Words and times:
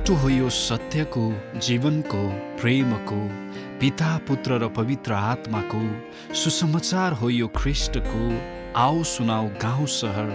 बाटो 0.00 0.14
हो 0.16 0.28
यो 0.28 0.48
सत्यको 0.48 1.22
जीवनको 1.60 2.20
प्रेमको 2.56 3.16
पिता 3.80 4.10
पुत्र 4.28 4.56
र 4.58 4.68
पवित्र 4.72 5.12
आत्माको 5.12 5.80
सुसमाचार 6.32 7.12
हो 7.20 7.28
यो 7.30 7.48
ख्रिस्टको 7.56 8.22
आओ 8.80 9.02
सुनाऊ 9.04 9.48
गाउँ 9.60 9.86
सहर 9.92 10.30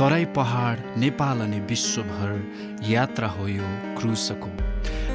तराई 0.00 0.24
पहाड 0.32 0.96
नेपाल 1.04 1.40
अनि 1.44 1.60
विश्वभर 1.68 2.32
यात्रा 2.88 3.28
हो 3.28 3.48
यो 3.48 3.66
क्रुसको। 4.00 4.48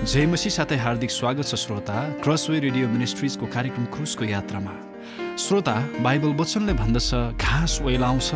जयमसी 0.06 0.50
साथै 0.50 0.78
हार्दिक 0.86 1.12
स्वागत 1.12 1.46
छ 1.46 1.56
श्रोता 1.58 1.98
क्रसवे 2.22 2.60
रेडियो 2.60 2.88
मिनिस्ट्रिजको 2.90 3.46
कार्यक्रम 3.56 3.86
क्रुसको 3.96 4.26
यात्रामा। 4.26 4.76
श्रोता 5.46 5.76
बाइबल 6.06 6.38
वचनले 6.44 6.74
भन्दछ 6.84 7.10
घाँस 7.42 7.82
ओइलाउँछ 7.82 8.30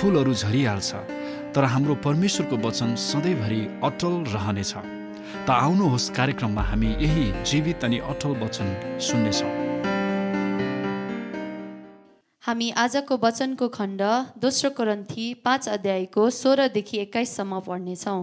फुलहरू 0.00 0.34
झरिहाल्छ। 0.34 1.13
तर 1.56 1.64
हाम्रो 1.64 1.94
परमेश्वरको 2.04 2.56
वचन 2.58 2.94
सधैँभरि 3.00 3.60
अटल 3.84 4.14
रहनेछ। 4.28 4.72
त 5.46 5.50
आउनुहोस् 5.50 6.10
कार्यक्रममा 6.10 6.62
हामी 6.62 6.88
यही 7.00 7.26
जीवित 7.46 7.84
अनि 7.84 7.98
अटल 8.10 8.32
वचन 8.40 8.68
सुन्नेछौँ। 9.00 9.50
हामी 12.42 12.70
आजको 12.76 13.16
वचनको 13.22 13.68
खण्ड 13.76 14.02
दोस्रो 14.42 14.70
कोरन्थी 14.70 15.26
पाँच 15.44 15.68
अध्यायको 15.68 16.22
सोह्रदेखि 16.38 16.98
एक्काइससम्म 16.98 17.60
पढ्नेछौँ। 17.66 18.22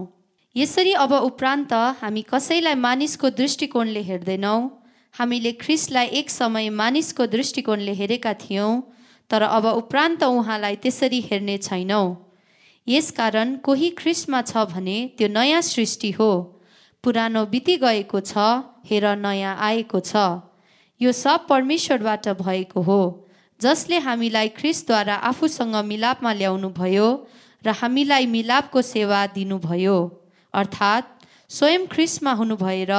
यसरी 0.56 0.92
अब 1.04 1.12
उपरान्त 1.12 1.72
हामी 2.00 2.22
कसैलाई 2.28 2.74
मानिसको 2.78 3.30
दृष्टिकोणले 3.38 4.02
हेर्दैनौँ। 4.10 4.60
हामीले 5.14 5.52
ख्रिसलाई 5.62 6.06
एक 6.20 6.30
समय 6.30 6.68
मानिसको 6.80 7.26
दृष्टिकोणले 7.28 7.92
हेरेका 7.94 8.32
थियौँ 8.44 8.72
तर 9.30 9.42
अब 9.48 9.66
उपरान्त 9.72 10.22
उहाँलाई 10.24 10.76
त्यसरी 10.84 11.20
हेर्ने 11.30 11.56
छैनौँ। 11.58 12.06
यसकारण 12.86 13.56
कोही 13.66 13.90
ख्रिस्टमा 13.98 14.40
छ 14.42 14.64
भने 14.70 14.96
त्यो 15.18 15.28
नयाँ 15.28 15.60
सृष्टि 15.62 16.10
हो। 16.18 16.30
पुरानो 17.04 17.44
बिति 17.52 17.76
गएको 17.82 18.20
छ 18.20 18.38
हेर 18.90 19.06
नयाँ 19.16 19.56
आएको 19.68 20.00
छ। 20.00 20.16
यो 21.00 21.12
सब 21.12 21.46
परमेश्वरबाट 21.48 22.28
भएको 22.40 22.82
हो 22.82 23.00
जसले 23.60 23.98
हामीलाई 23.98 24.48
ख्रिस्टद्वारा 24.58 25.14
आफूसँग 25.30 25.76
मिलापमा 25.86 26.32
ल्याउनु 26.32 26.68
भयो 26.78 27.08
र 27.64 27.70
हामीलाई 27.80 28.26
मिलापको 28.26 28.82
सेवा 28.82 29.20
दिनुभयो। 29.34 29.98
अर्थात् 30.54 31.06
स्वयं 31.50 31.86
ख्रिस्टमा 31.86 32.32
हुनु 32.40 32.56
भएर 32.56 32.92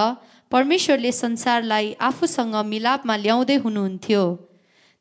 परमेश्वरले 0.51 1.11
संसारलाई 1.11 1.91
आफूसँग 2.09 2.55
मिलापमा 2.71 3.15
ल्याउँदै 3.17 3.57
हुनुहुन्थ्यो। 3.65 4.23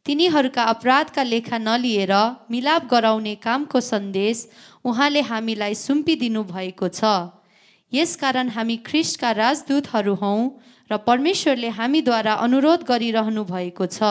तिनीहरूका 0.07 0.63
अपराधका 0.63 1.23
लेखा 1.23 1.59
नलिएर 1.59 2.13
मिलाप 2.51 2.87
गराउने 2.91 3.35
कामको 3.39 3.81
सन्देश 3.81 4.39
उहाँले 4.85 5.21
हामीलाई 5.21 5.75
सुम्पिदिनु 5.75 6.43
भएको 6.45 6.89
छ। 6.89 7.31
यसकारण 7.93 8.49
हामी 8.49 8.77
ख्रिस्टका 8.87 9.31
राजदूतहरू 9.33 10.15
हौँ 10.15 10.41
र 10.91 10.97
परमेश्वरले 11.07 11.69
हामीद्वारा 11.79 12.35
अनुरोध 12.47 12.83
गरिरहनु 12.83 13.45
भएको 13.45 13.87
छ। 13.87 14.11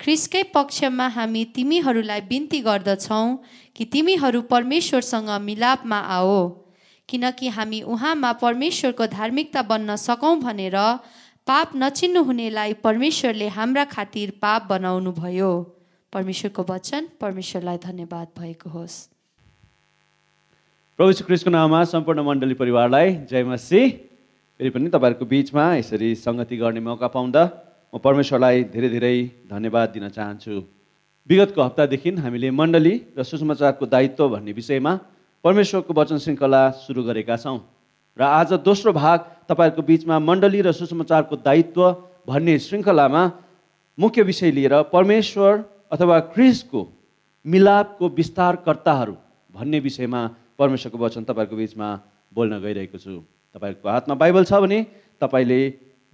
ख्रिस्टकै 0.00 0.42
पक्षमा 0.52 1.06
हामी 1.08 1.44
तिमीहरूलाई 1.56 2.20
बिन्ती 2.28 2.60
गर्दछौँ 2.60 3.26
कि 3.76 3.84
तिमीहरू 3.84 4.40
परमेश्वरसँग 4.52 5.30
मिलापमा 5.40 6.00
आओ। 6.16 6.40
किनकि 7.08 7.48
हामी 7.48 7.80
उहाँमा 7.88 8.32
परमेश्वरको 8.44 9.06
धार्मिकता 9.08 9.62
बन्न 9.64 9.96
सकौँ 9.96 10.36
भनेर 10.40 10.76
पाप 11.48 11.70
नचिन्नु 11.76 12.20
हुनेलाई 12.28 12.72
परमेश्वरले 12.84 13.46
हाम्रा 13.48 13.84
खातिर 13.88 14.30
पाप 14.36 14.62
बनाउनु 14.68 15.12
भयो। 15.16 15.50
परमेश्वरको 16.12 16.62
वचन 16.68 17.06
परमेश्वरलाई 17.20 17.78
धन्यवाद 17.84 18.26
भएको 18.36 18.68
होस्। 18.70 18.96
प्रभु 20.98 21.24
क्रिस्टको 21.24 21.50
नाममा 21.50 21.80
सम्पूर्ण 21.88 22.20
मण्डली 22.20 22.54
परिवारलाई 22.54 23.14
जय 23.32 23.44
मसी 23.48 23.80
फेरि 24.60 24.70
पनि 24.76 24.92
तपाईँहरूको 24.92 25.24
बिचमा 25.24 25.64
यसरी 25.80 26.14
सङ्गति 26.20 26.56
गर्ने 26.60 26.80
मौका 26.84 27.08
पाउँदा 27.16 27.42
म 27.94 27.98
परमेश्वरलाई 28.04 28.68
धेरै 28.68 28.88
धेरै 28.92 29.16
धन्यवाद 29.48 29.88
दिन 29.96 30.08
चाहन्छु। 30.12 30.52
विगतको 31.28 31.60
हप्तादेखि 31.62 32.10
हामीले 32.28 32.50
मण्डली 32.52 32.94
र 33.16 33.24
सुसमाचारको 33.24 33.86
दायित्व 33.88 34.28
भन्ने 34.36 34.52
विषयमा 34.52 34.92
परमेश्वरको 35.44 35.92
वचन 35.96 36.18
श्रृङ्खला 36.20 36.62
सुरु 36.84 37.08
गरेका 37.08 37.36
छौँ। 37.40 37.58
र 38.18 38.22
आज 38.36 38.52
दोस्रो 38.60 38.92
भाग 38.92 39.37
तपाईँहरूको 39.48 39.82
बिचमा 39.82 40.18
मण्डली 40.18 40.60
र 40.62 40.72
सुसमाचारको 40.72 41.36
दायित्व 41.44 41.82
भन्ने 42.28 42.58
श्रृङ्खलामा 42.58 43.22
मुख्य 43.98 44.22
विषय 44.22 44.50
लिएर 44.50 44.74
परमेश्वर 44.92 45.64
अथवा 45.92 46.18
क्रिसको 46.34 46.80
मिलापको 47.44 48.08
विस्तारकर्ताहरू 48.18 49.14
भन्ने 49.54 49.78
विषयमा 49.80 50.20
परमेश्वरको 50.58 50.98
वचन 50.98 51.24
तपाईँहरूको 51.24 51.56
बिचमा 51.56 51.88
बोल्न 52.32 52.58
गइरहेको 52.60 52.98
छु। 52.98 53.14
तपाईँहरूको 53.54 53.88
हातमा 53.88 54.14
बाइबल 54.14 54.44
छ 54.44 54.60
भने 54.62 54.78
तपाईँले 55.20 55.60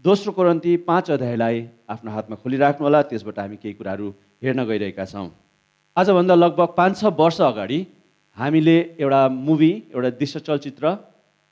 दोस्रो 0.04 0.32
कोरन्ती 0.32 0.76
पाँच 0.86 1.10
अध्यायलाई 1.10 1.56
आफ्नो 1.90 2.10
हातमा 2.12 2.36
खोलिराख्नु 2.42 2.84
होला 2.86 3.00
त्यसबाट 3.10 3.38
हामी 3.38 3.56
केही 3.56 3.74
कुराहरू 3.74 4.06
हेर्न 4.42 4.64
गइरहेका 4.64 5.04
छौँ। 5.04 5.28
आजभन्दा 5.96 6.34
लगभग 6.34 6.68
पाँच 6.78 6.92
छ 7.00 7.10
वर्ष 7.18 7.40
अगाडि 7.40 7.80
हामीले 8.36 8.76
एउटा 9.00 9.20
मुभी 9.28 9.72
एउटा 9.94 10.10
दृश्य 10.20 10.40
चलचित्र 10.46 10.84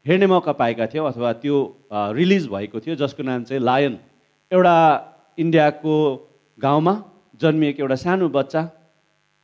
हेर्ने 0.06 0.26
मौका 0.26 0.52
पाएका 0.58 0.86
थियौँ 0.90 1.06
अथवा 1.06 1.32
त्यो 1.38 1.56
रिलिज 2.18 2.46
भएको 2.50 2.80
थियो 2.82 2.94
जसको 2.98 3.22
नाम 3.22 3.42
चाहिँ 3.46 3.62
लायन। 3.62 3.98
एउटा 4.50 4.76
इन्डियाको 5.38 5.94
गाउँमा 6.58 6.94
जन्मिएको 7.40 7.82
एउटा 7.82 7.96
सानो 8.02 8.28
बच्चा 8.28 8.62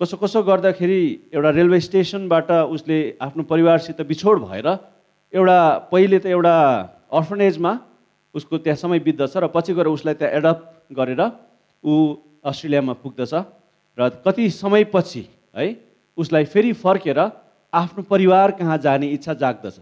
कसो 0.00 0.16
कसो 0.18 0.42
गर्दाखेरि 0.42 1.30
एउटा 1.30 1.50
रेलवे 1.50 1.80
स्टेसनबाट 1.80 2.50
उसले 2.74 2.98
आफ्नो 3.22 3.42
परिवारसित 3.46 4.00
बिछोड 4.02 4.42
भएर 4.42 4.66
एउटा 5.32 5.58
पहिले 5.94 6.18
त 6.18 6.26
एउटा 6.26 6.54
अर्फनेजमा 7.14 7.72
उसको 8.34 8.58
त्यहाँ 8.58 8.76
समय 8.82 8.98
बित्दछ 9.06 9.36
र 9.38 9.46
पछि 9.54 9.74
गएर 9.78 9.86
उसलाई 9.94 10.14
त्यहाँ 10.18 10.32
एडप्ट 10.42 10.94
गरेर 10.98 11.22
ऊ 11.84 11.94
अस्ट्रेलियामा 12.42 12.92
पुग्दछ 12.98 13.34
र 13.98 14.08
कति 14.26 14.50
समयपछि 14.58 15.22
है 15.54 15.66
उसलाई 16.18 16.44
फेरि 16.50 16.72
फर्केर 16.82 17.18
आफ्नो 17.72 18.02
परिवार 18.10 18.50
कहाँ 18.58 18.78
जाने 18.78 19.06
इच्छा 19.14 19.34
जाग्दछ। 19.38 19.78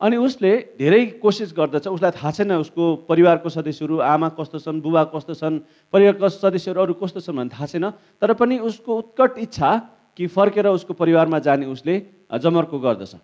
अनि 0.00 0.16
उसले 0.16 0.52
धेरै 0.80 1.20
कोसिस 1.20 1.52
गर्दछ। 1.52 1.86
उसलाई 1.88 2.10
थाहा 2.16 2.30
छैन 2.32 2.52
उसको 2.64 2.84
परिवारको 3.04 3.48
सदस्यहरू 3.48 3.98
आमा 4.00 4.28
कस्तो 4.32 4.58
छन् 4.58 4.80
बुबा 4.80 5.02
कस्तो 5.12 5.34
छन् 5.36 5.60
परिवारको 5.92 6.28
सदस्यहरू 6.28 6.80
अरू 6.80 6.94
कस्तो 6.96 7.20
छन् 7.20 7.36
भन्ने 7.36 7.52
थाहा 7.52 7.66
छैन। 7.68 7.86
तर 8.16 8.32
पनि 8.32 8.58
उसको 8.64 8.90
उत्कट 8.96 9.38
इच्छा 9.44 9.70
कि 10.16 10.26
फर्केर 10.26 10.66
उसको 10.72 10.92
परिवारमा 10.96 11.38
जाने 11.44 11.66
उसले 11.68 11.94
जमर्को 12.32 12.78
गर्दछ। 12.80 13.14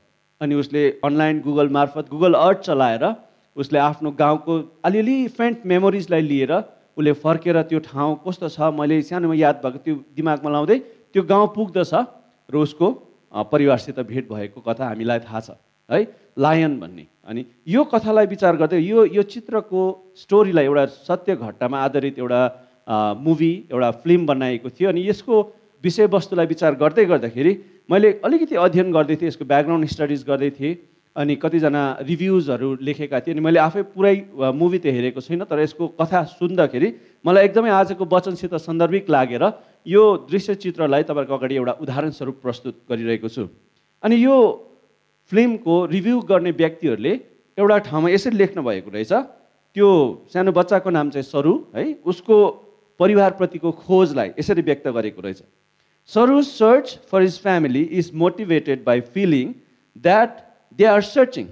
अनि 0.41 0.55
उसले 0.55 0.83
अनलाइन 1.01 1.41
गुगल 1.41 1.69
मार्फत 1.73 2.09
गुगल 2.13 2.35
अर्थ 2.37 2.61
चलाएर 2.69 3.05
उसले 3.57 3.79
आफ्नो 3.81 4.11
गाउँको 4.13 4.53
अलिअलि 4.85 5.19
फेन्ट 5.33 5.65
मेमोरिजलाई 5.65 6.23
लिएर 6.23 6.53
उसले 6.97 7.13
फर्केर 7.25 7.57
त्यो 7.73 7.79
ठाउँ 7.89 8.21
कस्तो 8.21 8.49
छ 8.53 8.69
मैले 8.77 9.01
सानोमा 9.03 9.35
याद 9.35 9.65
भएको 9.65 9.79
त्यो 9.81 9.95
दिमागमा 10.13 10.51
लाउँदै 10.53 10.79
त्यो 11.13 11.23
गाउँ 11.25 11.49
पुग्दछ 11.57 11.93
र 12.53 12.55
उसको 12.61 12.87
परिवारसित 13.49 14.01
भेट 14.05 14.29
भएको 14.29 14.61
कथा 14.61 14.85
हामीलाई 14.93 15.25
थाहा 15.25 15.41
छ। 15.41 15.57
है 15.91 16.01
लायन 16.39 16.79
भन्ने। 16.81 17.07
अनि 17.27 17.45
यो 17.69 17.85
कथालाई 17.85 18.27
विचार 18.27 18.57
गर्दै 18.57 18.81
यो 18.81 19.05
यो 19.15 19.23
चित्रको 19.25 19.83
स्टोरीलाई 20.17 20.65
एउटा 20.65 20.85
सत्य 21.05 21.37
घटनामा 21.37 21.79
आधारित 21.85 22.19
एउटा 22.19 22.41
मुभी 23.19 23.53
एउटा 23.73 23.91
फिल्म 24.03 24.27
बनाएको 24.27 24.71
थियो। 24.71 24.89
अनि 24.89 25.09
यसको 25.09 25.35
विषयवस्तुलाई 25.85 26.47
विचार 26.47 26.75
गर्दै 26.83 27.05
गर्दाखेरि 27.05 27.53
मैले 27.91 28.11
अलिकति 28.25 28.55
अध्ययन 28.57 28.93
गर्दै 28.93 29.17
थिएँ 29.17 29.29
यसको 29.29 29.45
ब्याकग्राउन्ड 29.45 29.87
स्टडिज 29.89 30.25
गर्दै 30.27 30.51
थिएँ। 30.59 30.77
अनि 31.17 31.35
कतिजना 31.43 31.83
रिभ्युजहरू 32.05 32.69
लेखेका 32.87 33.21
थिए। 33.25 33.33
अनि 33.33 33.41
मैले 33.41 33.59
आफै 33.59 33.83
पुरै 33.97 34.15
मुभी 34.53 34.79
त 34.79 34.93
हेरेको 34.93 35.21
छैन 35.25 35.49
तर 35.49 35.59
यसको 35.65 35.89
कथा 35.97 36.23
सुन्दाखेरि 36.37 36.89
मलाई 37.25 37.45
एकदमै 37.49 37.71
आजको 37.73 38.05
वचनसित 38.05 38.55
सन्दर्भिक 38.61 39.09
लागेर 39.11 39.45
यो 39.89 40.03
दृश्य 40.29 40.55
चित्रलाई 40.61 41.03
तपाईँहरूको 41.09 41.35
अगाडि 41.35 41.55
एउटा 41.57 41.73
उदाहरण 41.81 42.11
स्वरूप 42.13 42.37
प्रस्तुत 42.45 42.75
गरिरहेको 42.91 43.29
छु। 43.33 43.49
अनि 44.05 44.17
यो 44.21 44.37
फिल्मको 45.31 45.85
रिभ्यू 45.87 46.21
गर्ने 46.29 46.51
व्यक्तिहरूले 46.61 47.13
एउटा 47.59 47.79
ठाउँमा 47.89 48.11
यसरी 48.11 48.37
लेख्नु 48.37 48.63
भएको 48.63 48.91
रहेछ 48.91 49.13
त्यो 49.77 49.89
सानो 50.33 50.53
बच्चाको 50.53 50.91
नाम 50.91 51.11
चाहिँ 51.11 51.25
सरु 51.25 51.55
है 51.75 51.85
उसको 52.05 52.37
परिवारप्रतिको 53.01 53.71
खोजलाई 53.85 54.31
यसरी 54.39 54.63
व्यक्त 54.63 54.89
गरेको 54.89 55.23
रहेछ। 55.23 55.43
Saru 56.11 56.43
search 56.43 56.99
for 57.11 57.23
his 57.23 57.39
family 57.43 57.83
is 58.01 58.11
motivated 58.15 58.85
by 58.85 59.01
feeling 59.15 59.53
that 60.05 60.39
they 60.79 60.85
are 60.93 61.03
searching 61.09 61.47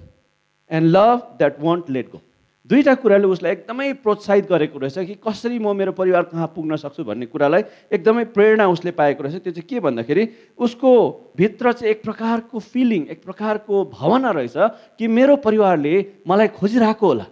and 0.71 0.91
love 0.97 1.27
that 1.39 1.61
won't 1.61 1.91
let 1.91 2.11
go 2.13 2.21
दुईवटा 2.71 2.95
कुराले 2.97 3.27
उसलाई 3.29 3.53
एकदमै 3.53 3.93
प्रोत्साहित 4.01 4.49
गरेको 4.49 4.79
रहेछ 4.79 4.99
कि 4.99 5.15
कसरी 5.21 5.59
म 5.59 5.77
मेरो 5.77 5.93
परिवार 5.93 6.23
कहाँ 6.33 6.47
पुग्न 6.57 6.77
सक्छु 6.81 7.05
भन्ने 7.05 7.27
कुरालाई 7.29 7.63
एकदमै 7.93 8.25
प्रेरणा 8.33 8.67
उसले 8.73 8.91
पाएको 8.97 9.23
रहेछ। 9.23 9.43
त्यो 9.45 9.53
चाहिँ 9.53 9.69
के 9.69 9.81
भन्दाखेरि 9.85 10.25
उसको 10.57 10.91
भित्र 11.37 11.73
चाहिँ 11.73 11.91
एक 11.93 12.03
प्रकारको 12.03 12.59
फिलिङ 12.59 13.07
एक 13.13 13.21
प्रकारको 13.21 13.85
भावना 13.93 14.31
रहेछ 14.31 14.57
कि 14.97 15.09
मेरो 15.09 15.37
परिवारले 15.45 15.95
मलाई 16.25 16.49
खोजिरहेको 16.57 17.07
होला। 17.07 17.27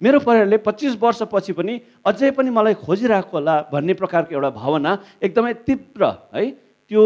मेरो 0.00 0.18
परिवारले 0.22 0.58
पच्चिस 0.62 0.94
वर्षपछि 1.02 1.52
पनि 1.52 1.80
अझै 2.06 2.30
पनि 2.30 2.50
मलाई 2.54 2.74
खोजिरहेको 2.78 3.36
होला 3.36 3.60
भन्ने 3.74 3.94
प्रकारको 3.98 4.34
एउटा 4.38 4.50
भावना 4.54 4.98
एकदमै 5.18 5.52
तीव्र 5.66 6.14
है 6.34 6.46
त्यो 6.90 7.02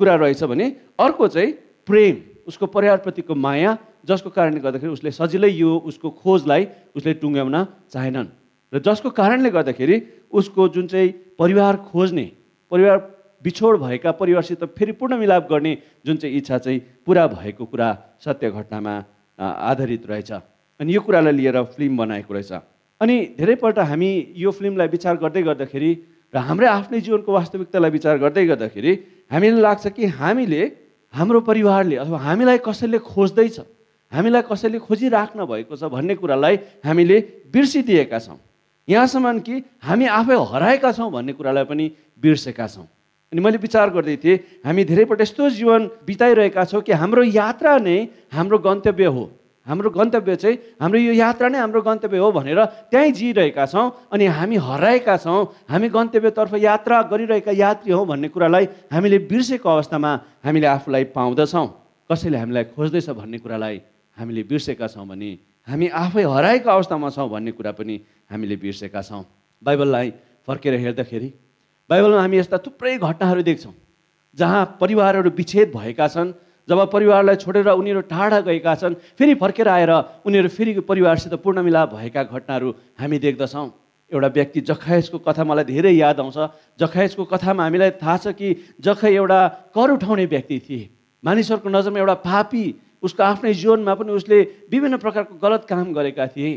कुरा 0.00 0.14
रहेछ 0.16 0.42
भने 0.48 0.66
अर्को 0.96 1.28
चाहिँ 1.28 1.52
प्रेम 1.86 2.16
उसको 2.48 2.66
परिवारप्रतिको 2.66 3.34
माया 3.36 3.76
जसको 4.04 4.30
कारणले 4.30 4.60
गर्दाखेरि 4.60 4.92
उसले 4.92 5.10
सजिलै 5.10 5.50
यो 5.50 5.70
उसको 5.86 6.10
खोजलाई 6.22 6.62
उसले 6.96 7.12
टुङ्ग्याउन 7.22 7.56
चाहेनन्। 7.92 8.28
र 8.72 8.78
जसको 8.80 9.10
कारणले 9.10 9.50
गर्दाखेरि 9.50 9.96
उसको 10.32 10.68
जुन 10.74 10.86
चाहिँ 10.86 11.08
परिवार 11.38 11.76
खोज्ने 11.90 12.26
परिवार 12.72 12.96
बिछोड 13.44 13.74
भएका 13.80 14.10
परिवारसित 14.16 14.64
फेरि 14.78 14.92
पूर्ण 14.98 15.18
मिलाप 15.18 15.48
गर्ने 15.50 15.72
जुन 16.06 16.16
चाहिँ 16.16 16.36
इच्छा 16.36 16.58
चाहिँ 16.58 16.78
पुरा 17.06 17.26
भएको 17.26 17.64
कुरा 17.66 17.88
सत्य 18.24 18.50
घटनामा 18.50 18.94
आधारित 19.38 20.06
रहेछ। 20.06 20.30
अनि 20.80 20.94
यो 20.94 21.00
कुरालाई 21.00 21.32
लिएर 21.32 21.62
फिल्म 21.74 21.96
बनाएको 21.96 22.34
रहेछ। 22.34 22.52
अनि 23.00 23.16
धेरैपल्ट 23.38 23.78
हामी 23.90 24.10
यो 24.36 24.50
फिल्मलाई 24.50 24.88
विचार 24.88 25.16
गर्दै 25.18 25.42
गर्दाखेरि 25.42 25.90
र 26.34 26.38
हाम्रै 26.38 26.66
आफ्नै 26.66 27.00
जीवनको 27.00 27.30
वास्तविकतालाई 27.32 27.90
विचार 27.90 28.18
गर्दै 28.18 28.46
गर्दाखेरि 28.46 28.92
हामीलाई 29.30 29.60
लाग्छ 29.60 29.86
कि 29.92 30.06
हामीले 30.16 30.62
हाम्रो 31.14 31.40
परिवारले 31.44 31.96
अथवा 31.98 32.18
हामीलाई 32.18 32.58
कसैले 32.64 32.98
खोज्दैछ। 33.04 33.58
हामीलाई 34.12 34.42
कसैले 34.44 34.78
खोजिराख्न 34.78 35.44
भएको 35.44 35.76
छ 35.76 35.88
भन्ने 35.88 36.14
कुरालाई 36.20 36.56
हामीले 36.84 37.18
बिर्सिदिएका 37.52 38.18
छौँ। 38.18 38.38
यहाँसम्म 38.88 39.38
कि 39.40 39.54
हामी 39.82 40.06
आफै 40.06 40.36
हराएका 40.52 40.92
छौँ 40.92 41.10
भन्ने 41.10 41.32
कुरालाई 41.32 41.64
पनि 41.64 41.84
बिर्सेका 42.22 42.66
छौँ। 42.68 42.86
अनि 43.32 43.40
मैले 43.40 43.58
विचार 43.58 43.90
गर्दै 43.90 44.16
थिएँ 44.20 44.38
हामी 44.66 44.84
धेरैपल्ट 44.84 45.20
यस्तो 45.20 45.50
जीवन 45.50 45.80
बिताइरहेका 46.06 46.64
छौँ 46.64 46.82
कि 46.82 46.92
हाम्रो 46.92 47.22
यात्रा 47.22 47.78
नै 47.78 47.96
हाम्रो 48.32 48.58
गन्तव्य 48.58 49.06
हो। 49.08 49.24
हाम्रो 49.66 49.90
गन्तव्य 49.90 50.36
चाहिँ 50.36 50.56
हाम्रो 50.82 50.98
यो 50.98 51.12
यात्रा 51.14 51.48
नै 51.48 51.58
हाम्रो 51.58 51.80
गन्तव्य 51.80 52.18
हो 52.18 52.30
भनेर 52.32 52.60
त्यहीँ 52.90 53.12
जिइरहेका 53.14 53.66
छौँ 53.66 54.10
अनि 54.12 54.26
हामी 54.26 54.56
हराएका 54.58 55.16
छौँ 55.16 55.40
हामी 55.70 55.88
गन्तव्यतर्फ 55.88 56.54
यात्रा 56.58 57.02
गरिरहेका 57.08 57.52
यात्री 57.54 57.92
हौँ 57.92 58.06
भन्ने 58.06 58.28
कुरालाई 58.28 58.66
हामीले 58.92 59.18
बिर्सेको 59.30 59.68
अवस्थामा 59.70 60.10
हामीले 60.44 60.66
आफूलाई 60.66 61.04
पाउँदछौँ। 61.14 61.66
कसैले 62.10 62.38
हामीलाई 62.38 62.64
खोज्दैछ 62.74 63.10
भन्ने 63.14 63.38
कुरालाई 63.38 63.80
हामीले 64.22 64.42
बिर्सेका 64.46 64.86
छौँ 64.88 65.06
भने 65.06 65.30
हामी 65.68 65.86
आफै 65.98 66.22
हराएको 66.24 66.70
अवस्थामा 66.70 67.10
छौँ 67.10 67.28
भन्ने 67.28 67.52
कुरा 67.52 67.72
पनि 67.74 67.94
हामीले 68.30 68.56
बिर्सेका 68.56 69.02
छौँ। 69.02 69.24
बाइबललाई 69.62 70.08
फर्केर 70.48 70.74
हेर्दाखेरि 70.80 71.28
बाइबलमा 71.90 72.20
हामी 72.20 72.36
यस्ता 72.38 72.58
थुप्रै 72.64 72.96
घटनाहरू 72.98 73.42
देख्छौँ 73.42 73.74
जहाँ 74.38 74.62
परिवारहरू 74.80 75.30
विच्छेद 75.32 75.72
भएका 75.74 76.08
छन् 76.08 76.32
जब 76.68 76.78
परिवारलाई 76.90 77.36
छोडेर 77.36 77.68
उनीहरू 77.70 78.00
टाढा 78.08 78.40
गएका 78.40 78.74
छन् 78.80 78.94
फेरि 79.18 79.34
फर्केर 79.34 79.68
आएर 79.68 79.90
उनीहरू 80.24 80.48
फेरि 80.48 80.72
परिवारसित 80.82 81.34
पूर्ण 81.42 81.62
मिलाप 81.62 81.94
भएका 81.94 82.22
घटनाहरू 82.24 82.68
हामी 82.98 83.18
देख्दछौँ। 83.18 83.66
एउटा 84.12 84.28
व्यक्ति 84.28 84.60
जखायसको 84.60 85.18
कथा 85.18 85.44
मलाई 85.44 85.64
धेरै 85.64 85.92
याद 85.92 86.20
आउँछ। 86.20 86.38
जखायसको 86.80 87.24
कथामा 87.24 87.62
हामीलाई 87.62 87.90
थाहा 87.98 88.16
छ 88.16 88.26
कि 88.38 88.48
जखै 88.80 89.10
एउटा 89.10 89.40
कर 89.74 89.90
उठाउने 89.90 90.26
व्यक्ति 90.26 90.58
थिए। 90.60 90.88
मानिसहरूको 91.24 91.68
नजरमा 91.68 91.98
एउटा 91.98 92.14
पापी 92.22 92.64
उसको 93.02 93.22
आफ्नै 93.22 93.52
जीवनमा 93.54 93.94
पनि 93.94 94.12
उसले 94.12 94.40
विभिन्न 94.70 94.96
प्रकारको 94.96 95.34
गलत 95.38 95.66
काम 95.68 95.92
गरेका 95.92 96.26
थिए। 96.28 96.52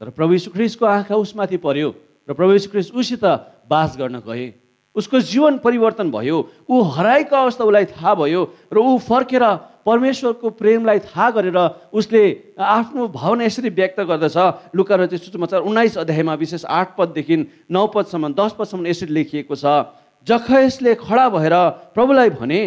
तर 0.00 0.10
प्रभु 0.10 0.38
सुख्रिसको 0.40 0.86
आँखा 0.86 1.16
उसमाथि 1.16 1.56
पर्यो 1.58 1.88
र 2.28 2.32
प्रभु 2.32 2.58
सुख्रिस 2.60 2.90
उसित 2.92 3.24
बास 3.68 3.96
गर्न 3.98 4.20
गए। 4.20 4.52
उसको 4.96 5.20
जीवन 5.22 5.58
परिवर्तन 5.58 6.10
भयो 6.10 6.36
ऊ 6.66 6.82
हराएको 6.94 7.36
अवस्था 7.36 7.64
उसलाई 7.64 7.84
थाहा 7.94 8.14
भयो 8.14 8.40
र 8.72 8.76
ऊ 8.76 8.98
फर्केर 8.98 9.44
परमेश्वरको 9.86 10.50
प्रेमलाई 10.50 10.98
थाहा 11.00 11.30
गरेर 11.30 11.58
उसले 11.94 12.22
आफ्नो 12.58 13.06
भावना 13.08 13.44
यसरी 13.44 13.70
व्यक्त 13.70 14.00
गर्दछ। 14.02 14.36
लुका 14.74 14.94
र 14.96 15.06
चाहिँ 15.06 15.24
सुसमाचार 15.24 15.60
उन्नाइस 15.62 15.98
अध्यायमा 15.98 16.34
विशेष 16.34 16.64
आठ 16.66 16.96
पददेखि 16.98 17.36
नौ 17.70 17.86
पदसम्म 17.86 18.34
दस 18.34 18.52
पदसम्म 18.58 18.86
यसरी 18.86 19.12
लेखिएको 19.14 19.54
छ। 19.54 19.94
जखयसले 20.26 20.94
खडा 20.96 21.28
भएर 21.28 21.54
प्रभुलाई 21.94 22.30
भने 22.36 22.60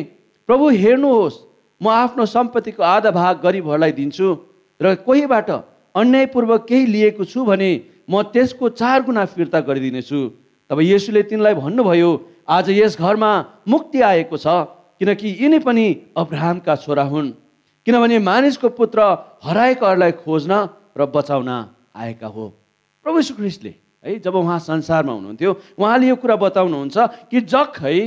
प्रभु 0.50 0.70
हेर्नुहोस् 0.80 1.36
म 1.84 1.88
आफ्नो 1.92 2.26
सम्पत्तिको 2.26 2.84
आधा 2.86 3.12
भाग 3.12 3.42
गरिबहरूलाई 3.44 3.92
दिन्छु 4.00 4.28
र 4.80 4.96
कोहीबाट 5.04 5.50
अन्यायपूर्वक 5.96 6.62
केही 6.70 6.86
लिएको 6.94 7.24
छु 7.26 7.44
भने 7.46 7.72
म 8.10 8.22
त्यसको 8.32 8.70
चार 8.80 9.04
गुणा 9.04 9.26
फिर्ता 9.28 9.60
गरिदिनेछु। 9.68 10.20
तब 10.70 10.80
यसुले 10.82 11.24
तिनलाई 11.30 11.54
भन्नुभयो 11.60 12.10
आज 12.48 12.70
यस 12.72 12.98
घरमा 13.00 13.32
मुक्ति 13.68 14.00
आएको 14.02 14.38
छ 14.38 14.48
किनकि 15.00 15.28
यिनी 15.42 15.60
पनि 15.60 15.86
अब्राहमका 16.18 16.76
छोरा 16.84 17.04
हुन्। 17.04 17.30
किनभने 17.88 18.18
मानिसको 18.20 18.70
पुत्र 18.80 19.00
हराएकोहरूलाई 19.44 20.12
खोज्न 20.24 20.52
र 20.98 21.06
बचाउन 21.12 21.50
आएका 21.96 22.28
हो। 22.28 22.46
प्रभु 23.06 23.22
सुख्रिस्टले 23.22 23.74
है 24.04 24.20
जब 24.20 24.36
उहाँ 24.36 24.60
संसारमा 24.60 25.14
हुनुहुन्थ्यो 25.14 25.52
उहाँले 25.78 26.08
यो 26.08 26.16
कुरा 26.16 26.36
बताउनुहुन्छ 26.40 26.98
कि 27.32 27.42
जखै 27.44 27.98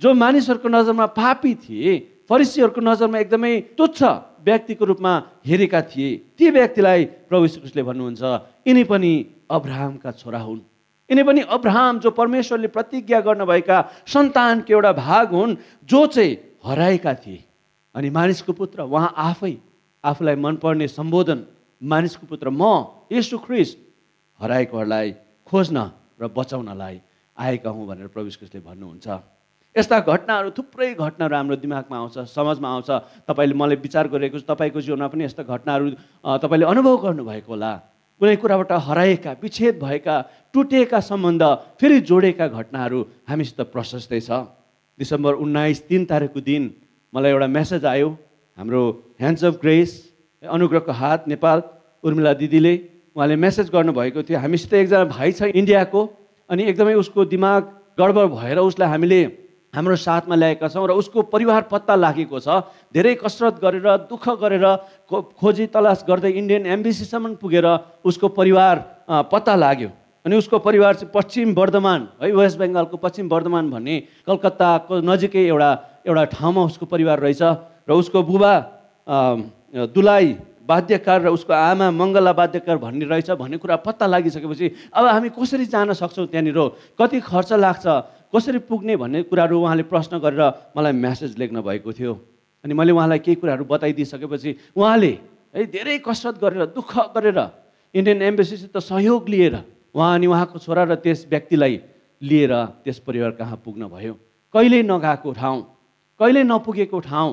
जो 0.00 0.08
मानिसहरूको 0.14 0.68
नजरमा 0.68 1.06
पापी 1.12 1.54
थिए 1.62 1.92
फरिसीहरूको 2.30 2.80
नजरमा 2.80 3.18
एकदमै 3.18 3.52
तुच्छ 3.78 4.00
व्यक्तिको 4.46 4.84
रूपमा 4.84 5.12
हेरेका 5.46 5.80
थिए। 5.90 6.10
ती 6.38 6.50
व्यक्तिलाई 6.50 7.04
प्रभु 7.30 7.46
श्रीकृष्णले 7.46 7.82
भन्नुहुन्छ 7.82 8.22
यिनी 8.66 8.84
पनि 8.84 9.12
अब्राहमका 9.50 10.10
छोरा 10.10 10.40
हुन्। 10.42 10.60
यिनी 11.10 11.22
पनि 11.22 11.40
अब्राहम 11.46 11.98
जो 12.02 12.10
परमेश्वरले 12.10 12.68
प्रतिज्ञा 12.74 13.20
गर्नुभएका 13.26 13.78
सन्तानको 14.06 14.70
एउटा 14.74 14.92
भाग 14.92 15.26
हुन् 15.34 15.56
जो 15.86 16.00
चाहिँ 16.06 16.32
हराएका 16.66 17.14
थिए। 17.22 17.44
अनि 17.94 18.10
मानिसको 18.10 18.52
पुत्र 18.52 18.82
उहाँ 18.82 19.14
आफै 19.16 19.54
आफूलाई 20.04 20.36
मनपर्ने 20.36 20.86
सम्बोधन। 20.88 21.38
मानिसको 21.82 22.26
पुत्र 22.26 22.50
म 22.50 22.62
यसु 23.12 23.38
ख्रिस्ट 23.38 23.78
हराएकोहरूलाई 24.40 25.14
खोज्न 25.46 25.76
र 26.20 26.26
बचाउनलाई 26.26 27.00
आएका 27.36 27.70
हुँ 27.70 27.86
भनेर 27.86 28.08
प्रभु 28.08 28.30
भन्नुहुन्छ। 28.60 29.35
यस्ता 29.76 29.98
घटनाहरू 30.00 30.50
थुप्रै 30.56 30.88
घटनाहरू 30.96 31.34
हाम्रो 31.36 31.56
दिमागमा 31.60 31.96
आउँछ 31.96 32.16
समाजमा 32.32 32.68
आउँछ। 32.68 32.90
तपाईँले 33.28 33.54
मलाई 33.54 33.76
विचार 33.76 34.08
गरेको 34.08 34.40
तपाईँको 34.48 34.80
जीवनमा 34.80 35.08
पनि 35.12 35.24
यस्ता 35.28 35.42
घटनाहरू 35.44 35.84
तपाईँले 36.40 36.64
अनुभव 36.64 36.96
गर्नुभएको 37.04 37.52
होला। 37.52 37.72
कुनै 38.20 38.36
कुराबाट 38.40 38.72
हराएका 38.72 39.32
विच्छेद 39.44 39.74
भएका 39.76 40.16
टुटेका 40.56 41.00
सम्बन्ध 41.04 41.42
फेरि 41.76 42.00
जोडेका 42.08 42.46
घटनाहरू 42.48 43.00
हामीसित 43.28 43.60
प्रशस्तै 43.68 44.20
छ। 44.24 44.48
डिसेम्बर 44.98 45.32
उन्नाइस 45.44 45.84
तिन 45.88 46.04
तारिकको 46.08 46.40
दिन 46.40 46.72
मलाई 47.12 47.30
एउटा 47.36 47.48
मेसेज 47.52 47.84
आयो। 47.84 48.08
हाम्रो 48.58 48.82
ह्यान्ड्स 49.20 49.44
अफ 49.44 49.54
ग्रेस 49.60 49.90
अनुग्रहको 50.42 50.92
हात 50.92 51.28
नेपाल 51.28 51.58
उर्मिला 52.04 52.32
दिदीले 52.40 52.74
उहाँले 53.12 53.36
मेसेज 53.36 53.68
गर्नुभएको 53.68 54.22
थियो। 54.24 54.38
हामीसित 54.40 54.72
एकजना 54.72 55.04
भाइ 55.12 55.32
छ 55.36 55.52
इन्डियाको 55.52 56.00
अनि 56.50 56.62
एकदमै 56.64 56.94
उसको 56.96 57.24
दिमाग 57.28 57.60
गडबड 58.00 58.32
भएर 58.32 58.58
उसलाई 58.64 58.88
हामीले 58.88 59.20
हाम्रो 59.76 59.96
साथमा 59.96 60.34
ल्याएका 60.34 60.68
छौँ 60.72 60.86
र 60.88 60.96
उसको 60.96 61.28
परिवार 61.28 61.68
पत्ता 61.68 61.94
लागेको 61.94 62.40
छ। 62.40 62.64
धेरै 62.96 63.14
कसरत 63.20 63.60
गरेर 63.60 64.08
दुःख 64.08 64.24
गरेर 64.40 64.64
खोजी 65.36 65.66
तलास 65.68 66.04
गर्दै 66.08 66.32
इन्डियन 66.32 66.66
एम्बेसीसम्म 66.66 67.36
पुगेर 67.36 67.66
उसको 68.02 68.28
परिवार 68.32 68.74
पत्ता 69.28 69.54
लाग्यो। 69.54 69.90
अनि 70.24 70.34
उसको 70.36 70.58
परिवार 70.58 70.94
चाहिँ 70.96 71.12
पश्चिम 71.12 71.52
वर्धमान 71.54 72.00
है 72.24 72.32
वेस्ट 72.32 72.58
बेङ्गालको 72.58 72.96
पश्चिम 72.96 73.28
वर्धमान 73.28 73.70
भन्ने 73.70 73.96
कलकत्ताको 74.26 75.04
नजिकै 75.04 75.44
एउटा 75.44 75.70
एउटा 76.08 76.24
ठाउँमा 76.34 76.62
उसको 76.66 76.86
परिवार 76.88 77.20
रहेछ 77.20 77.42
र 77.86 77.92
उसको 77.92 78.22
बुबा 78.24 78.52
दुलाई 79.92 80.26
वाद्यकार 80.66 81.20
र 81.22 81.28
उसको 81.30 81.52
आमा 81.54 81.86
मङ्गला 81.94 82.32
वाद्यकार 82.34 82.76
भन्ने 82.82 83.06
रहेछ 83.06 83.30
भन्ने 83.38 83.56
कुरा 83.62 83.76
पत्ता 83.86 84.06
लागिसकेपछि 84.10 84.66
अब 84.90 85.04
हामी 85.06 85.28
कसरी 85.30 85.66
जान 85.70 85.92
सक्छौँ 85.94 86.26
त्यहाँनिर? 86.26 86.58
कति 86.98 87.20
खर्च 87.22 87.52
लाग्छ? 87.54 87.86
कसरी 88.32 88.58
पुग्ने 88.68 88.96
भन्ने 88.96 89.22
कुराहरू 89.30 89.60
उहाँले 89.60 89.82
प्रश्न 89.86 90.18
गरेर 90.18 90.42
मलाई 90.76 90.92
म्यासेज 90.92 91.38
लेख्न 91.38 91.60
भएको 91.62 91.92
थियो। 91.92 92.12
अनि 92.64 92.74
मैले 92.74 92.92
उहाँलाई 92.92 93.18
केही 93.22 93.36
कुराहरू 93.40 93.64
बताइदिइसकेपछि 93.64 94.50
उहाँले 94.76 95.12
है 95.54 95.66
धेरै 95.66 95.98
कसरत 96.02 96.36
गरेर 96.42 96.64
दुःख 96.74 96.92
गरेर 97.14 97.38
इन्डियन 97.94 98.22
एम्बेसीसित 98.22 98.76
सहयोग 98.76 99.28
लिएर 99.28 99.54
उहाँ 99.94 100.14
अनि 100.14 100.26
उहाँको 100.26 100.58
छोरा 100.58 100.84
र 100.84 100.94
त्यस 101.00 101.26
व्यक्तिलाई 101.30 101.80
लिएर 102.22 102.52
त्यस 102.84 102.98
परिवार 103.06 103.30
कहाँ 103.38 103.56
पुग्न 103.64 103.88
भयो। 103.88 104.14
कहिल्यै 104.54 104.82
नगएको 104.82 105.32
ठाउँ 105.32 105.60
कहिल्यै 106.20 106.44
नपुगेको 106.44 106.98
ठाउँ 107.00 107.30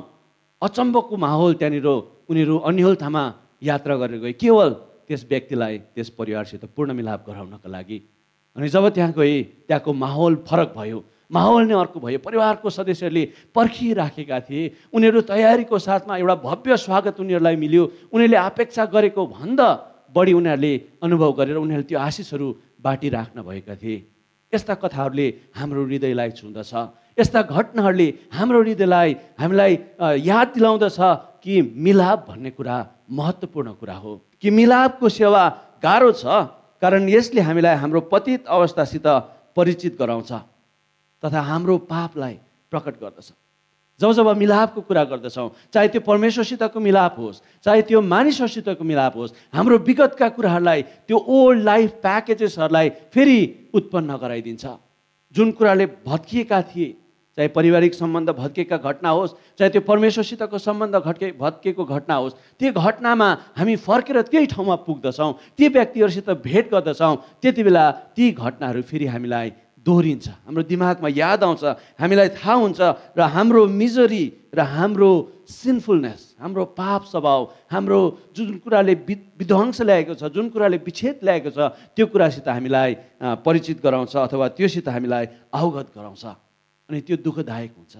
अचम्मको 0.61 1.15
माहौल 1.17 1.53
त्यहाँनिर 1.59 1.87
उनीहरू 2.29 2.55
अन्यलतामा 2.69 3.23
यात्रा 3.63 3.95
गरेर 3.95 4.19
गए। 4.23 4.33
केवल 4.39 4.69
त्यस 5.07 5.25
व्यक्तिलाई 5.29 5.77
त्यस 5.95 6.09
परिवारसित 6.15 6.63
पूर्ण 6.75 6.91
मिलाप 6.93 7.27
गराउनको 7.27 7.67
लागि। 7.67 7.97
अनि 8.55 8.69
जब 8.69 8.87
त्यहाँ 8.89 9.11
गए 9.17 9.41
त्यहाँको 9.67 9.93
माहौल 9.93 10.35
फरक 10.47 10.73
भयो 10.77 11.03
माहौल 11.31 11.65
नै 11.65 11.73
अर्को 11.73 11.99
भयो 11.99 12.19
परिवारको 12.21 12.69
सदस्यहरूले 12.69 13.23
पर्खिराखेका 13.55 14.39
थिए 14.45 14.71
उनीहरू 14.93 15.21
तयारीको 15.25 15.77
साथमा 15.79 16.17
एउटा 16.17 16.35
भव्य 16.45 16.77
स्वागत 16.77 17.19
उनीहरूलाई 17.19 17.55
मिल्यो 17.57 17.83
उनीहरूले 18.13 18.37
अपेक्षा 18.37 18.85
गरेको 18.93 19.25
भन्दा 19.27 19.69
बढी 20.13 20.33
उनीहरूले 20.37 20.73
अनुभव 21.01 21.31
गरेर 21.33 21.57
उनीहरूले 21.57 21.87
त्यो 21.89 21.99
आशिषहरू 21.99 22.47
बाँटिराख्न 22.77 23.41
भएका 23.41 23.75
थिए। 23.81 23.97
यस्ता 24.53 24.73
कथाहरूले 24.77 25.27
हाम्रो 25.57 25.85
हृदयलाई 25.85 26.31
छुँदछ 26.37 26.73
यस्ता 27.17 27.41
घटनाहरूले 27.41 28.07
हाम्रो 28.37 28.61
हृदयलाई 28.61 29.15
हामीलाई 29.41 29.73
याद 30.29 30.47
दिलाउँदछ 30.53 30.99
कि 31.41 31.61
मिलाप 31.73 32.25
भन्ने 32.29 32.51
कुरा 32.53 32.77
महत्त्वपूर्ण 33.09 33.71
कुरा 33.81 33.97
हो। 33.97 34.13
कि 34.41 34.49
मिलापको 34.51 35.09
सेवा 35.09 35.43
गाह्रो 35.83 36.11
छ? 36.21 36.25
कारण 36.83 37.07
यसले 37.09 37.41
हामीलाई 37.41 37.75
हाम्रो 37.79 38.01
पतित 38.11 38.47
अवस्थासित 38.47 39.07
परिचित 39.55 39.95
गराउँछ 39.99 40.31
तथा 41.23 41.41
हाम्रो 41.41 41.77
पापलाई 41.87 42.35
प्रकट 42.71 42.99
गर्दछ। 43.01 43.31
जब 43.99 44.11
जब 44.11 44.27
मिलापको 44.37 44.81
कुरा 44.81 45.03
गर्दछौँ 45.03 45.49
चाहे 45.73 45.87
त्यो 45.87 46.01
परमेश्वरसितको 46.01 46.79
मिलाप 46.79 47.15
होस् 47.17 47.41
चाहे 47.63 47.81
त्यो 47.87 48.01
मानिसहरूसितको 48.03 48.83
मिलाप 48.83 49.15
होस् 49.17 49.33
हाम्रो 49.53 49.77
विगतका 49.87 50.29
कुराहरूलाई 50.35 50.81
त्यो 51.07 51.17
ओल्ड 51.17 51.63
लाइफ 51.63 51.91
प्याकेजेसहरूलाई 52.03 52.89
फेरि 53.13 53.39
उत्पन्न 53.73 54.17
गराइदिन्छ। 54.17 54.65
जुन 55.35 55.51
कुराले 55.51 55.85
भत्किएका 56.05 56.61
थिए 56.61 56.89
चाहे 57.37 57.47
पारिवारिक 57.49 57.93
सम्बन्ध 57.93 58.29
भत्किएका 58.29 58.77
घटना 58.77 59.09
होस् 59.09 59.33
चाहे 59.57 59.69
त्यो 59.69 59.81
परमेश्वरसितको 59.81 60.57
सम्बन्ध 60.59 60.95
घटके 60.95 61.31
भत्किएको 61.39 61.85
घटना 61.85 62.15
होस् 62.15 62.33
त्यो 62.59 62.71
घटनामा 62.71 63.29
हामी 63.57 63.75
फर्केर 63.81 64.21
त्यही 64.29 64.45
ठाउँमा 64.53 64.75
पुग्दछौँ 64.85 65.33
ती 65.57 65.67
व्यक्तिहरूसित 65.67 66.29
भेट 66.45 66.71
गर्दछौँ 66.71 67.15
त्यति 67.41 67.63
बेला 67.63 67.85
ती 68.13 68.31
घटनाहरू 68.31 68.81
फेरि 68.85 69.05
हामीलाई 69.09 69.51
दोहोरिन्छ। 69.81 70.27
हाम्रो 70.47 70.63
दिमागमा 70.63 71.09
याद 71.11 71.43
आउँछ 71.43 71.63
हामीलाई 71.99 72.29
थाहा 72.37 72.53
हुन्छ 72.55 72.79
र 73.17 73.21
हाम्रो 73.27 73.65
मिजरी 73.67 74.53
र 74.55 74.59
हाम्रो 74.63 75.11
सिनफुलनेस 75.43 76.21
हाम्रो 76.39 76.63
पाप 76.71 77.03
स्वभाव 77.11 77.41
हाम्रो 77.67 77.99
जुन 78.31 78.57
कुराले 78.63 78.93
विध्वंस 79.03 79.81
ल्याएको 79.81 80.13
छ 80.15 80.31
जुन 80.31 80.49
कुराले 80.55 80.77
विच्छेद 80.87 81.19
ल्याएको 81.19 81.49
छ 81.51 81.59
त्यो 81.97 82.05
कुरासित 82.07 82.47
हामीलाई 82.47 82.95
परिचित 83.43 83.83
गराउँछ 83.83 84.15
अथवा 84.23 84.47
त्योसित 84.55 84.87
हामीलाई 84.87 85.25
अवगत 85.51 85.91
गराउँछ। 85.97 86.25
अनि 86.93 87.01
त्यो 87.01 87.17
दुःखदायक 87.25 87.73
हुन्छ। 87.73 87.95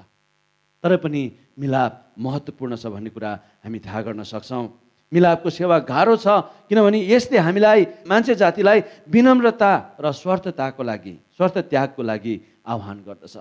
तर 0.84 1.02
पनि 1.02 1.22
मिलाप 1.58 1.92
महत्त्वपूर्ण 2.14 2.78
छ 2.78 2.94
भन्ने 2.94 3.10
कुरा 3.10 3.32
हामी 3.66 3.80
थाहा 3.82 4.02
गर्न 4.06 4.22
सक्छौँ। 4.22 4.66
मिलापको 5.12 5.50
सेवा 5.50 5.78
गाह्रो 5.90 6.16
छ 6.22 6.28
किनभने 6.70 7.00
यसले 7.10 7.38
हामीलाई 7.42 8.06
मान्छे 8.06 8.34
जातिलाई 8.38 9.10
विनम्रता 9.10 9.72
र 9.98 10.06
स्वार्थताको 10.14 10.84
लागि 10.86 11.14
स्वार्थ 11.34 11.58
त्यागको 11.74 12.02
लागि 12.02 12.34
आह्वान 12.70 12.98
गर्दछ। 13.02 13.36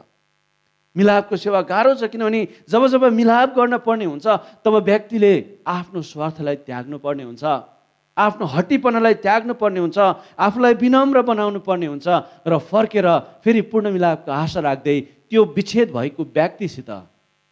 मिलापको 0.96 1.36
सेवा 1.36 1.60
गाह्रो 1.68 1.92
छ 2.00 2.08
किनभने 2.08 2.40
जब 2.68 2.82
जब 2.88 3.04
मिलाप 3.12 3.48
गर्न 3.52 3.76
पर्ने 3.84 4.04
हुन्छ 4.08 4.26
तब 4.64 4.74
व्यक्तिले 4.88 5.32
आफ्नो 5.68 6.00
स्वार्थलाई 6.00 6.56
त्याग्नु 6.68 6.96
पर्ने 6.96 7.24
हुन्छ। 7.28 7.44
आफ्नो 8.12 8.44
हट्टीपनालाई 8.44 9.14
त्याग्नु 9.24 9.54
पर्ने 9.56 9.80
हुन्छ 9.80 9.98
आफूलाई 10.36 10.74
विनम्र 10.76 11.22
बनाउनु 11.24 11.60
पर्ने 11.64 11.86
हुन्छ 11.88 12.06
र 12.44 12.52
फर्केर 12.60 13.08
फेरि 13.40 13.60
पूर्ण 13.72 13.88
मिलापको 13.96 14.28
आशा 14.28 14.60
राख्दै 14.60 14.96
त्यो 15.32 15.44
विच्छेद 15.56 15.88
भएको 15.96 16.22
व्यक्तिसित 16.28 16.90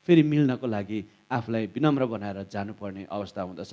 फेरि 0.05 0.23
मिल्नको 0.23 0.67
लागि 0.69 1.01
आफूलाई 1.33 1.67
विनम्र 1.73 2.05
बनाएर 2.13 2.45
जानुपर्ने 2.53 3.07
अवस्था 3.09 3.41
हुँदछ। 3.41 3.73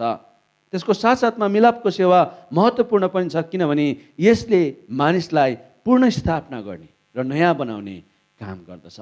त्यसको 0.73 0.93
साथसाथमा 0.95 1.47
मिलापको 1.47 1.89
सेवा 1.91 2.19
महत्त्वपूर्ण 2.55 3.07
पनि 3.11 3.27
छ 3.27 3.43
किनभने 3.51 3.87
यसले 4.15 4.61
मानिसलाई 4.87 5.55
पूर्ण 5.83 6.07
स्थापना 6.07 6.59
गर्ने 6.63 6.87
र 7.15 7.23
नयाँ 7.27 7.51
बनाउने 7.51 7.97
काम 8.39 8.57
गर्दछ। 8.63 8.99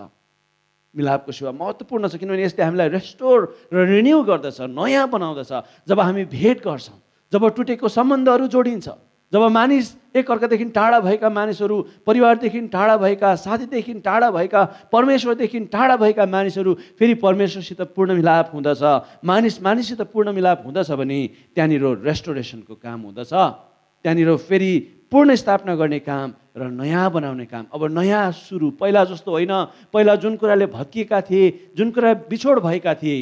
मिलापको 0.96 1.32
सेवा 1.32 1.52
महत्त्वपूर्ण 1.54 2.08
छ 2.10 2.18
किनभने 2.18 2.44
यसले 2.44 2.64
हामीलाई 2.66 2.90
रेस्टोर 2.98 3.38
र 3.74 3.86
रिन्यू 3.86 4.18
गर्दछ 4.26 4.74
नयाँ 4.74 5.06
बनाउँदछ। 5.06 5.86
जब 5.86 6.00
हामी 6.02 6.26
भेट 6.34 6.66
गर्छौँ 6.66 6.98
जब 7.34 7.44
टुटेको 7.54 7.88
सम्बन्धहरू 7.94 8.48
जोडिन्छ 8.50 8.88
जब 9.34 9.42
मानिस 9.52 9.94
एकअर्कादेखि 10.16 10.66
टाढा 10.72 11.00
भएका 11.00 11.30
मानिसहरू 11.30 11.82
परिवारदेखि 12.08 12.60
टाढा 12.72 12.96
भएका 12.98 13.36
साथीदेखि 13.36 13.94
टाढा 14.00 14.30
भएका 14.32 14.64
परमेश्वरदेखि 14.92 15.60
टाढा 15.68 15.96
भएका 15.98 16.26
मानिसहरू 16.26 16.74
फेरि 17.00 17.14
परमेश्वरसित 17.20 17.82
पूर्ण 17.96 18.14
मिलाप 18.16 18.52
हुँदछ। 18.54 18.84
मानिस 19.26 19.62
मानिससित 19.62 20.02
पूर्ण 20.14 20.32
मिलाप 20.32 20.64
हुँदछ 20.66 20.92
भने 20.92 21.20
त्यहाँनिर 21.56 21.84
रेस्टोरेसनको 22.06 22.76
काम 22.76 23.02
हुँदछ। 23.02 23.34
त्यहाँनिर 23.34 24.36
फेरि 24.38 24.72
पूर्ण 25.12 25.36
स्थापना 25.36 25.76
गर्ने 25.76 26.00
काम 26.00 26.34
र 26.58 26.70
नयाँ 26.72 27.12
बनाउने 27.12 27.46
काम। 27.46 27.66
अब 27.74 27.84
नयाँ 27.92 28.32
सुरु 28.32 28.70
पहिला 28.80 29.04
जस्तो 29.06 29.32
होइन। 29.32 29.52
पहिला 29.94 30.16
जुन 30.16 30.36
कुराले 30.38 30.66
भत्किएका 30.72 31.22
थिए 31.22 31.74
जुन 31.76 31.92
कुरा 31.92 32.14
बिछोड 32.30 32.60
भएका 32.64 32.94
थिए 32.96 33.18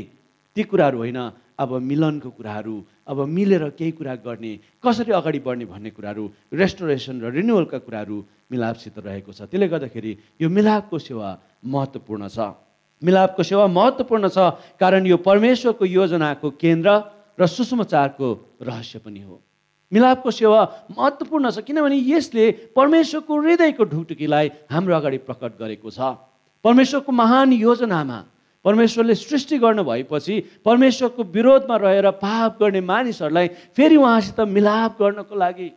ती 0.56 0.64
कुराहरू 0.64 0.98
होइन। 0.98 1.18
अब 1.60 1.72
मिलनको 1.82 2.30
कुराहरू 2.30 2.76
अब 3.08 3.18
मिलेर 3.28 3.64
केही 3.78 3.92
कुरा 3.94 4.16
गर्ने 4.26 4.54
कसरी 4.84 5.12
अगाडि 5.12 5.40
बढ्ने 5.40 5.66
भन्ने 5.66 5.90
कुराहरू 5.94 6.24
रेस्टोरेसन 6.54 7.22
र 7.22 7.32
रिन्युवलका 7.32 7.78
कुराहरू 7.86 8.18
मिलापसित 8.52 8.98
रहेको 9.00 9.32
छ। 9.32 9.46
त्यसले 9.50 9.68
गर्दाखेरि 9.68 10.12
यो 10.42 10.50
मिलापको 10.50 10.98
सेवा 11.00 11.30
महत्त्वपूर्ण 11.66 12.28
छ। 12.28 12.58
मिलापको 13.02 13.44
सेवा 13.44 13.66
महत्त्वपूर्ण 13.68 14.28
छ 14.30 14.38
कारण 14.80 15.06
यो 15.06 15.18
परमेश्वरको 15.22 15.86
योजनाको 15.86 16.50
केन्द्र 16.58 16.90
र 17.40 17.48
सुसमाचारको 17.48 18.28
रहस्य 18.62 19.00
पनि 19.00 19.22
हो। 19.22 19.42
मिलापको 19.92 20.32
सेवा 20.32 20.62
महत्त्वपूर्ण 20.98 21.52
छ 21.52 21.58
किनभने 21.68 21.98
यसले 21.98 22.46
परमेश्वरको 22.74 23.34
हृदयको 23.42 23.84
ढुकढुकीलाई 23.84 24.48
हाम्रो 24.72 24.94
अगाडि 24.96 25.18
प्रकट 25.28 25.52
गरेको 25.60 25.90
छ। 25.90 26.00
परमेश्वरको 26.66 27.12
महान 27.12 27.54
योजनामा 27.54 28.20
परमेश्वरले 28.66 29.16
सृष्टि 29.16 29.58
गर्नु 29.60 29.84
भएपछि 29.84 30.40
परमेश्वरको 30.66 31.24
विरोधमा 31.36 31.76
रहेर 31.78 32.10
पाप 32.24 32.60
गर्ने 32.62 32.82
मानिसहरूलाई 32.82 33.48
फेरि 33.76 33.96
उहाँसित 33.96 34.40
मिलाप 34.40 35.02
गर्नको 35.02 35.36
लागि 35.36 35.70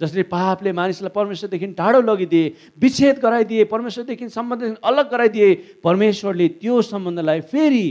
जसले 0.00 0.22
पापले 0.28 0.72
मानिसलाई 0.72 1.10
परमेश्वरदेखि 1.14 1.66
टाढो 1.78 2.00
लगिदिए 2.02 2.54
विच्छेद 2.82 3.18
गराइदिए 3.22 3.64
परमेश्वरदेखि 3.72 4.28
सम्बन्धदेखि 4.28 4.80
अलग 4.84 5.10
गराइदिए 5.10 5.54
परमेश्वरले 5.84 6.48
त्यो 6.60 6.82
सम्बन्धलाई 6.82 7.40
फेरि 7.52 7.86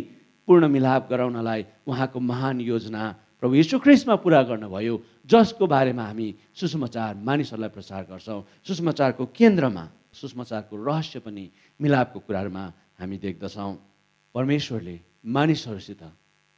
पूर्ण 0.47 0.67
मिलाप 0.67 1.07
गराउनलाई 1.09 1.65
उहाँको 1.87 2.19
महान 2.19 2.61
योजना 2.61 3.03
प्रभु 3.39 3.55
यीशु 3.55 3.79
ख्रिस्टमा 3.79 4.15
पुरा 4.23 4.41
गर्नुभयो। 4.43 4.95
जसको 5.27 5.67
बारेमा 5.67 6.03
हामी 6.03 6.27
सुसमाचार 6.55 7.15
मानिसहरूलाई 7.23 7.71
प्रचार 7.71 8.01
गर्छौँ। 8.11 8.43
सुसमाचारको 8.67 9.25
केन्द्रमा 9.35 9.83
सुसमाचारको 10.13 10.75
रहस्य 10.83 11.19
पनि 11.19 11.43
मिलापको 11.79 12.19
कुराहरूमा 12.19 12.63
हामी 12.99 13.17
देख्दछौँ। 13.17 13.92
परमेश्वरले 14.33 14.95
मानिसहरूसित 15.25 16.01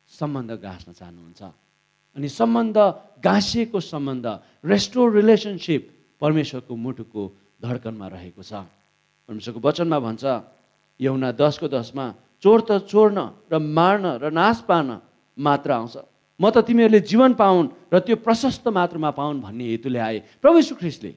सम्बन्ध 0.10 0.52
गाँच्न 0.64 0.92
चाहनुहुन्छ। 0.92 1.42
अनि 2.16 2.28
सम्बन्ध 2.30 2.78
गाँसिएको 3.20 3.80
सम्बन्ध 3.80 4.26
रेस्टोर 4.66 5.08
रिलेसनसिप 5.16 5.82
परमेश्वरको 6.22 6.74
मुटुको 6.76 7.24
धड्कनमा 7.62 8.08
रहेको 8.08 8.44
छ। 8.44 8.54
परमेश्वरको 9.28 9.60
वचनमा 9.60 10.00
भन्छ 10.00 10.24
यौना 11.00 11.32
दसको 11.36 11.68
दसमा 11.68 12.06
चोर 12.40 12.60
त 12.62 12.72
चोर्न 12.88 13.20
र 13.52 13.60
मार्न 13.60 14.06
र 14.24 14.32
नाश 14.32 14.64
पार्न 14.64 15.02
मात्र 15.38 15.72
आउँछ। 15.72 15.96
म 16.40 16.44
त 16.52 16.64
तिमीहरूले 16.64 17.00
जीवन 17.04 17.34
पाउन् 17.36 17.92
र 17.92 18.00
त्यो 18.00 18.16
प्रशस्त 18.24 18.68
मात्रामा 18.68 19.12
पाउन् 19.12 19.44
भन्ने 19.44 19.66
हेतुले 19.76 20.00
आए। 20.00 20.18
प्रभु 20.40 20.60
ख्रिस्टले 20.80 21.12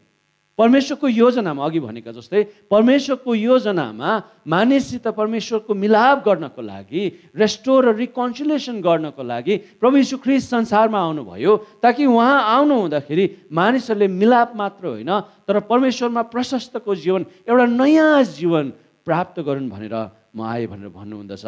परमेश्वरको 0.59 1.09
योजनामा 1.09 1.65
अघि 1.65 1.81
भनेका 1.81 2.13
जस्तै 2.13 2.43
परमेश्वरको 2.71 3.35
योजनामा 3.35 4.11
मानिससित 4.55 5.07
परमेश्वरको 5.15 5.75
मिलाप 5.75 6.25
गर्नको 6.27 6.63
लागि 6.63 7.03
रेस्टोर 7.39 7.85
र 7.87 7.95
रिकन्सिलेसन 8.03 8.81
गर्नको 8.83 9.23
लागि 9.23 9.57
प्रभु 9.79 9.97
यीशु 9.97 10.17
ख्रिस्ट 10.19 10.51
संसारमा 10.51 10.99
आउनुभयो 10.99 11.57
ताकि 11.83 12.07
उहाँ 12.11 12.37
आउनु 12.59 12.75
हुँदाखेरि 12.83 13.25
मानिसहरूले 13.55 14.09
मिलाप 14.21 14.57
मात्र 14.59 14.87
होइन 14.87 15.13
तर 15.47 15.61
परमेश्वरमा 15.71 16.23
प्रशस्तको 16.35 16.95
जीवन 17.07 17.27
एउटा 17.49 17.67
नयाँ 17.79 18.23
जीवन 18.37 18.73
प्राप्त 19.07 19.41
गरून् 19.47 19.71
भनेर 19.71 19.97
म 20.35 20.43
आएँ 20.43 20.67
भनेर 20.67 20.89
भन्नुहुँदछ। 20.91 21.47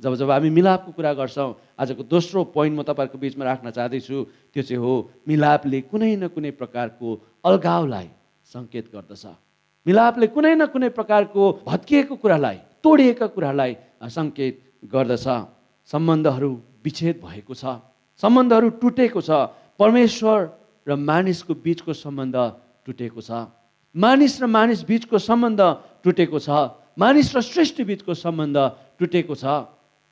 जब 0.00 0.14
जब 0.18 0.30
हामी 0.30 0.50
मिलापको 0.50 0.92
कुरा 0.92 1.12
गर्छौँ 1.14 1.50
आजको 1.78 2.02
दोस्रो 2.04 2.44
पोइन्ट 2.54 2.74
म 2.78 2.82
तपाईँहरूको 2.82 3.18
बिचमा 3.18 3.44
राख्न 3.44 3.70
चाहँदैछु 3.70 4.16
त्यो 4.52 4.62
चाहिँ 4.62 4.82
हो 4.82 4.92
मिलापले 5.28 5.80
कुनै 5.88 6.16
न 6.16 6.28
कुनै 6.34 6.50
प्रकारको 6.58 7.08
अलगावलाई 7.44 8.08
सङ्केत 8.52 8.86
गर्दछ। 8.94 9.24
मिलापले 9.86 10.26
कुनै 10.34 10.54
न 10.54 10.66
कुनै 10.68 10.88
प्रकारको 10.92 11.42
भत्किएको 11.66 12.14
कुरालाई 12.22 12.58
तोडिएका 12.84 13.26
कुरालाई 13.34 13.72
सङ्केत 14.06 14.54
गर्दछ। 14.84 15.26
सम्बन्धहरू 15.88 16.50
विच्छेद 16.84 17.16
भएको 17.24 17.54
छ। 17.54 17.64
सम्बन्धहरू 18.22 18.68
टुटेको 18.78 19.20
छ। 19.20 19.30
परमेश्वर 19.80 20.38
र 20.86 20.90
मानिसको 20.94 21.52
बिचको 21.54 21.92
सम्बन्ध 21.94 22.36
टुटेको 22.86 23.20
छ। 23.22 23.30
मानिस 23.94 24.34
र 24.42 24.46
मानिस 24.46 24.80
बिचको 24.84 25.18
सम्बन्ध 25.18 25.60
टुटेको 26.04 26.38
छ। 26.38 26.48
मानिस 26.98 27.28
र 27.34 27.40
सृष्टि 27.40 27.82
बिचको 27.84 28.14
सम्बन्ध 28.14 28.56
टुटेको 28.98 29.34
छ। 29.34 29.44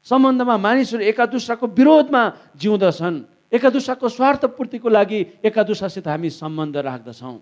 सम्बन्धमा 0.06 0.56
मानिसहरू 0.56 1.02
एका 1.04 1.24
दुसराको 1.28 1.66
विरोधमा 1.66 2.22
जिउँदछन्। 2.56 3.16
एका 3.52 3.68
दुसराको 3.70 4.08
स्वार्थपूर्तिको 4.08 4.88
लागि 4.88 5.20
एका 5.44 5.62
दुसरासित 5.62 6.06
हामी 6.08 6.30
सम्बन्ध 6.30 6.76
राख्दछौँ। 6.76 7.36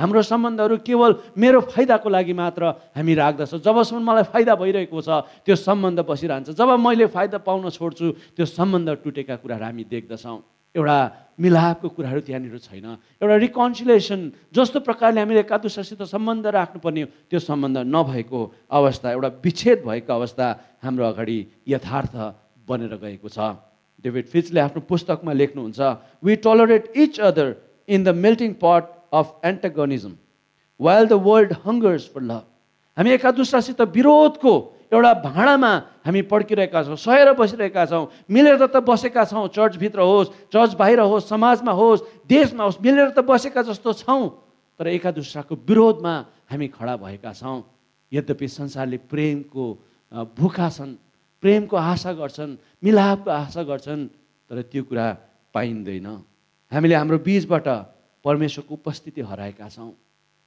हाम्रो 0.00 0.22
सम्बन्धहरू 0.24 0.76
केवल 0.80 1.10
मेरो 1.36 1.60
फाइदाको 1.68 2.08
लागि 2.08 2.32
मात्र 2.32 2.62
हामी 2.96 3.14
राख्दछौँ। 3.14 3.60
जबसम्म 3.60 4.00
मलाई 4.00 4.24
फाइदा 4.32 4.54
भइरहेको 4.56 4.96
छ 4.96 5.08
त्यो 5.44 5.54
सम्बन्ध 5.60 6.00
बसिरहन्छ। 6.08 6.56
जब 6.56 6.68
मैले 6.80 7.06
फाइदा 7.12 7.38
पाउन 7.44 7.68
छोड्छु 7.68 8.06
त्यो 8.36 8.44
सम्बन्ध 8.48 8.88
टुटेका 9.04 9.36
कुराहरू 9.44 9.64
हामी 9.64 9.84
देख्दछौँ। 9.84 10.38
एउटा 10.70 10.98
मिलापको 11.36 11.88
कुराहरू 11.98 12.20
त्यहाँनिर 12.22 12.58
छैन। 12.62 12.86
एउटा 13.20 13.36
रिकन्सिलेसन 13.42 14.20
जस्तो 14.54 14.78
प्रकारले 14.86 15.20
हामीले 15.20 15.40
एका 15.42 15.56
दुसरासित 15.66 16.02
सम्बन्ध 16.06 16.46
राख्नुपर्ने 16.46 17.04
त्यो 17.26 17.38
सम्बन्ध 17.42 17.76
नभएको 17.90 18.40
अवस्था 18.70 19.06
एउटा 19.10 19.28
विच्छेद 19.42 19.78
भएको 19.82 20.12
अवस्था 20.14 20.46
हाम्रो 20.78 21.04
अगाडि 21.10 21.38
यथार्थ 21.68 22.14
बनेर 22.62 22.94
गएको 23.02 23.28
छ। 23.28 23.38
डेभिड 23.98 24.26
फिचले 24.30 24.60
आफ्नो 24.62 24.80
पुस्तकमा 24.86 25.32
लेख्नुहुन्छ 25.34 25.80
we 26.24 26.32
tolerate 26.38 26.84
each 26.96 27.20
other 27.20 27.48
in 27.90 28.00
the 28.04 28.08
melting 28.14 28.54
pot 28.62 28.84
of 29.12 29.40
antagonism 29.44 30.12
while 30.80 31.06
the 31.06 31.12
world 31.26 31.52
hungers 31.64 32.10
for 32.14 32.22
love 32.22 32.44
हामी 32.96 33.10
एका 33.10 33.30
दुसरासित 33.32 33.80
विरोधको 33.96 34.54
एउटा 34.92 35.12
भाँडामा 35.24 35.72
हामी 36.06 36.22
पड्किरहेका 36.30 36.82
छौँ 36.84 36.96
सहेर 36.98 37.32
बसिरहेका 37.38 37.84
छौँ 37.86 38.06
मिलेर 38.30 38.66
त 38.66 38.82
बसेका 38.82 39.24
छौँ 39.24 39.46
चर्चभित्र 39.54 40.00
होस् 40.02 40.30
चर्च 40.52 40.74
बाहिर 40.74 41.00
होस् 41.06 41.28
समाजमा 41.28 41.72
होस् 41.72 42.02
देशमा 42.26 42.64
होस् 42.64 42.80
मिलेर 42.82 43.10
त 43.14 43.22
बसेका 43.22 43.62
जस्तो 43.70 43.92
छौँ 44.02 44.24
तर 44.80 44.88
एका 44.88 45.10
दुसराको 45.12 45.54
विरोधमा 45.54 46.14
हामी 46.50 46.68
खडा 46.74 46.96
भएका 46.96 47.32
छौँ। 47.32 47.62
यद्यपि 48.12 48.48
संसारले 48.48 48.98
प्रेमको 49.06 49.64
भुखा 50.34 50.68
छन् 50.70 50.94
प्रेमको 51.42 51.76
आशा 51.76 52.12
गर्छन् 52.12 52.56
मिलापको 52.82 53.30
आशा 53.30 53.62
गर्छन् 53.62 54.02
तर 54.50 54.62
त्यो 54.66 54.82
कुरा 54.82 55.06
पाइँदैन। 55.54 56.06
हामीले 56.72 56.94
हाम्रो 56.94 57.18
बिचबाट 57.22 57.68
परमेश्वरको 58.24 58.74
उपस्थिति 58.74 59.20
हराएका 59.20 59.68
छौँ। 59.68 59.92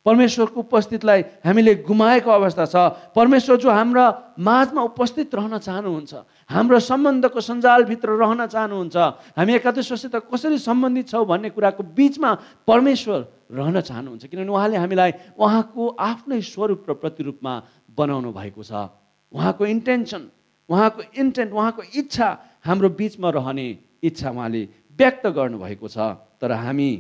परमेश्वरको 0.05 0.59
उपस्थितिलाई 0.59 1.21
हामीले 1.47 1.73
गुमाएको 1.87 2.27
अवस्था 2.27 2.65
छ। 2.67 2.75
परमेश्वर 3.15 3.57
जो 3.57 3.71
हाम्रा 3.71 4.35
माझमा 4.35 4.81
उपस्थित 4.83 5.35
रहन 5.35 5.57
चाहनुहुन्छ 5.63 6.13
हाम्रो 6.51 6.79
सम्बन्धको 6.79 7.39
सञ्जालभित्र 7.39 8.09
रहन 8.19 8.45
चाहनुहुन्छ 8.51 8.95
हामी 9.39 9.53
एकादशसित 9.63 10.15
कसरी 10.27 10.57
सम्बन्धित 10.59 11.07
छौँ 11.07 11.23
भन्ने 11.23 11.49
कुराको 11.55 11.83
बिचमा 11.95 12.31
परमेश्वर 12.67 13.19
रहन 13.47 13.79
चाहनुहुन्छ। 13.79 14.25
किनभने 14.27 14.51
उहाँले 14.51 14.77
हामीलाई 14.77 15.11
उहाँको 15.39 15.87
आफ्नै 15.95 16.41
स्वरूप 16.41 16.83
र 16.89 16.93
प्रतिरूपमा 16.99 17.53
बनाउनु 17.95 18.31
भएको 18.35 18.59
छ। 18.59 18.91
उहाँको 19.31 19.63
इन्टेन्सन 19.65 20.21
उहाँको 20.69 21.01
इन्टेन्ट 21.15 21.51
उहाँको 21.53 21.81
इच्छा 21.95 22.27
हाम्रो 22.59 22.89
बिचमा 22.91 23.29
रहने 23.39 23.67
इच्छा 24.03 24.29
उहाँले 24.29 24.61
व्यक्त 24.99 25.27
गर्नुभएको 25.31 25.87
छ। 25.87 25.97
तर 26.43 26.51
हामी 26.51 26.91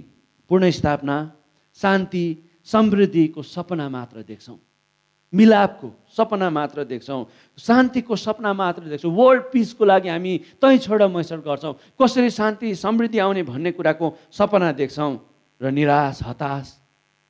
पुनस्थापना 0.53 1.17
शान्ति 1.81 2.25
समृद्धिको 2.67 3.41
सपना 3.41 3.89
मात्र 3.89 4.21
देख्छौँ। 4.21 4.57
मिलापको 5.33 5.89
सपना 6.13 6.49
मात्र 6.49 6.83
देख्छौँ। 6.85 7.25
शान्तिको 7.57 8.15
सपना 8.15 8.53
मात्र 8.53 8.81
देख्छौँ। 8.85 9.11
वर्ल्ड 9.11 9.43
पिसको 9.49 9.85
लागि 9.85 10.09
हामी 10.09 10.33
तै 10.61 10.77
छोड 10.77 11.01
मैसर 11.09 11.41
गर्छौँ। 11.41 11.73
कसरी 11.97 12.29
शान्ति 12.29 12.75
समृद्धि 12.77 13.19
आउने 13.19 13.43
भन्ने 13.43 13.71
कुराको 13.73 14.13
सपना 14.29 14.71
देख्छौँ 14.77 15.13
र 15.61 15.71
निराश 15.73 16.19
हताश 16.21 16.65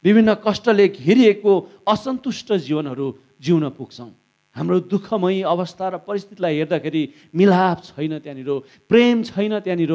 विभिन्न 0.03 0.33
कष्टले 0.43 0.87
घेरिएको 0.99 1.53
असन्तुष्ट 1.87 2.53
जीवनहरू 2.59 3.07
जिउन 3.39 3.69
पुग्छौँ। 3.71 4.11
हाम्रो 4.55 4.79
दुःखमयी 4.91 5.41
अवस्था 5.47 5.87
र 5.87 5.97
परिस्थितिलाई 6.03 6.55
हेर्दाखेरि 6.59 7.03
मिलाप 7.31 7.77
छैन 7.87 8.19
त्यहाँनिर 8.19 8.51
प्रेम 8.91 9.23
छैन 9.23 9.59
त्यहाँनिर 9.63 9.93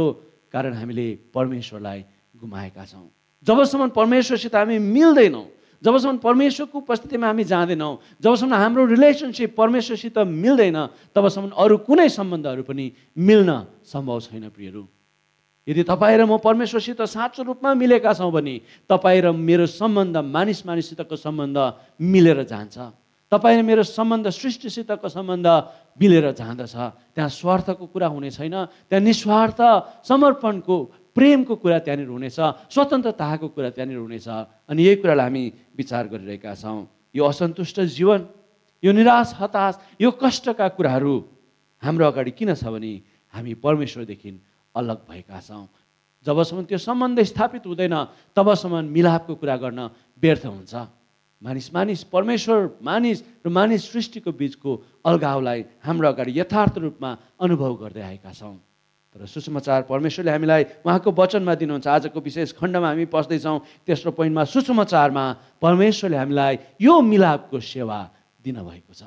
कारण 0.49 0.73
हामीले 0.81 1.09
परमेश्वरलाई 1.29 2.01
गुमाएका 2.41 2.85
छौँ। 2.89 3.07
जबसम्म 3.47 3.89
परमेश्वरसित 3.95 4.55
हामी 4.55 4.79
मिल्दैनौँ 4.79 5.47
जबसम्म 5.83 6.17
परमेश्वरको 6.19 6.79
उपस्थितिमा 6.79 7.27
हामी 7.27 7.45
जाँदैनौँ 7.45 7.93
जबसम्म 8.19 8.55
हाम्रो 8.55 8.87
रिलेसनसिप 8.87 9.55
परमेश्वरसित 9.55 10.19
मिल्दैन 10.19 10.79
तबसम्म 11.15 11.55
अरू 11.55 11.77
कुनै 11.87 12.09
सम्बन्धहरू 12.09 12.63
पनि 12.67 12.87
मिल्न 13.15 13.51
सम्भव 13.87 14.21
छैन 14.27 14.49
प्रियहरू। 14.51 14.83
यदि 15.69 15.83
तपाईँ 15.85 16.19
र 16.19 16.25
म 16.27 16.41
परमेश्वरसित 16.43 16.99
साँचो 16.99 17.43
रूपमा 17.47 17.75
मिलेका 17.79 18.13
छौँ 18.17 18.33
भने 18.33 18.89
तपाईँ 18.91 19.21
र 19.23 19.31
मेरो 19.31 19.67
सम्बन्ध 19.69 20.17
मानिस 20.17 20.67
मानिससितको 20.67 21.17
सम्बन्ध 21.17 21.59
मिलेर 22.01 22.43
जान्छ। 22.43 22.77
तपाईँ 23.33 23.61
र 23.61 23.63
मेरो 23.63 23.83
सम्बन्ध 23.85 24.27
सृष्टिसितको 24.33 25.09
सम्बन्ध 25.09 25.47
मिलेर 26.01 26.33
जाँदछ। 26.33 26.75
त्यहाँ 27.15 27.29
स्वार्थको 27.29 27.87
कुरा 27.93 28.09
हुने 28.09 28.31
छैन 28.33 28.57
त्यहाँ 28.89 29.05
निस्वार्थ 29.05 29.61
समर्पणको 30.09 30.77
प्रेमको 31.19 31.55
कुरा 31.59 31.79
त्यहाँनिर 31.83 32.09
हुनेछ 32.15 32.39
स्वतन्त्रताको 32.71 33.49
कुरा 33.51 33.71
त्यहाँनिर 33.75 33.99
हुनेछ 33.99 34.29
अनि 34.71 34.81
यही 34.87 34.97
कुरालाई 35.03 35.27
हामी 35.27 35.45
विचार 35.75 36.07
गरिरहेका 36.15 36.55
छौँ। 36.55 36.87
यो 37.11 37.25
असन्तुष्ट 37.27 37.81
जीवन 37.99 38.21
यो 38.83 38.91
निराश 38.95 39.35
हताश 39.35 39.75
यो 39.99 40.11
कष्टका 40.15 40.69
कुराहरू 40.79 41.15
हाम्रो 41.83 42.07
अगाडि 42.07 42.31
किन 42.39 42.55
छ 42.55 42.71
भने 42.71 42.93
हामी 43.35 43.55
परमेश्वरदेखि 43.59 44.31
अलग 44.75 44.99
भएका 45.11 45.41
छौँ। 45.43 45.67
जबसम्म 46.27 46.63
त्यो 46.71 46.79
सम्बन्ध 46.79 47.19
स्थापित 47.27 47.67
हुँदैन 47.67 47.95
तबसम्म 48.39 48.85
मिलापको 48.95 49.35
कुरा 49.35 49.57
गर्न 49.59 49.81
व्यर्थ 50.23 50.47
हुन्छ। 50.47 50.75
मानिस 51.43 51.67
मानिस 51.75 52.01
परमेश्वर 52.15 52.79
मानिस 52.83 53.19
र 53.47 53.49
मानिस 53.51 53.83
सृष्टिको 53.91 54.31
बिचको 54.35 54.71
अलगावलाई 55.07 55.61
हाम्रो 55.83 56.07
अगाडि 56.09 56.33
यथार्थ 56.39 56.79
रूपमा 56.79 57.11
अनुभव 57.43 57.75
गर्दै 57.83 58.03
आएका 58.03 58.33
छौँ। 58.35 58.59
तर 59.09 59.25
सुसमाचार 59.25 59.83
परमेश्वरले 59.89 60.31
हामीलाई 60.31 60.63
उहाँको 60.85 61.11
वचनमा 61.11 61.55
दिनुहुन्छ। 61.57 61.87
आजको 61.89 62.21
विशेष 62.21 62.53
खण्डमा 62.61 62.89
हामी 62.93 63.07
पस्दैछौँ। 63.09 63.59
तेस्रो 63.89 64.11
पोइन्टमा 64.13 64.45
सुसमाचारमा 64.45 65.25
परमेश्वरले 65.63 66.17
हामीलाई 66.17 66.55
यो 66.77 66.95
मिलापको 67.01 67.57
सेवा 67.57 67.99
दिनुभएको 68.45 68.93
छ। 68.93 69.03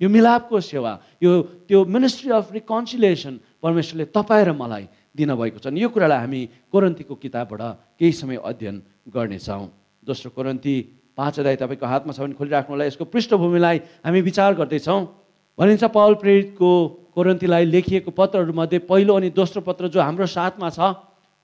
यो 0.00 0.08
मिलापको 0.08 0.60
सेवा 0.60 0.92
यो 1.22 1.30
त्यो 1.66 1.78
मिनिस्ट्री 1.84 2.30
अफ 2.30 2.46
रिकन्सिलेसन 2.52 3.34
परमेश्वरले 3.62 4.04
तपाईँ 4.14 4.44
र 4.44 4.50
मलाई 4.54 4.84
दिनुभएको 5.14 5.58
छ। 5.58 5.66
यो 5.74 5.88
कुरालाई 5.90 6.18
हामी 6.18 6.40
कोरन्तीको 6.70 7.14
किताबबाट 7.14 7.62
केही 7.98 8.12
समय 8.14 8.38
अध्ययन 8.38 8.76
गर्नेछौँ। 9.10 9.66
दोस्रो 10.02 10.30
कोरन्ती 10.30 10.74
पाँच 11.14 11.34
अध्याय 11.40 11.56
तपाईँको 11.58 11.86
हातमा 11.86 12.12
छ 12.14 12.18
भने 12.22 12.34
खोलिराख्नु 12.34 12.74
होला। 12.74 12.84
यसको 12.86 13.04
पृष्ठभूमिलाई 13.06 13.76
हामी 14.02 14.20
विचार 14.20 14.54
गर्दैछौँ। 14.58 15.23
भनिन्छ 15.58 15.84
पौल 15.94 16.14
प्रेरितको 16.18 16.70
कोरन्तीलाई 17.14 17.64
लेखिएको 17.64 18.10
पत्रहरूमध्ये 18.10 18.78
पहिलो 18.90 19.14
अनि 19.14 19.30
दोस्रो 19.30 19.60
पत्र 19.62 19.88
जो 19.88 20.00
हाम्रो 20.00 20.26
साथमा 20.26 20.70
छ 20.70 20.80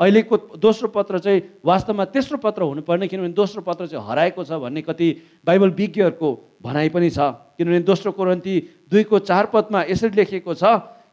अहिलेको 0.00 0.36
दोस्रो 0.58 0.88
पत्र 0.88 1.18
चाहिँ 1.20 1.40
वास्तवमा 1.62 2.04
तेस्रो 2.10 2.38
पत्र 2.42 2.62
हुनुपर्ने 2.62 3.06
किनभने 3.06 3.32
दोस्रो 3.38 3.62
पत्र 3.62 3.86
चाहिँ 3.86 4.02
हराएको 4.02 4.44
छ 4.44 4.58
भन्ने 4.58 4.82
कति 4.82 5.08
बाइबल 5.46 5.70
विज्ञहरूको 5.78 6.28
भनाइ 6.58 6.88
पनि 6.88 7.10
छ। 7.10 7.18
किनभने 7.54 7.80
दोस्रो 7.86 8.12
कोरन्ती 8.18 8.54
दुईको 8.90 9.18
चार 9.30 9.46
पदमा 9.54 9.82
यसरी 9.92 10.16
लेखिएको 10.16 10.54
छ 10.56 10.64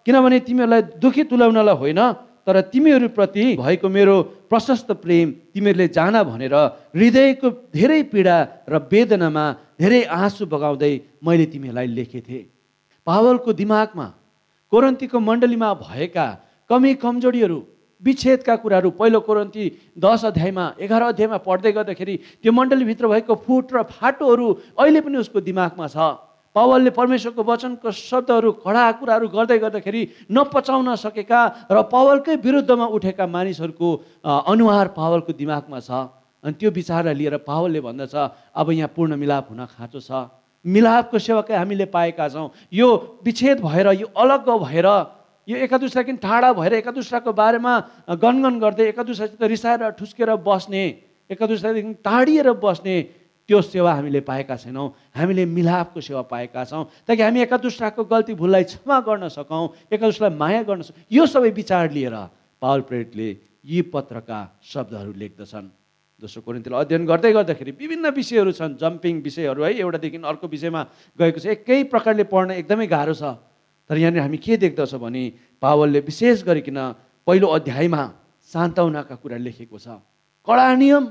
किनभने 0.07 0.39
तिमीहरूलाई 0.47 0.81
दुःखी 0.97 1.23
तुल्याउनलाई 1.29 1.75
होइन 1.77 2.01
तर 2.47 2.61
तिमीहरूप्रति 2.73 3.45
भएको 3.59 3.87
मेरो 3.91 4.15
प्रशस्त 4.49 4.91
प्रेम 5.03 5.31
तिमीहरूले 5.53 5.87
जान 5.93 6.23
भनेर 6.23 6.55
हृदयको 6.95 7.47
धेरै 7.75 8.01
पीडा 8.09 8.37
र 8.71 8.73
वेदनामा 8.89 9.45
धेरै 9.77 10.03
आँसु 10.17 10.45
बगाउँदै 10.47 10.93
मैले 11.21 11.45
तिमीहरूलाई 11.51 11.87
लेखेको 11.93 12.23
थिएँ 12.23 12.56
पावलको 13.07 13.53
दिमागमा 13.61 14.07
कोरन्तीको 14.71 15.19
मण्डलीमा 15.19 15.73
भएका 15.81 16.27
कमी 16.69 16.93
कमजोरीहरू 17.03 17.59
विच्छेदका 18.01 18.55
कुराहरू 18.61 18.89
पहिलो 18.99 19.19
कोरन्ती 19.27 19.65
दस 19.97 20.25
अध्यायमा 20.29 20.65
एघार 20.85 21.03
अध्यायमा 21.03 21.37
पढ्दै 21.47 21.71
गर्दाखेरि 21.71 22.15
त्यो 22.43 22.51
मण्डलीभित्र 22.51 23.07
भएको 23.07 23.35
फुट 23.47 23.73
र 23.73 23.83
फाटोहरू 23.89 24.47
अहिले 24.77 25.01
पनि 25.01 25.17
उसको 25.17 25.39
दिमागमा 25.41 25.87
छ। 25.87 25.97
पावलले 26.55 26.89
परमेश्वरको 26.89 27.43
वचनको 27.43 27.89
शब्दहरू 27.91 28.51
खडा 28.61 28.85
कुराहरू 28.99 29.27
गर्दै 29.29 29.57
गर्दाखेरि 29.63 30.01
नपचाउन 30.29 30.89
सकेका 30.97 31.41
र 31.71 31.77
पावलकै 31.93 32.35
विरुद्धमा 32.43 32.85
उठेका 32.97 33.25
मानिसहरूको 33.25 33.89
अनुहार 34.25 34.87
पावलको 34.99 35.31
दिमागमा 35.33 35.79
छ। 35.79 35.89
अनि 36.43 36.53
त्यो 36.59 36.69
विचारलाई 36.69 37.15
लिएर 37.15 37.37
पावलले 37.45 37.79
भन्दछ 37.81 38.15
अब 38.51 38.67
यहाँ 38.73 38.93
पूर्ण 38.95 39.15
मिलाप 39.15 39.45
हुन 39.49 39.65
खाँचो 39.65 39.99
छ। 40.01 40.11
मिलापको 40.67 41.19
सेवाकै 41.19 41.55
हामीले 41.55 41.85
पाएका 41.87 42.27
छौँ। 42.29 42.51
यो 42.73 42.87
विच्छेद 43.23 43.59
भएर 43.63 43.87
यो 44.03 44.07
अलग 44.15 44.49
भएर 44.61 44.87
यो 45.47 45.57
एका 45.63 45.77
दुसरादेखि 45.79 46.17
टाढा 46.19 46.51
भएर 46.53 46.73
एका 46.83 46.91
दुसराको 46.91 47.31
बारेमा 47.33 47.73
गनगन 48.19 48.59
गर्दै 48.59 48.87
एका 48.91 49.03
दुसरासित 49.03 49.43
रिसाएर 49.43 49.89
ठुस्केर 49.95 50.35
बस्ने 50.43 50.83
एका 51.29 51.45
दुसरादेखि 51.47 51.93
टाढिएर 52.03 52.51
बस्ने 52.59 52.95
त्यो 53.47 53.61
सेवा 53.63 53.93
हामीले 53.93 54.19
पाएका 54.27 54.55
छैनौँ। 54.59 54.87
हामीले 55.15 55.45
मिलापको 55.47 56.01
सेवा 56.03 56.21
पाएका 56.27 56.63
छौँ। 56.67 56.83
ताकि 57.07 57.21
हामी 57.23 57.41
एका 57.47 57.57
दुसराको 57.63 58.03
गल्ती 58.03 58.33
भुललाई 58.35 58.63
क्षमा 58.67 58.99
गर्न 59.07 59.31
सकौँ 59.31 59.87
एका 59.87 60.05
दुसरालाई 60.05 60.35
माया 60.35 60.61
गर्न 60.67 60.81
सकौँ 60.83 61.07
यो 61.07 61.23
सबै 61.25 61.49
विचार 61.55 61.91
लिएर 61.95 62.15
पावल 62.61 62.81
प्रेरितले 62.83 63.29
यी 63.63 63.81
पत्रका 63.87 64.39
शब्दहरू 64.63 65.11
लेख्दछन्। 65.15 65.86
दोस्रो 66.17 66.41
कोरिन्तीलाई 66.41 66.81
अध्ययन 66.81 67.05
गर्दै 67.05 67.29
गर्दाखेरि 67.29 67.71
विभिन्न 67.77 68.09
विषयहरू 68.09 68.49
छन् 68.49 68.73
जम्पिङ 68.81 69.21
विषयहरू 69.21 69.61
है 69.61 69.69
एउटादेखि 69.85 70.17
अर्को 70.17 70.49
विषयमा 70.49 70.81
गएको 71.13 71.37
छ। 71.37 71.45
एकै 71.53 71.93
प्रकारले 71.93 72.25
पढ्न 72.25 72.57
एकदमै 72.57 72.89
गाह्रो 72.89 73.13
छ। 73.13 73.37
तर 73.85 73.97
यहाँनिर 74.01 74.25
हामी 74.25 74.37
के 74.41 74.57
देख्दछौँ 74.57 74.97
भने 74.97 75.23
पावलले 75.61 76.01
विशेष 76.09 76.41
गरिकन 76.41 76.79
पहिलो 77.21 77.47
अध्यायमा 77.53 78.01
सान्तवनाका 78.49 79.15
कुरा 79.21 79.37
लेखेको 79.37 79.77
छ। 79.77 80.01
कडा 80.41 80.65
नियम 80.73 81.03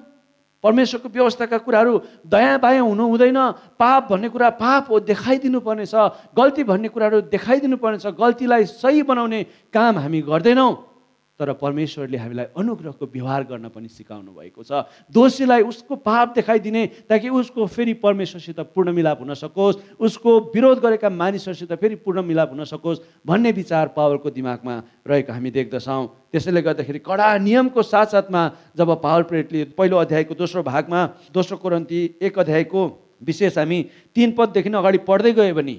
परमेश्वरको 0.59 1.07
व्यवस्थाका 1.07 1.59
कुराहरू 1.63 2.27
दयाँ 2.27 2.59
बायाँ 2.59 2.83
हुनु 2.83 3.05
हुँदैन। 3.07 3.39
पाप 3.79 4.11
भन्ने 4.11 4.29
कुरा 4.35 4.59
पाप 4.59 4.91
हो 4.91 4.97
देखाइदिनु 5.07 5.63
पर्नेछ 5.63 5.95
गल्ती 6.35 6.67
भन्ने 6.67 6.89
कुराहरू 6.91 7.31
देखाइदिनु 7.31 7.79
पर्नेछ 7.79 8.07
गल्तीलाई 8.11 8.65
सही 8.75 9.07
बनाउने 9.07 9.71
काम 9.71 10.03
हामी 10.03 10.21
गर्दैनौँ। 10.27 10.96
तर 11.41 11.53
परमेश्वरले 11.53 12.17
हामीलाई 12.17 12.47
अनुग्रहको 12.57 13.07
व्यवहार 13.07 13.43
गर्न 13.45 13.69
पनि 13.69 13.89
सिकाउनु 13.89 14.33
भएको 14.33 14.63
छ। 14.63 14.89
दोषीलाई 15.13 15.63
उसको 15.63 15.97
पाप 16.01 16.33
देखाइदिने 16.35 16.87
ताकि 17.09 17.29
उसको 17.29 17.67
फेरि 17.67 17.95
परमेश्वरसित 18.01 18.61
पूर्ण 18.73 18.93
मिलाप 18.93 19.21
हुन 19.21 19.35
सकोस् 19.37 19.77
उसको 20.01 20.31
विरोध 20.51 20.79
गरेका 20.81 21.11
मानिसहरूसित 21.13 21.73
फेरि 21.73 21.95
पूर्ण 22.01 22.23
मिलाप 22.25 22.51
हुन 22.53 22.65
सकोस् 22.65 23.01
भन्ने 23.27 23.53
विचार 23.53 23.89
पावलको 23.93 24.31
दिमागमा 24.33 24.77
रहेको 25.07 25.33
हामी 25.33 25.51
देख्दछौँ। 25.51 26.07
त्यसैले 26.33 26.63
गर्दाखेरि 26.63 26.99
कडा 27.05 27.27
नियमको 27.39 27.83
साथसाथमा 27.85 28.43
जब 28.77 28.89
पावर 29.03 29.23
प्रेटले 29.29 29.65
पहिलो 29.77 29.97
अध्यायको 29.99 30.35
दोस्रो 30.35 30.63
भागमा 30.63 31.01
दोस्रो 31.33 31.57
कोरन्ती 31.57 32.01
एक 32.23 32.39
अध्यायको 32.39 32.81
विशेष 33.23 33.59
हामी 33.59 33.79
तिन 34.17 34.33
पददेखि 34.33 34.71
अगाडि 34.71 34.99
पढ्दै 35.05 35.33
गयो 35.33 35.55
भने 35.55 35.75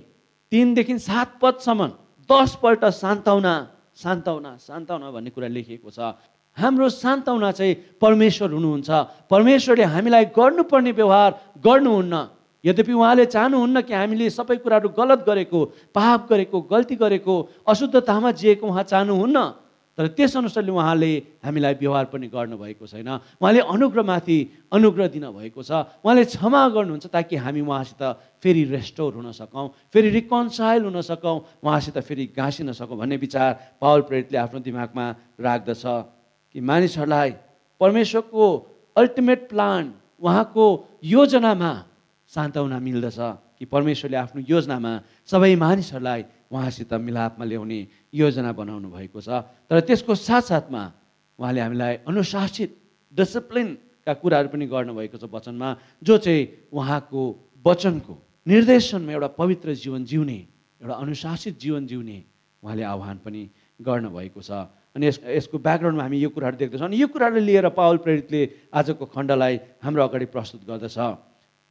तिनदेखि 0.51 0.97
सात 0.99 1.37
पदसम्म 1.41 1.87
दसपल्ट 2.29 2.85
सान्ताउना 2.93 3.53
सान्ताउना 3.97 4.51
सान्ताउना 4.61 5.11
भन्ने 5.11 5.29
कुरा 5.33 5.47
लेखिएको 5.49 5.89
छ। 5.89 5.99
हाम्रो 6.57 6.89
सान्ताउना 6.89 7.51
चाहिँ 7.51 7.73
परमेश्वर 8.01 8.49
हुनुहुन्छ। 8.53 8.89
परमेश्वरले 9.29 9.85
हामीलाई 9.93 10.25
गर्नुपर्ने 10.37 10.91
व्यवहार 10.91 11.31
गर्नुहुन्न। 11.65 12.15
यद्यपि 12.65 12.93
उहाँले 12.93 13.25
चाहनुहुन्न 13.25 13.81
कि 13.81 13.93
हामीले 13.93 14.29
सबै 14.29 14.57
कुराहरू 14.61 14.89
गलत 14.89 15.19
गरेको 15.25 15.59
पाप 15.93 16.19
गरेको 16.29 16.57
गल्ती 16.61 16.95
गरेको 16.95 17.35
अशुद्धतामा 17.67 18.31
जिएको 18.31 18.65
उहाँ 18.67 18.83
चाहनुहुन्न। 18.83 19.37
तर 19.97 20.07
त्यसअनुसारले 20.13 20.71
उहाँले 20.71 21.11
हामीलाई 21.41 21.73
व्यवहार 21.81 22.05
पनि 22.13 22.27
गर्नुभएको 22.29 22.85
छैन। 22.85 23.09
उहाँले 23.41 23.59
अनुग्रहमाथि 23.65 24.37
अनुग्रह 24.69 25.07
दिनुभएको 25.09 25.61
छ। 25.65 25.71
उहाँले 26.05 26.23
क्षमा 26.29 26.61
गर्नुहुन्छ 26.69 27.05
ताकि 27.09 27.35
हामी 27.35 27.61
उहाँसित 27.65 28.01
फेरि 28.37 28.63
रेस्टोर 28.77 29.13
हुन 29.17 29.31
सकौँ 29.33 29.67
फेरि 29.89 30.09
रिकन्साइल 30.21 30.83
हुन 30.85 31.01
सकौँ 31.01 31.37
उहाँसित 31.65 31.97
फेरि 31.97 32.25
गाँसिन 32.37 32.71
सकौँ 32.77 32.97
भन्ने 32.97 33.17
विचार 33.17 33.81
पावल 33.81 34.01
प्रेरितले 34.05 34.37
आफ्नो 34.37 34.59
दिमागमा 34.61 35.05
राख्दछ 35.41 35.83
कि 36.53 36.59
मानिसहरूलाई 36.61 37.29
परमेश्वरको 37.81 38.45
अल्टिमेट 38.95 39.49
प्लान 39.49 39.93
उहाँको 40.21 40.65
योजनामा 41.03 41.71
सान्तवना 42.31 42.77
मिल्दछ। 42.79 43.19
कि 43.57 43.65
परमेश्वरले 43.65 44.17
आफ्नो 44.17 44.41
योजनामा 44.45 44.91
सबै 45.25 45.55
मानिसहरूलाई 45.57 46.21
उहाँसित 46.53 46.93
मिलापमा 46.93 47.45
ल्याउने 47.45 47.79
योजना 48.13 48.51
बनाउनु 48.53 48.87
भएको 48.93 49.19
छ। 49.21 49.29
तर 49.67 49.79
त्यसको 49.83 50.13
साथसाथमा 50.15 50.83
उहाँले 51.39 51.61
हामीलाई 51.61 51.93
अनुशासित 52.07 52.69
डिसिप्लिनका 53.13 54.13
कुराहरू 54.21 54.47
पनि 54.53 54.65
गर्नुभएको 54.69 55.17
छ 55.17 55.25
वचनमा 55.27 55.69
जो 56.03 56.17
चाहिँ 56.17 56.69
उहाँको 56.71 57.21
वचनको 57.65 58.13
निर्देशनमा 58.47 59.11
एउटा 59.11 59.29
पवित्र 59.35 59.73
जीवन 59.73 60.05
जिउने 60.05 60.39
एउटा 60.81 60.95
अनुशासित 61.03 61.59
जीवन 61.59 61.87
जिउने 61.87 62.17
उहाँले 62.63 62.83
आह्वान 62.83 63.17
पनि 63.25 63.41
गर्नुभएको 63.81 64.41
छ। 64.41 64.51
अनि 64.95 65.05
यस 65.07 65.19
यसको 65.29 65.57
ब्याकग्राउन्डमा 65.61 66.03
हामी 66.03 66.17
यो 66.17 66.29
कुराहरू 66.33 66.57
देख्दछौँ। 66.57 66.87
अनि 66.89 66.97
यो 66.97 67.07
कुराहरू 67.11 67.37
लिएर 67.37 67.69
पावल 67.69 67.97
प्रेरितले 68.01 68.41
आजको 68.73 69.05
खण्डलाई 69.05 69.55
हाम्रो 69.83 70.01
अगाडि 70.07 70.25
प्रस्तुत 70.33 70.61
गर्दछ। 70.65 70.97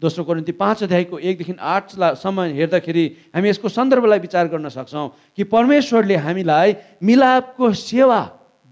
दोस्रो 0.02 0.24
कोरिन्ती 0.24 0.52
पाँच 0.52 0.82
अध्यायको 0.84 1.18
एकदेखि 1.18 1.52
आठसम्म 1.56 2.40
हेर्दाखेरि 2.52 3.04
हामी 3.32 3.48
यसको 3.48 3.68
सन्दर्भलाई 3.68 4.18
विचार 4.20 4.48
गर्न 4.52 4.68
सक्छौँ 4.68 5.08
कि 5.36 5.44
परमेश्वरले 5.48 6.16
हामीलाई 6.20 6.74
मिलापको 7.00 7.72
सेवा 7.72 8.20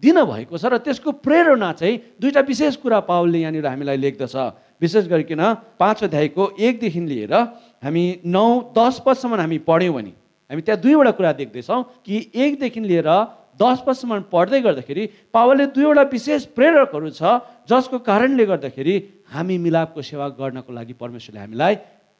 दिनुभएको 0.02 0.58
छ 0.58 0.64
र 0.68 0.78
त्यसको 0.84 1.12
प्रेरणा 1.24 1.72
चाहिँ 1.80 1.96
दुईवटा 2.20 2.40
विशेष 2.44 2.76
कुरा 2.76 3.00
पावलले 3.08 3.38
यहाँनिर 3.40 3.66
हामीलाई 3.66 3.96
लेख्दछ। 4.04 4.36
विशेष 4.76 5.08
गरिकन 5.08 5.40
पाँच 5.80 6.04
अध्यायको 6.04 6.44
एकदेखि 6.60 7.00
लिएर 7.00 7.32
हामी 7.80 8.04
नौ 8.28 8.44
दस 8.76 9.00
पदसम्म 9.00 9.40
हामी 9.40 9.58
पढ्यौँ 9.64 9.94
भने 9.96 10.12
हामी 10.50 10.60
त्यहाँ 10.60 10.80
दुईवटा 10.80 11.10
कुरा 11.16 11.32
देख्दैछौँ 11.40 11.82
कि 12.04 12.20
एकदेखि 12.36 12.80
लिएर 12.84 13.08
दस 13.56 13.82
पदसम्म 13.86 14.20
पढ्दै 14.28 14.60
गर्दाखेरि 14.60 15.08
पावलले 15.32 15.66
दुईवटा 15.72 16.02
विशेष 16.12 16.44
प्रेरकहरू 16.52 17.10
छ 17.16 17.40
जसको 17.64 17.98
कारणले 18.04 18.44
गर्दाखेरि 18.44 18.94
हामी 19.34 19.58
मिलापको 19.58 20.02
सेवा 20.02 20.28
गर्नको 20.38 20.72
लागि 20.72 20.94
परमेश्वरले 20.94 21.40
हामीलाई 21.40 21.74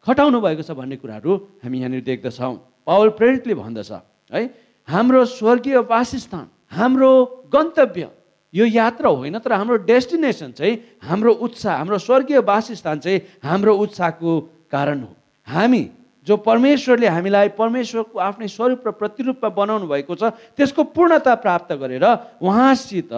खटाउनु 0.07 0.41
भएको 0.41 0.63
छ 0.63 0.71
भन्ने 0.75 0.97
कुराहरू 0.99 1.31
हामी 1.63 1.79
यहाँनिर 1.79 2.03
देख्दछौँ। 2.03 2.55
पावल 2.87 3.09
प्रेरितले 3.19 3.55
भन्दछ 3.55 3.91
है? 4.35 4.43
हाम्रो 4.89 5.25
स्वर्गीय 5.25 5.79
वासस्थान 5.87 6.47
हाम्रो 6.75 7.11
गन्तव्य 7.49 8.11
यो 8.55 8.65
यात्रा 8.67 9.09
होइन 9.09 9.39
तर 9.39 9.53
हाम्रो 9.53 9.77
डेस्टिनेसन 9.89 10.53
चाहिँ 10.59 10.75
हाम्रो 11.03 11.33
उत्साह 11.41 11.77
हाम्रो 11.77 11.99
स्वर्गीय 11.99 12.39
वासस्थान 12.45 12.99
चाहिँ 13.01 13.21
हाम्रो 13.43 13.73
उत्साहको 13.75 14.31
कारण 14.71 15.01
हो। 15.01 15.13
हामी 15.47 15.83
जो 16.27 16.37
परमेश्वरले 16.37 17.07
हामीलाई 17.07 17.49
परमेश्वरको 17.59 18.19
आफ्नै 18.19 18.49
स्वरूप 18.49 18.87
र 18.87 18.91
प्रतिरूपमा 19.01 19.49
बनाउनु 19.49 19.87
भएको 19.87 20.15
छ 20.15 20.33
त्यसको 20.57 20.83
पूर्णता 20.93 21.35
प्राप्त 21.45 21.73
गरेर 21.77 22.05
उहाँसित 22.41 23.13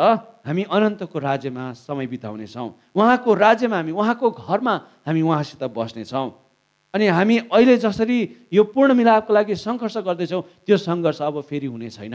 हामी 0.47 0.63
अनन्तको 0.63 1.19
राज्यमा 1.19 1.73
समय 1.75 2.07
बिताउनेछौँ। 2.07 2.69
उहाँको 2.95 3.35
राज्यमा 3.35 3.77
हामी 3.77 3.93
उहाँको 3.93 4.31
घरमा 4.31 4.75
हामी 5.07 5.23
उहाँसित 5.23 5.63
बस्नेछौँ। 5.75 6.31
अनि 6.95 7.07
हामी 7.07 7.37
अहिले 7.51 7.77
जसरी 7.77 8.19
यो 8.53 8.63
पूर्ण 8.71 8.95
मिलापको 8.95 9.35
लागि 9.35 9.55
सङ्घर्ष 9.59 9.97
गर्दैछौँ 10.07 10.43
त्यो 10.67 10.77
सङ्घर्ष 10.79 11.21
अब 11.23 11.41
फेरि 11.43 11.67
हुने 11.67 11.91
छैन। 11.91 12.15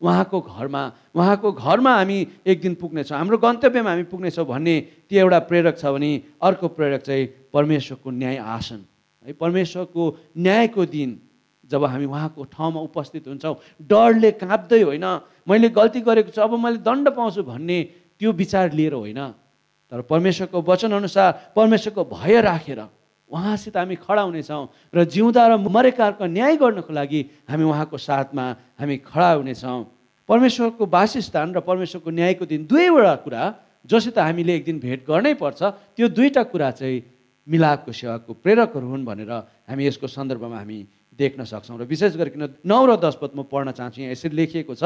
उहाँको 0.00 0.40
घरमा 0.40 0.82
उहाँको 1.16 1.52
घरमा 1.52 1.92
हामी 1.96 2.18
एक 2.46 2.60
दिन 2.60 2.74
पुग्नेछौँ। 2.74 3.16
हाम्रो 3.18 3.38
गन्तव्यमा 3.38 3.90
हामी 3.90 4.04
पुग्नेछौँ 4.12 4.46
भन्ने 4.46 4.76
त्यो 5.08 5.18
एउटा 5.20 5.38
प्रेरक 5.48 5.76
छ 5.80 5.84
भने 5.92 6.10
अर्को 6.40 6.68
प्रेरक 6.68 7.00
चाहिँ 7.02 7.26
परमेश्वरको 7.52 8.10
न्याय 8.10 8.36
आसन। 8.36 8.80
है 9.26 9.32
परमेश्वरको 9.32 10.04
न्यायको 10.36 10.84
दिन। 10.84 11.10
जब 11.70 11.84
हामी 11.84 12.06
उहाँको 12.06 12.44
ठाउँमा 12.50 12.80
उपस्थित 12.80 13.28
हुन्छौँ 13.28 13.54
डरले 13.86 14.30
काँप्दै 14.42 14.82
होइन 14.82 15.06
मैले 15.48 15.68
गल्ती 15.70 16.00
गरेको 16.02 16.30
छु 16.34 16.42
अब 16.42 16.58
मैले 16.58 16.78
दण्ड 16.82 17.08
पाउँछु 17.14 17.42
भन्ने 17.42 17.78
त्यो 18.18 18.32
विचार 18.32 18.72
लिएर 18.72 18.94
होइन। 18.94 19.20
तर 19.92 20.00
परमेश्वरको 20.06 20.58
वचनअनुसार 20.62 21.30
परमेश्वरको 21.56 22.02
भय 22.06 22.40
राखेर 22.40 22.80
उहाँसित 23.30 23.76
हामी 23.76 23.96
खडा 23.96 24.22
हुनेछौँ 24.22 24.64
र 24.94 25.04
जिउँदा 25.06 25.46
र 25.46 25.56
मरेकाहरूको 25.56 26.26
न्याय 26.26 26.56
गर्नको 26.56 26.92
लागि 26.92 27.20
हामी 27.46 27.64
उहाँको 27.64 27.96
साथमा 27.98 28.44
हामी 28.78 28.96
खडा 29.06 29.30
हुनेछौँ। 29.32 29.80
परमेश्वरको 30.28 30.86
वासस्थान 30.86 31.54
र 31.54 31.60
परमेश्वरको 31.62 32.10
न्यायको 32.10 32.44
दिन 32.46 32.66
दुवैवटा 32.66 33.14
कुरा 33.22 33.42
जसित 33.86 34.18
हामीले 34.18 34.54
एक 34.54 34.64
दिन 34.64 34.78
भेट 34.78 35.06
गर्नै 35.06 35.34
पर्छ 35.34 35.62
त्यो 35.96 36.08
दुईवटा 36.08 36.42
कुरा 36.50 36.70
चाहिँ 36.70 37.02
मिलापको 37.46 37.92
सेवाको 37.92 38.30
प्रेरकहरू 38.42 38.86
हुन् 38.86 39.04
भनेर 39.04 39.30
हामी 39.66 39.86
यसको 39.86 40.06
सन्दर्भमा 40.06 40.58
हामी 40.58 40.78
देख्न 41.20 41.44
सक्छौँ। 41.44 41.76
र 41.76 41.84
विशेष 41.84 42.16
गरिकन 42.16 42.42
नौ 42.64 42.80
र 42.88 42.96
दस 42.96 43.14
पद 43.20 43.30
म 43.36 43.44
पढ्न 43.44 43.76
चाहन्छु 43.76 44.00
यहाँ 44.00 44.12
यसरी 44.16 44.34
लेखिएको 44.36 44.74
छ 44.74 44.84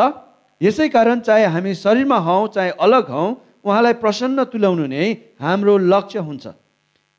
यसै 0.61 0.89
कारण 0.91 1.21
चाहे 1.23 1.47
हामी 1.55 1.73
शरीरमा 1.75 2.19
हौँ 2.27 2.43
चाहे 2.55 2.71
अलग 2.79 3.05
हौँ 3.11 3.29
उहाँलाई 3.65 3.95
प्रसन्न 4.03 4.45
तुल्याउनु 4.51 4.87
नै 4.87 5.07
हाम्रो 5.41 5.75
लक्ष्य 5.79 6.19
हुन्छ। 6.27 6.45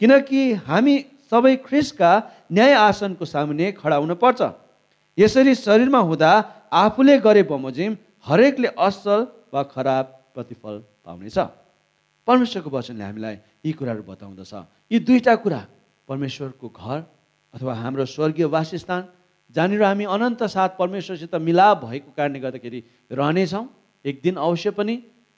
किनकि 0.01 0.41
हामी 0.67 0.95
सबै 1.31 1.55
ख्रिसका 1.65 2.11
न्याय 2.51 2.73
आसनको 2.77 3.25
सामुने 3.25 3.71
खडा 3.81 3.97
हुनुपर्छ। 3.97 4.41
यसरी 5.17 5.53
शरीरमा 5.55 5.99
हुँदा 6.05 6.31
आफूले 6.75 7.15
गरे 7.25 7.43
बमोजिम 7.49 7.91
हरेकले 8.27 8.69
असल 8.77 9.19
वा 9.53 9.61
खराब 9.73 10.05
प्रतिफल 10.35 10.75
पाउनेछ। 11.05 11.37
परमेश्वरको 12.27 12.69
वचनले 12.69 13.03
हामीलाई 13.03 13.35
यी 13.65 13.71
कुराहरू 13.73 14.03
बताउँदछ। 14.03 14.53
यी 14.91 14.97
दुईवटा 14.99 15.33
कुरा 15.43 15.61
परमेश्वरको 16.09 16.67
घर 16.69 16.97
अथवा 17.55 17.73
हाम्रो 17.73 18.05
स्वर्गीय 18.05 18.45
वासस्थान 18.51 19.03
जहाँनिर 19.55 19.83
हामी 19.83 20.05
अनन्त 20.05 20.43
साथ 20.43 20.69
परमेश्वरसित 20.79 21.35
मिलाप 21.39 21.85
भएको 21.85 22.11
कारणले 22.11 22.39
गर्दाखेरि 22.39 22.79
रहनेछौँ 23.11 23.65
एक 24.05 24.19
दिन 24.23 24.35
अवश्य 24.35 24.71
पनि। 24.75 24.95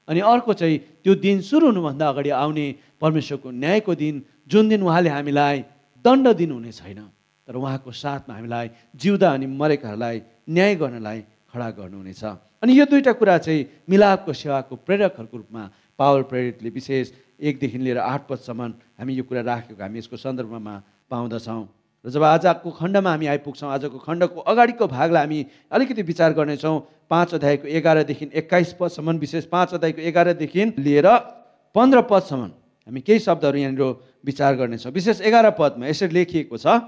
अनि 0.08 0.20
अर्को 0.20 0.52
चाहिँ 0.54 0.78
त्यो 1.04 1.14
दिन 1.14 1.40
सुरु 1.40 1.66
हुनुभन्दा 1.66 2.08
अगाडि 2.08 2.30
आउने 2.32 2.66
परमेश्वरको 3.00 3.50
न्यायको 3.50 3.94
दिन 3.94 4.22
जुन 4.50 4.68
दिन 4.68 4.82
उहाँले 4.82 5.10
हामीलाई 5.10 5.58
दण्ड 6.04 6.26
दिनुहुने 6.34 6.72
छैन 6.72 7.00
तर 7.48 7.54
उहाँको 7.54 7.92
साथमा 7.92 8.34
हामीलाई 8.34 8.70
जिउँदा 8.96 9.28
अनि 9.32 9.46
मरेकाहरूलाई 9.46 10.22
न्याय 10.48 10.74
गर्नलाई 10.74 11.20
खडा 11.52 11.68
गर्नुहुनेछ। 11.70 12.24
अनि 12.64 12.72
यो 12.72 12.84
दुईवटा 12.90 13.12
कुरा 13.20 13.36
चाहिँ 13.38 13.84
मिलापको 13.88 14.32
सेवाको 14.32 14.74
प्रेरकहरूको 14.76 15.36
रूपमा 15.36 15.62
पावल 15.98 16.22
प्रेरितले 16.26 16.70
विशेष 16.70 17.12
एकदेखि 17.38 17.78
लिएर 17.78 17.98
आठ 18.00 18.26
पदसम्म 18.28 18.72
हामी 18.98 19.12
यो 19.14 19.24
कुरा 19.28 19.42
राखेको 19.44 19.82
हामी 19.82 19.98
यसको 19.98 20.16
सन्दर्भमा 20.16 20.74
पाउँदछौँ। 21.10 21.77
र 22.04 22.10
जब 22.10 22.22
आजको 22.22 22.70
खण्डमा 22.70 23.10
हामी 23.10 23.26
आइपुग्छौँ 23.26 23.70
आजको 23.70 23.98
खण्डको 23.98 24.40
अगाडिको 24.42 24.86
भागलाई 24.86 25.22
हामी 25.22 25.46
अलिकति 25.72 26.02
विचार 26.02 26.32
गर्नेछौँ 26.32 26.78
पाँच 27.10 27.34
अध्यायको 27.34 27.66
एघारदेखि 27.68 28.30
एक्काइस 28.34 28.72
पदसम्म 28.78 29.16
विशेष 29.18 29.44
पाँच 29.50 29.74
अध्यायको 29.74 30.00
एघारदेखि 30.02 30.64
लिएर 30.78 31.08
पन्ध्र 31.74 32.00
पदसम्म 32.06 32.44
हामी 32.88 33.00
केही 33.02 33.18
शब्दहरू 33.18 33.58
यहाँनिर 33.58 33.82
विचार 34.24 34.54
गर्नेछौँ। 34.56 34.92
विशेष 34.92 35.20
एघार 35.20 35.50
पदमा 35.58 35.86
यसरी 35.86 36.14
लेखिएको 36.14 36.56
छ 36.56 36.80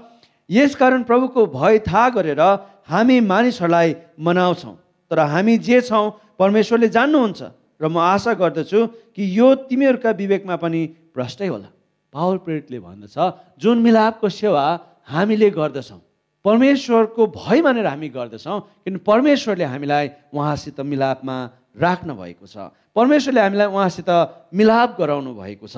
यसकारण 0.49 1.03
प्रभुको 1.03 1.45
भय 1.47 1.79
थाहा 1.87 2.07
गरेर 2.15 2.41
हामी 2.87 3.19
मानिसहरूलाई 3.21 3.95
मनाउँछौँ 4.19 4.75
तर 5.11 5.19
हामी 5.27 5.57
जे 5.59 5.81
छौँ 5.81 6.07
परमेश्वरले 6.39 6.87
जान्नुहुन्छ 6.87 7.41
र 7.81 7.87
म 7.87 7.97
आशा 7.97 8.33
गर्दछु 8.39 8.79
कि 9.11 9.23
यो 9.37 9.47
तिमीहरूका 9.67 10.11
विवेकमा 10.11 10.55
पनि 10.55 10.81
भ्रष्टै 11.15 11.47
होला। 11.47 11.69
पावल 12.13 12.37
प्रेरितले 12.45 12.79
भन्दछ 12.79 13.15
जुन 13.59 13.77
मिलापको 13.79 14.29
सेवा 14.29 14.63
हामीले 15.11 15.49
गर्दछौँ। 15.51 16.01
परमेश्वरको 16.45 17.27
भय 17.27 17.61
मानेर 17.61 17.87
हामी 17.87 18.09
गर्दछौँ 18.09 18.59
किन 18.85 18.97
परमेश्वरले 19.05 19.63
हामीलाई 19.63 20.09
उहाँसित 20.33 20.79
मिलापमा 20.81 21.37
राख्न 21.77 22.09
भएको 22.15 22.45
छ। 22.47 22.71
परमेश्वरले 22.95 23.41
हामीलाई 23.41 23.67
उहाँसित 23.67 24.09
मिलाप 24.53 24.95
गराउनु 24.99 25.33
भएको 25.35 25.67
छ। 25.67 25.77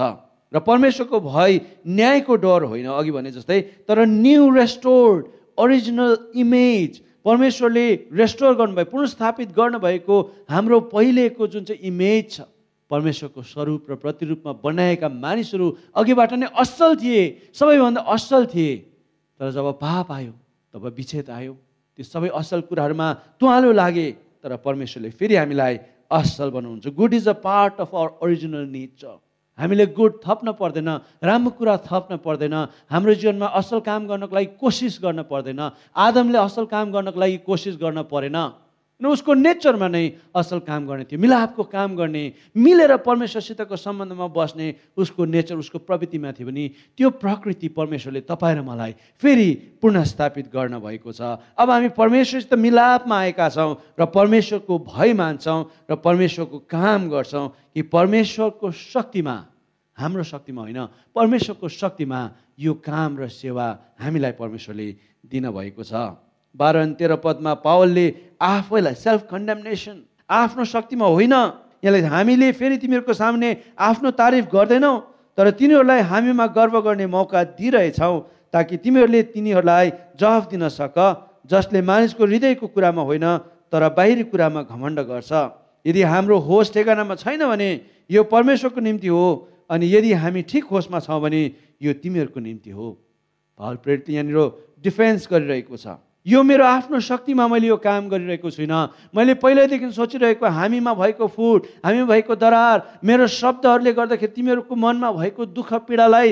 र 0.54 0.60
परमेश्वरको 0.62 1.20
भय 1.20 1.60
न्यायको 1.88 2.36
डर 2.38 2.64
होइन 2.70 2.88
अघि 2.88 3.12
भने 3.12 3.32
जस्तै 3.34 3.60
तर 3.90 4.06
न्यु 4.06 4.50
रेस्टोर्ड 4.54 5.26
ओरिजिनल 5.58 6.14
इमेज 6.38 7.02
परमेश्वरले 7.26 7.88
रेस्टोर 8.14 8.56
गर्नुभयो 8.56 8.86
पुनस्थापित 8.86 9.50
गर्नुभएको 9.52 10.16
हाम्रो 10.50 10.80
पहिलेको 10.94 11.48
जुन 11.48 11.64
चाहिँ 11.66 11.82
इमेज 11.90 12.32
छ 12.32 12.46
परमेश्वरको 12.92 13.42
स्वरूप 13.42 13.92
र 13.92 13.96
प्रतिरूपमा 13.98 14.54
बनाएका 14.62 15.10
मानिसहरू 15.10 15.68
अघिबाट 15.96 16.34
नै 16.38 16.48
असल 16.54 16.96
थिए 17.02 17.22
सबैभन्दा 17.58 18.02
असल 18.14 18.46
थिए। 18.54 18.74
तर 19.44 19.52
जब 19.52 19.68
पाप 19.76 20.12
आयो 20.16 20.32
तब 20.72 20.84
विच्छेद 20.96 21.28
आयो। 21.28 21.54
त्यो 22.00 22.04
सबै 22.08 22.32
असल 22.32 22.64
कुराहरूमा 22.64 23.08
तुहालो 23.44 23.72
लागे 23.76 24.08
तर 24.40 24.56
परमेश्वरले 24.64 25.10
फेरि 25.20 25.36
हामीलाई 25.36 25.76
असल 26.08 26.48
बनाउनुहुन्छ। 26.56 26.88
Good 26.96 27.12
is 27.20 27.28
a 27.28 27.36
part 27.44 27.84
of 27.84 27.92
our 27.92 28.10
original 28.24 28.72
nature 28.72 29.20
हामीले 29.60 29.86
गुड 30.00 30.14
थप्न 30.24 30.56
पर्दैन 30.56 30.90
राम्रो 31.28 31.52
कुरा 31.60 31.76
थप्न 31.92 32.24
पर्दैन 32.24 32.56
हाम्रो 32.88 33.14
जीवनमा 33.20 33.48
असल 33.60 33.80
काम 33.84 34.08
गर्नको 34.08 34.32
लागि 34.32 34.50
कोसिस 34.64 34.96
गर्न 35.04 35.28
पर्दैन 35.28 35.60
आदमले 35.92 36.40
असल 36.40 36.66
काम 36.72 36.88
गर्नको 36.96 37.20
लागि 37.20 37.38
कोसिस 37.44 37.76
गर्न 37.84 38.08
परेन। 38.08 38.40
किन 39.00 39.06
उसको 39.10 39.34
नेचरमा 39.34 39.88
नै 39.90 40.06
असल 40.38 40.60
काम 40.64 40.86
गर्ने 40.88 41.04
थियो 41.10 41.20
मिलापको 41.20 41.64
काम 41.66 41.96
गर्ने 41.98 42.24
मिलेर 42.56 42.96
परमेश्वरसितको 43.04 43.76
सम्बन्धमा 43.76 44.28
बस्ने 44.32 44.68
उसको 44.96 45.26
नेचर 45.26 45.58
उसको 45.60 45.80
प्रवृत्तिमा 45.84 46.32
थियो 46.32 46.48
भने 46.48 46.66
त्यो 46.98 47.10
प्रकृति 47.20 47.68
परमेश्वरले 47.74 48.22
तपाईँ 48.22 48.56
र 48.56 48.62
मलाई 48.62 48.92
फेरि 49.18 49.50
पुनस्थापित 49.82 50.48
गर्न 50.54 50.80
भएको 50.80 51.12
छ। 51.12 51.22
अब 51.58 51.70
हामी 51.70 51.90
परमेश्वरसित 51.98 52.54
मिलापमा 52.54 53.18
आएका 53.18 53.50
छौँ 53.50 53.72
र 54.00 54.06
परमेश्वरको 54.08 54.74
भय 54.88 55.14
मान्छौँ 55.14 55.60
र 55.90 55.96
परमेश्वरको 56.00 56.58
काम 56.70 57.10
गर्छौँ 57.10 57.48
कि 57.74 57.82
परमेश्वरको 57.92 58.72
शक्तिमा 58.72 59.36
हाम्रो 59.98 60.24
शक्तिमा 60.24 60.62
होइन 60.62 60.80
परमेश्वरको 61.14 61.68
शक्तिमा 61.70 62.20
यो 62.60 62.74
काम 62.86 63.18
र 63.20 63.28
सेवा 63.28 63.68
हामीलाई 64.00 64.32
परमेश्वरले 64.38 64.88
दिनुभएको 65.26 65.84
छ। 65.84 65.94
बाह्र 66.56 66.78
अनि 66.78 66.94
तेह्र 67.00 67.16
पदमा 67.24 67.54
पावलले 67.66 68.06
आफैलाई 68.42 68.96
सेल्फ 68.96 69.22
कन्डेमनेसन 69.32 69.98
आफ्नो 70.30 70.64
शक्तिमा 70.66 71.06
होइन। 71.08 71.36
यसलाई 71.84 72.02
हामीले 72.14 72.52
फेरि 72.60 72.78
तिमीहरूको 72.78 73.14
सामने 73.14 73.50
आफ्नो 73.80 74.12
तारिफ 74.20 74.46
गर्दैनौ 74.54 74.94
तर 75.38 75.50
तिनीहरूलाई 75.60 76.02
हामीमा 76.12 76.46
गर्व 76.58 76.76
गर्ने 76.82 77.06
मौका 77.10 77.44
दिइरहेछौँ 77.58 78.16
ताकि 78.54 78.78
तिमीहरूले 78.78 79.22
तिनीहरूलाई 79.34 79.92
जवाफ 80.16 80.44
दिन 80.50 80.68
सक 80.70 80.98
जसले 81.52 81.82
मानिसको 81.82 82.24
हृदयको 82.24 82.68
कुरामा 82.70 83.02
होइन 83.04 83.26
तर 83.72 83.84
बाहिरी 83.98 84.24
कुरामा 84.32 84.62
घमण्ड 84.64 85.00
गर्छ। 85.10 85.32
यदि 85.86 86.02
हाम्रो 86.08 86.38
होस 86.40 86.74
ठेगानामा 86.74 87.16
छैन 87.20 87.44
भने 87.44 87.70
यो 88.10 88.24
परमेश्वरको 88.32 88.80
निम्ति 88.80 89.08
हो 89.10 89.26
अनि 89.70 89.86
यदि 89.90 90.14
हामी 90.22 90.42
ठिक 90.48 90.64
होसमा 90.72 91.00
छौँ 91.04 91.20
भने 91.20 91.42
यो 91.82 91.94
तिमीहरूको 92.00 92.40
निम्ति 92.40 92.72
हो। 92.72 92.88
पावल 93.60 93.76
प्रेरित 93.84 94.10
यहाँनिर 94.10 94.40
डिफेन्स 94.80 95.28
गरिरहेको 95.28 95.76
छ। 95.76 96.00
यो 96.26 96.44
मेरो 96.44 96.64
आफ्नो 96.64 97.00
शक्तिमा 97.00 97.48
मैले 97.48 97.68
यो 97.68 97.78
काम 97.78 98.08
गरिरहेको 98.10 98.50
छुइनँ। 98.50 99.12
मैले 99.12 99.34
पहिल्यैदेखि 99.44 99.92
सोचिरहेको 99.92 100.46
हामीमा 100.48 100.94
भएको 100.94 101.28
फुट 101.28 101.62
हामीमा 101.84 102.06
भएको 102.08 102.36
दरार 102.36 103.04
मेरो 103.04 103.28
शब्दहरूले 103.28 103.94
गर्दाखेरि 103.94 104.32
तिमीहरूको 104.32 104.76
मनमा 104.76 105.12
भएको 105.12 105.46
दुःख 105.52 105.74
पीडालाई 105.84 106.30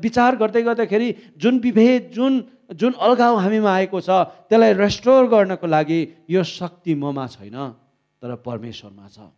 विचार 0.00 0.36
गर्दै 0.36 0.62
गर्दाखेरि 0.62 1.08
जुन 1.36 1.58
विभेद 1.60 2.10
जुन 2.14 2.32
जुन 2.72 2.92
अल्गाव 2.96 3.36
हामीमा 3.36 3.70
आएको 3.72 4.00
छ 4.00 4.10
त्यसलाई 4.48 4.72
रेस्टोर 4.80 5.28
गर्नको 5.28 5.66
लागि 5.66 6.00
यो 6.30 6.42
शक्ति 6.42 6.94
ममा 6.96 7.26
छैन 7.36 7.56
तर 8.22 8.34
परमेश्वरमा 8.40 9.08
छ। 9.12 9.28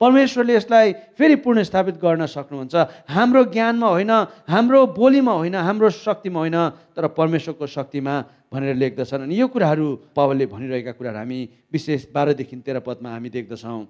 परमेश्वरले 0.00 0.54
यसलाई 0.54 0.92
फेरि 1.16 1.36
पुनस्थापित 1.40 1.96
गर्न 1.96 2.26
सक्नुहुन्छ। 2.26 2.74
हाम्रो 3.08 3.42
ज्ञानमा 3.48 3.88
होइन 3.88 4.12
हाम्रो 4.44 4.80
बोलीमा 4.92 5.32
होइन 5.32 5.54
हाम्रो 5.56 5.88
शक्तिमा 5.90 6.38
होइन 6.40 6.58
तर 6.92 7.06
परमेश्वरको 7.16 7.66
शक्तिमा 7.66 8.14
भनेर 8.52 8.74
लेख्दछन्। 8.76 9.24
अनि 9.24 9.34
यो 9.40 9.46
कुराहरू 9.48 9.86
पावलले 10.16 10.46
भनिरहेका 10.46 10.92
कुराहरू 11.00 11.18
हामी 11.18 11.40
विशेष 11.72 12.12
बाह्रदेखि 12.12 12.56
तेह्र 12.60 12.80
पदमा 12.84 13.08
हामी 13.10 13.28
देख्दछौँ। 13.32 13.80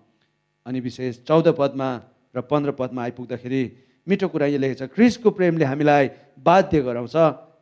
अनि 0.67 0.79
विशेष 0.81 1.27
चौध 1.27 1.47
पदमा 1.59 1.89
र 2.35 2.41
पन्ध्र 2.47 2.71
पदमा 2.79 3.03
आइपुग्दाखेरि 3.03 3.63
मिठो 4.07 4.29
कुरा 4.29 4.47
यो 4.47 4.59
लेखेको 4.59 4.87
छ 4.87 4.95
क्रिसको 4.95 5.31
प्रेमले 5.35 5.65
हामीलाई 5.65 6.05
बाध्य 6.39 6.81
गराउँछ 6.87 7.17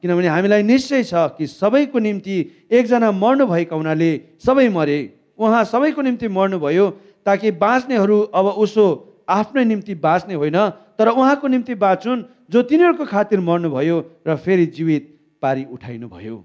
किनभने 0.05 0.29
हामीलाई 0.29 0.63
निश्चय 0.63 1.03
छ 1.09 1.33
कि 1.41 1.47
सबैको 1.49 1.99
निम्ति 1.99 2.37
एकजना 2.69 3.09
मर्नुभएका 3.09 3.77
हुनाले 3.77 4.11
सबै 4.45 4.69
मरे। 4.69 4.99
उहाँ 5.41 5.65
सबैको 5.65 6.01
निम्ति 6.03 6.29
मर्नुभयो 6.29 6.87
ताकि 7.27 7.51
बाँच्नेहरू 7.57 8.21
अब 8.35 8.47
उसो 8.65 8.87
आफ्नै 9.29 9.65
निम्ति 9.65 9.95
बाँच्ने 9.97 10.35
होइन 10.35 10.59
तर 10.99 11.09
उहाँको 11.09 11.47
निम्ति 11.49 11.75
बाँचुन् 11.75 12.23
जो 12.51 12.63
तिनीहरूको 12.63 13.05
खातिर 13.05 13.41
मर्नुभयो 13.41 13.97
र 14.27 14.37
फेरि 14.37 14.67
जीवित 14.77 15.05
पारी 15.43 15.65
उठाइनु 15.73 16.09
भयो 16.09 16.37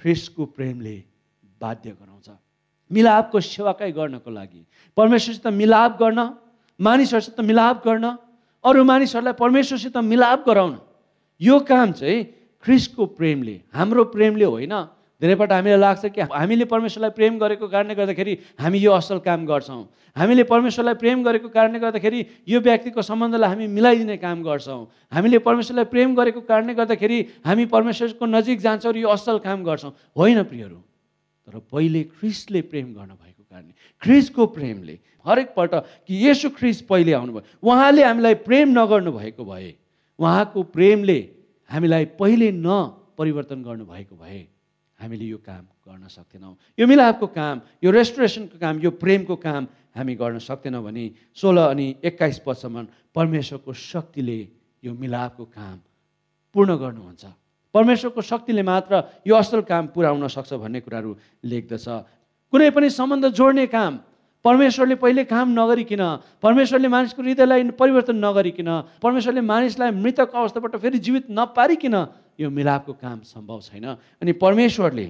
ख्रिसको 0.00 0.44
प्रेमले 0.46 0.96
बाध्य 1.60 1.90
गराउँछ। 1.90 2.28
मिलापको 2.90 3.40
सेवाकै 3.40 3.90
गर्नको 3.92 4.30
लागि? 4.30 4.60
परमेश्वरसित 4.96 5.46
मिलाप 5.52 5.92
गर्न 6.00 6.20
मानिसहरूसित 6.80 7.40
मिलाप 7.40 7.76
गर्न 7.86 8.06
अरू 8.64 8.84
मानिसहरूलाई 8.84 9.32
परमेश्वरसित 9.40 9.96
मिलाप 9.96 10.44
गराउन। 10.48 10.74
यो 11.40 11.58
काम 11.60 11.92
चाहिँ 11.92 12.24
ख्रिसको 12.64 13.06
प्रेमले 13.16 13.56
हाम्रो 13.74 14.04
प्रेमले 14.12 14.44
होइन। 14.44 14.74
धेरैपल्ट 15.20 15.52
हामीलाई 15.52 15.80
लाग्छ 15.80 16.04
कि 16.12 16.20
हामीले 16.32 16.64
परमेश्वरलाई 16.68 17.10
प्रेम 17.16 17.38
गरेको 17.38 17.66
कारणले 17.68 17.94
गर्दाखेरि 17.94 18.32
हामी 18.60 18.78
यो 18.78 18.92
असल 18.92 19.18
काम 19.24 19.46
गर्छौँ। 19.46 19.84
हामीले 20.16 20.42
परमेश्वरलाई 20.44 20.94
प्रेम 21.00 21.22
गरेको 21.24 21.48
कारणले 21.48 21.78
गर्दाखेरि 21.78 22.20
यो 22.48 22.60
व्यक्तिको 22.60 23.02
सम्बन्धलाई 23.02 23.48
हामी 23.48 23.66
मिलाइदिने 23.66 24.16
काम 24.16 24.42
गर्छौँ। 24.42 24.80
हामीले 25.12 25.38
परमेश्वरलाई 25.40 25.84
प्रेम 25.92 26.14
गरेको 26.14 26.40
कारणले 26.40 26.74
गर्दाखेरि 26.74 27.18
हामी 27.46 27.64
परमेश्वरको 27.64 28.24
नजिक 28.26 28.60
जान्छौँ 28.60 28.92
र 28.92 28.96
यो 28.96 29.08
असल 29.08 29.38
काम 29.40 29.64
गर्छौँ। 29.64 29.92
होइन 30.16 30.42
प्रियहरू 30.42 30.76
तर 31.48 31.58
पहिले 31.72 32.02
ख्रिसले 32.16 32.60
प्रेम 32.68 32.92
गर्नुभएको 32.92 33.42
कारणले 33.44 33.72
ख्रिसको 34.02 34.46
प्रेमले 34.52 34.98
हरेकपल्ट 35.26 35.74
कि 36.06 36.14
यसो 36.28 36.48
ख्रिस 36.58 36.80
पहिले 36.90 37.12
आउनुभयो 37.12 37.42
उहाँले 37.62 38.02
हामीलाई 38.04 38.34
प्रेम 38.44 38.68
नगर्नु 38.78 39.12
भएको 39.12 39.44
भए 39.44 39.74
उहाँको 40.18 40.62
प्रेमले 40.76 41.18
हामीलाई 41.70 42.04
पहिले 42.20 42.50
न 42.52 42.68
परिवर्तन 43.18 43.62
गर्नुभएको 43.62 44.16
भए 44.16 44.40
हामीले 44.96 45.24
यो 45.28 45.38
काम 45.38 45.64
गर्न 45.84 46.08
सक्दैनौँ। 46.08 46.56
यो 46.80 46.86
मिलापको 46.86 47.26
काम 47.28 47.56
यो 47.84 47.90
रेस्टोरेसनको 47.90 48.56
काम 48.58 48.74
यो 48.80 48.90
प्रेमको 48.96 49.36
काम 49.36 49.62
हामी 49.92 50.14
गर्न 50.16 50.38
सक्दैनौँ 50.40 50.82
भने 50.82 51.04
सोह्र 51.36 51.58
अनि 51.76 51.86
एक्काइस 52.04 52.38
पदसम्म 52.46 52.86
परमेश्वरको 53.12 53.72
शक्तिले 53.72 54.40
यो 54.84 54.92
मिलापको 54.92 55.44
काम 55.44 55.76
पूर्ण 56.54 56.70
गर्नुहुन्छ। 56.80 57.24
परमेश्वरको 57.74 58.20
शक्तिले 58.22 58.62
मात्र 58.64 58.92
यो 59.28 59.34
असल 59.36 59.60
काम 59.68 59.86
पुर्याउन 59.92 60.26
सक्छ 60.32 60.52
भन्ने 60.64 60.80
कुराहरू 60.80 61.12
लेख्दछ। 61.44 61.86
कुनै 62.52 62.70
पनि 62.72 62.88
सम्बन्ध 62.88 63.24
जोड्ने 63.36 63.66
काम 63.68 63.92
परमेश्वरले 64.44 64.94
पहिले 64.96 65.24
काम 65.26 65.46
नगरिकन 65.52 66.02
परमेश्वरले 66.40 66.88
मानिसको 66.88 67.20
हृदयलाई 67.22 67.62
परिवर्तन 67.76 68.16
नगरिकन 68.16 68.70
परमेश्वरले 69.02 69.42
मानिसलाई 69.42 69.90
मृतक 69.90 70.30
अवस्थाबाट 70.32 70.76
फेरि 70.80 70.98
जीवित 71.04 71.26
नपारिकन 71.28 71.96
यो 72.38 72.50
मिलापको 72.50 72.92
काम 72.92 73.20
सम्भव 73.24 73.60
छैन। 73.60 73.84
अनि 74.22 74.32
परमेश्वरले 74.36 75.08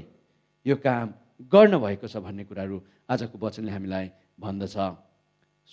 यो 0.67 0.77
काम 0.77 1.07
गर्नुभएको 1.53 2.07
छ 2.07 2.17
भन्ने 2.23 2.45
कुराहरू 2.45 2.77
आजको 3.11 3.37
वचनले 3.39 3.73
हामीलाई 3.73 4.07
भन्दछ। 4.41 4.77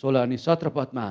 सोह्र 0.02 0.16
अनि 0.26 0.38
सत्र 0.38 0.70
पदमा 0.70 1.06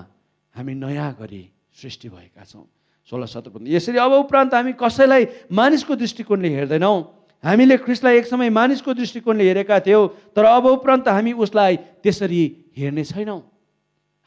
हामी 0.55 0.75
नयाँ 0.75 1.13
गरी 1.21 1.43
सृष्टि 1.73 2.09
भएका 2.09 2.45
छौँ। 2.45 2.67
सोह्र 3.11 3.27
सत्र 3.27 3.51
पन्ध्र 3.51 3.71
यसरी 3.73 3.99
अब 3.99 4.13
उपरान्त 4.27 4.55
हामी 4.55 4.73
कसैलाई 4.79 5.51
मानिसको 5.51 5.95
दृष्टिकोणले 5.95 6.49
हेर्दैनौँ। 6.49 6.99
हामीले 7.45 7.77
ख्रिस्टलाई 7.83 8.17
एक 8.19 8.27
समय 8.27 8.51
मानिसको 8.51 8.95
दृष्टिकोणले 8.95 9.45
हेरेका 9.45 9.79
थियौँ 9.83 10.09
तर 10.37 10.45
अब 10.47 10.67
उपरान्त 10.79 11.09
हामी 11.09 11.33
उसलाई 11.35 11.77
त्यसरी 12.03 12.43
हेर्ने 12.77 13.05
छैनौँ। 13.05 13.41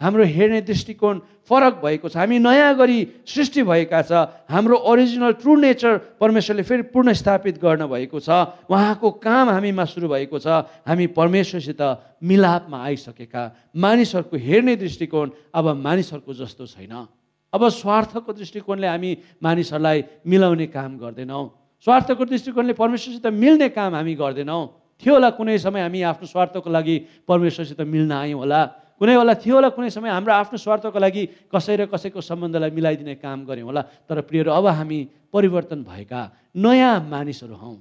हाम्रो 0.02 0.24
हेर्ने 0.28 0.62
दृष्टिकोण 0.62 1.20
फरक 1.48 1.74
भएको 1.80 2.10
छ। 2.10 2.18
हामी 2.18 2.40
नयाँ 2.40 2.76
गरी 2.76 3.00
सृष्टि 3.24 3.64
भएका 3.64 4.02
छ। 4.02 4.12
हाम्रो 4.52 4.76
ओरिजिनल 4.76 5.34
ट्रु 5.40 5.56
नेचर 5.56 6.20
परमेश्वरले 6.20 6.64
फेरि 6.64 6.84
पुनः 6.92 7.14
स्थापित 7.16 7.62
गर्न 7.64 7.88
भएको 7.88 8.20
छ। 8.20 8.30
उहाँको 8.68 9.12
काम 9.24 9.50
हामीमा 9.50 9.86
सुरु 9.88 10.08
भएको 10.12 10.40
छ। 10.40 10.68
हामी 10.84 11.08
परमेश्वरसित 11.16 11.82
मिलापमा 12.20 12.78
आइसकेका 12.84 13.44
मानिसहरूको 13.72 14.36
हेर्ने 14.36 14.76
दृष्टिकोण 14.76 15.32
अब 15.56 15.66
मानिसहरूको 15.80 16.34
जस्तो 16.34 16.66
छैन। 16.68 17.08
अब 17.54 17.62
स्वार्थको 17.72 18.34
दृष्टिकोणले 18.36 18.88
हामी 18.88 19.12
मानिसहरूलाई 19.40 20.04
मिलाउने 20.28 20.68
काम 20.76 20.98
गर्दैनौँ। 21.00 21.46
स्वार्थको 21.88 22.26
दृष्टिकोणले 22.26 22.74
परमेश्वरसित 22.76 23.26
मिल्ने 23.32 23.70
काम 23.72 23.96
हामी 23.96 24.16
गर्दैनौँ। 24.16 24.64
थियो 25.00 25.14
होला 25.14 25.30
कुनै 25.40 25.58
समय 25.60 25.82
हामी 25.82 26.02
आफ्नो 26.04 26.28
स्वार्थको 26.28 26.70
लागि 26.70 26.96
परमेश्वरसित 27.28 27.80
मिल्न 27.80 28.12
आयौँ 28.12 28.40
होला। 28.40 28.62
कुनै 29.00 29.16
बेला 29.18 29.34
थियो 29.44 29.56
होला 29.56 29.70
कुनै 29.76 29.90
समय 29.92 30.10
हाम्रो 30.10 30.34
आफ्नो 30.34 30.58
स्वार्थको 30.58 31.00
लागि 31.00 31.24
कसै 31.52 31.76
र 31.76 31.86
कसैको 31.92 32.22
सम्बन्धलाई 32.22 32.72
मिलाइदिने 32.72 33.16
काम 33.20 33.44
गऱ्यौँ 33.44 33.68
होला। 33.68 33.82
तर 34.08 34.22
प्रियहरू 34.24 34.52
अब 34.52 34.66
हामी 34.72 35.00
परिवर्तन 35.34 35.84
भएका 35.84 36.22
नयाँ 36.56 36.96
मानिसहरू 37.12 37.56
हौँ 37.56 37.78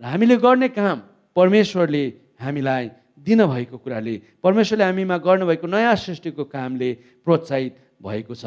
र 0.00 0.04
हामीले 0.04 0.36
गर्ने 0.36 0.68
काम 0.76 0.98
परमेश्वरले 1.36 2.04
हामीलाई 2.36 2.84
दिनुभएको 3.18 3.76
कुराले 3.78 4.14
परमेश्वरले 4.44 4.84
हामीमा 4.84 5.16
गर्नुभएको 5.18 5.66
नयाँ 5.66 5.96
सृष्टिको 5.96 6.44
कामले 6.44 6.90
प्रोत्साहित 7.24 7.72
भएको 8.02 8.34
छ। 8.34 8.44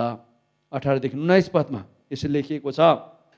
अठारदेखि 0.72 1.18
उन्नाइस 1.18 1.50
पदमा 1.50 1.82
यसरी 2.14 2.32
लेखिएको 2.32 2.72
छ 2.72 2.80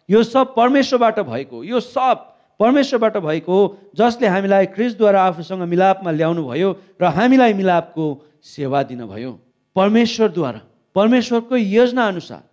यो 0.10 0.19
सब 0.22 0.54
परमेश्वरबाट 0.54 1.19
भएको 1.24 1.63
यो 1.63 1.80
सब 1.80 2.33
परमेश्वरबाट 2.60 3.18
भएको 3.18 3.56
जसले 3.98 4.28
हामीलाई 4.28 4.66
क्रिसद्वारा 4.76 5.22
आफूसँग 5.24 5.62
मिलापमा 5.68 6.12
ल्याउनु 6.12 6.44
भयो 6.48 6.70
र 7.02 7.04
हामीलाई 7.18 7.54
मिलापको 7.54 8.06
सेवा 8.44 8.84
दिनुभयो। 8.84 9.32
परमेश्वरद्वारा 9.76 10.62
परमेश्वरकै 10.96 11.60
योजना 11.60 12.08
अनुसार 12.08 12.44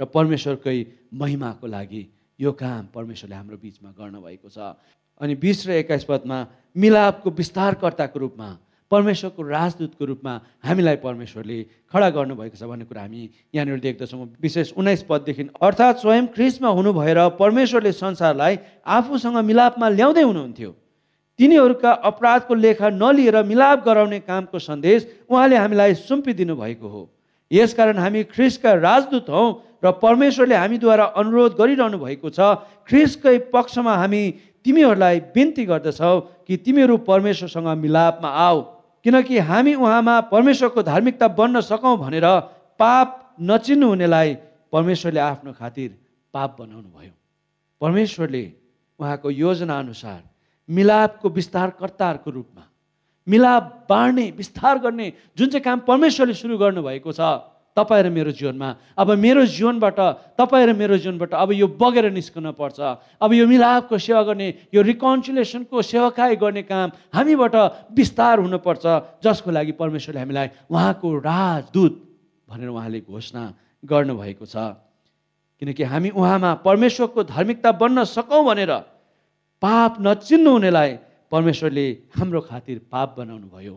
र 0.00 0.04
परमेश्वरकै 0.08 0.76
महिमाको 1.12 1.66
लागि 1.66 2.02
यो 2.40 2.50
काम 2.56 2.86
परमेश्वरले 2.94 3.36
हाम्रो 3.36 3.56
बिचमा 3.60 3.90
गर्नुभएको 3.98 4.48
छ। 4.48 4.58
अनि 5.20 5.34
बिस 5.36 5.66
र 5.68 5.70
एक्काइस 5.84 6.04
पदमा 6.08 6.38
मिलापको 6.76 7.28
विस्तारकर्ताको 7.30 8.18
रूपमा 8.18 8.48
परमेश्वरको 8.90 9.42
राजदूतको 9.42 10.04
रूपमा 10.04 10.32
हामीलाई 10.66 10.96
परमेश्वरले 10.98 11.58
खडा 11.94 12.08
गर्नुभएको 12.10 12.56
छ 12.58 12.62
भन्ने 12.66 12.84
कुरा 12.84 13.02
हामी 13.02 13.22
यहाँनिर 13.54 13.78
देख्दछौँ। 13.80 14.26
विशेष 14.42 14.72
उन्नाइस 14.74 15.02
पददेखि 15.06 15.42
अर्थात् 15.62 16.00
स्वयं 16.02 16.26
ख्रिसमा 16.34 16.68
हुनु 16.68 16.92
भएर 16.92 17.18
परमेश्वरले 17.38 17.92
संसारलाई 17.94 18.58
आफूसँग 18.82 19.36
मिलापमा 19.46 19.88
ल्याउँदै 19.88 20.22
हुनुहुन्थ्यो। 20.22 20.70
तिनीहरूका 21.38 21.90
अपराधको 22.10 22.54
लेखा 22.54 22.88
नलिएर 22.90 23.42
मिलाप 23.46 23.84
गराउने 23.86 24.18
कामको 24.26 24.58
सन्देश 24.58 25.06
उहाँले 25.30 25.56
हामीलाई 25.56 25.94
सुम्पिदिनु 25.94 26.56
भएको 26.56 26.88
हो। 26.88 27.02
यसकारण 27.50 27.98
हामी 27.98 28.22
ख्रिसका 28.34 28.72
राजदूत 28.74 29.30
हौँ 29.30 29.48
र 29.84 29.90
परमेश्वरले 30.02 30.54
हामीद्वारा 30.54 31.04
अनुरोध 31.16 31.54
गरिरहनु 31.56 31.98
भएको 31.98 32.28
छ 32.30 32.58
ख्रिसकै 32.90 33.38
पक्षमा 33.54 33.94
हामी 33.96 34.22
तिमीहरूलाई 34.66 35.20
बिन्ती 35.34 35.64
गर्दछौ 35.64 36.14
कि 36.44 36.56
तिमीहरू 36.66 36.96
परमेश्वरसँग 37.08 37.68
मिलापमा 37.78 38.28
आऊ। 38.28 38.60
किनकि 39.04 39.38
हामी 39.38 39.74
उहाँमा 39.74 40.20
परमेश्वरको 40.20 40.82
धार्मिकता 40.82 41.28
बन्न 41.28 41.60
सकौँ 41.60 41.96
भनेर 41.98 42.26
पाप 42.78 43.36
नचिन्नु 43.40 43.86
हुनेलाई 43.88 44.34
परमेश्वरले 44.72 45.20
आफ्नो 45.20 45.52
खातिर 45.52 45.90
पाप 46.34 46.56
बनाउनु 46.60 46.88
भयो। 46.88 47.12
परमेश्वरले 47.80 48.44
उहाँको 49.00 49.30
योजना 49.30 49.78
अनुसार 49.78 50.22
मिलापको 50.68 51.28
विस्तारकर्ताहरूको 51.28 52.30
रूपमा 52.30 52.64
मिलाप 53.26 53.86
बाँड्ने 53.88 54.30
विस्तार 54.36 54.78
गर्ने 54.78 55.12
जुन 55.36 55.48
चाहिँ 55.48 55.64
काम 55.64 55.78
परमेश्वरले 55.80 56.34
सुरु 56.34 56.58
गर्नुभएको 56.58 57.12
छ 57.12 57.20
तपाईँ 57.76 58.02
र 58.02 58.10
मेरो 58.10 58.32
जीवनमा। 58.32 58.68
अब 58.98 59.08
मेरो 59.16 59.46
जीवनबाट 59.46 59.98
तपाईँ 60.38 60.66
र 60.66 60.72
मेरो 60.74 60.96
जीवनबाट 60.98 61.32
अब 61.34 61.52
यो 61.52 61.66
बगेर 61.70 62.10
निस्कन 62.10 62.50
पर्छ। 62.52 62.80
अब 63.22 63.30
यो 63.32 63.46
मिलापको 63.46 63.98
सेवा 63.98 64.22
गर्ने 64.26 64.48
यो 64.74 64.80
रिकन्सिलेसनको 64.82 65.76
सेवाकाई 65.82 66.36
गर्ने 66.36 66.62
काम 66.66 66.88
हामीबाट 67.14 67.54
विस्तार 67.94 68.38
हुनुपर्छ 68.40 68.84
जसको 69.24 69.50
लागि 69.50 69.72
परमेश्वरले 69.78 70.20
हामीलाई 70.20 70.48
उहाँको 70.70 71.08
राजदूत 71.18 71.94
भनेर 72.48 72.68
उहाँले 72.68 73.00
घोषणा 73.06 73.42
गर्नुभएको 73.84 74.46
छ। 74.46 74.56
किनकि 75.62 75.82
हामी 75.82 76.10
उहाँमा 76.10 76.54
परमेश्वरको 76.64 77.20
धार्मिकता 77.24 77.70
बन्न 77.72 78.04
सकौँ 78.04 78.44
भनेर 78.44 78.72
पाप 79.62 79.96
नचिन्नु 80.00 80.50
हुनेलाई 80.50 80.90
परमेश्वरले 81.30 81.86
हाम्रो 82.16 82.40
खातिर 82.40 82.80
पाप 82.90 83.14
बनाउनु 83.18 83.46
भयो 83.46 83.76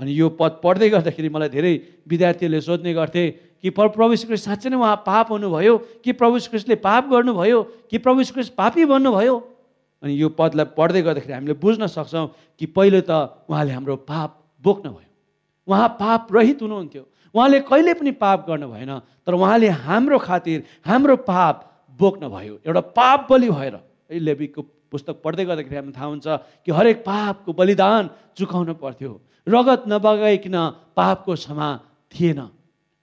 अनि 0.00 0.12
यो 0.16 0.28
पद 0.40 0.60
पढ्दै 0.64 0.88
गर्दाखेरि 0.88 1.28
मलाई 1.28 1.48
धेरै 1.52 1.72
विद्यार्थीहरूले 2.08 2.60
सोध्ने 2.64 2.92
गर्थे 2.96 3.24
कि 3.60 3.70
प्रभु 3.70 4.16
श्रीकृष्ण 4.16 4.44
साँच्चै 4.48 4.68
नै 4.72 4.76
उहाँ 4.80 4.96
पाप 5.04 5.32
हुनुभयो? 5.36 5.76
कि 6.00 6.12
प्रभु 6.16 6.38
श्रीकृष्णले 6.40 6.76
पाप 6.80 7.08
गर्नुभयो? 7.12 7.58
कि 7.90 7.98
प्रभु 8.00 8.22
श्रीकृष्ण 8.24 8.54
पापी 8.56 8.84
बन्नुभयो? 8.88 9.36
अनि 10.02 10.12
यो 10.16 10.28
पदलाई 10.32 10.66
पढ्दै 10.72 11.02
गर्दाखेरि 11.04 11.32
हामीले 11.36 11.54
बुझ्न 11.60 11.86
सक्छौँ 11.86 12.26
कि 12.56 12.66
पहिलो 12.72 13.00
त 13.04 13.44
उहाँले 13.44 13.72
हाम्रो 13.76 13.96
पाप 14.08 14.30
बोक्न 14.64 14.88
भयो 14.88 15.10
उहाँ 15.68 15.88
पाप 16.00 16.32
रहित 16.32 16.62
हुनुहुन्थ्यो। 16.64 17.04
उहाँले 17.36 17.60
कहिले 17.68 17.92
पनि 18.00 18.10
पाप 18.16 18.48
गर्नु 18.48 18.68
भएन 18.72 18.92
तर 19.28 19.32
उहाँले 19.36 19.68
हाम्रो 19.84 20.18
खातिर 20.18 20.64
हाम्रो 20.88 21.16
पाप 21.28 21.56
बोक्न 22.00 22.28
भयो 22.32 22.54
एउटा 22.64 22.80
पाप 22.96 23.28
बलि 23.30 23.50
भएर। 23.52 23.76
लेबीको 24.08 24.60
पुस्तक 24.88 25.20
पढ्दै 25.20 25.44
गर्दाखेरि 25.44 25.76
हामीलाई 25.76 25.94
थाहा 25.94 26.06
हुन्छ 26.08 26.26
कि 26.64 26.70
हरेक 26.72 27.04
पापको 27.04 27.52
बलिदान 27.52 28.10
चुकाउनु 28.34 28.74
पर्थ्यो। 28.80 29.12
रगत 29.46 29.84
नबगाइकन 29.88 30.56
पापको 30.96 31.34
क्षमा 31.34 31.68
थिएन। 32.12 32.40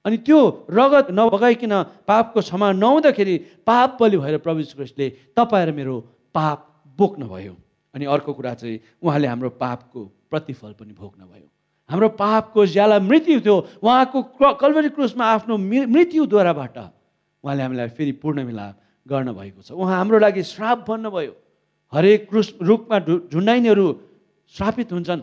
अनि 0.06 0.18
त्यो 0.24 0.40
रगत 0.72 1.08
नबगाइकन 1.12 1.74
पापको 2.08 2.40
क्षमा 2.42 2.72
नहुँदाखेरि 2.74 3.36
पाप 3.68 3.98
बलि 4.00 4.18
भएर 4.18 4.38
प्रभु 4.46 4.62
कृष्णले 4.78 5.08
तपाईँ 5.36 5.66
र 5.68 5.72
मेरो 5.74 5.96
पाप 6.36 6.60
बोक्नुभयो। 7.00 7.56
अनि 7.96 8.06
अर्को 8.06 8.34
कुरा 8.34 8.54
चाहिँ 8.54 8.80
उहाँले 9.04 9.28
हाम्रो 9.28 9.50
पापको 9.58 10.00
प्रतिफल 10.30 10.72
पनि 10.80 10.94
भोग्नुभयो। 10.94 11.48
हाम्रो 11.90 12.10
पापको 12.20 12.66
ज्याला 12.66 13.00
मृत्यु 13.00 13.40
थियो। 13.42 13.56
उहाँको 13.84 14.22
कलवरी 14.60 14.90
क्रुसमा 14.92 15.26
आफ्नो 15.26 15.58
मृत्युद्वाराबाट 15.58 16.78
उहाँले 17.44 17.64
हामीलाई 17.64 17.90
फेरि 17.96 18.12
पूर्ण 18.22 18.44
मिलाप 18.44 18.76
गर्नुभएको 19.08 19.62
छ। 19.64 19.72
उहाँ 19.72 19.98
हाम्रो 19.98 20.18
लागि 20.20 20.44
श्राप 20.44 20.84
भन्नुभयो 20.88 21.34
हरेक 21.94 22.30
क्रुस 22.30 22.48
रुखमा 22.62 22.98
झुन्डाइनेहरू 23.32 23.88
श्रापित 24.56 24.92
हुन्छन्। 24.92 25.22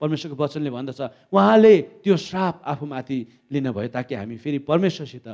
परमेश्वरको 0.00 0.36
वचनले 0.42 0.70
भन्दछ 0.70 1.00
उहाँले 1.32 1.74
त्यो 2.04 2.16
श्राप 2.16 2.62
आफूमाथि 2.66 3.18
लिनुभयो 3.52 3.88
ताकि 3.88 4.14
हामी 4.14 4.36
फेरि 4.36 4.58
परमेश्वरसित 4.68 5.26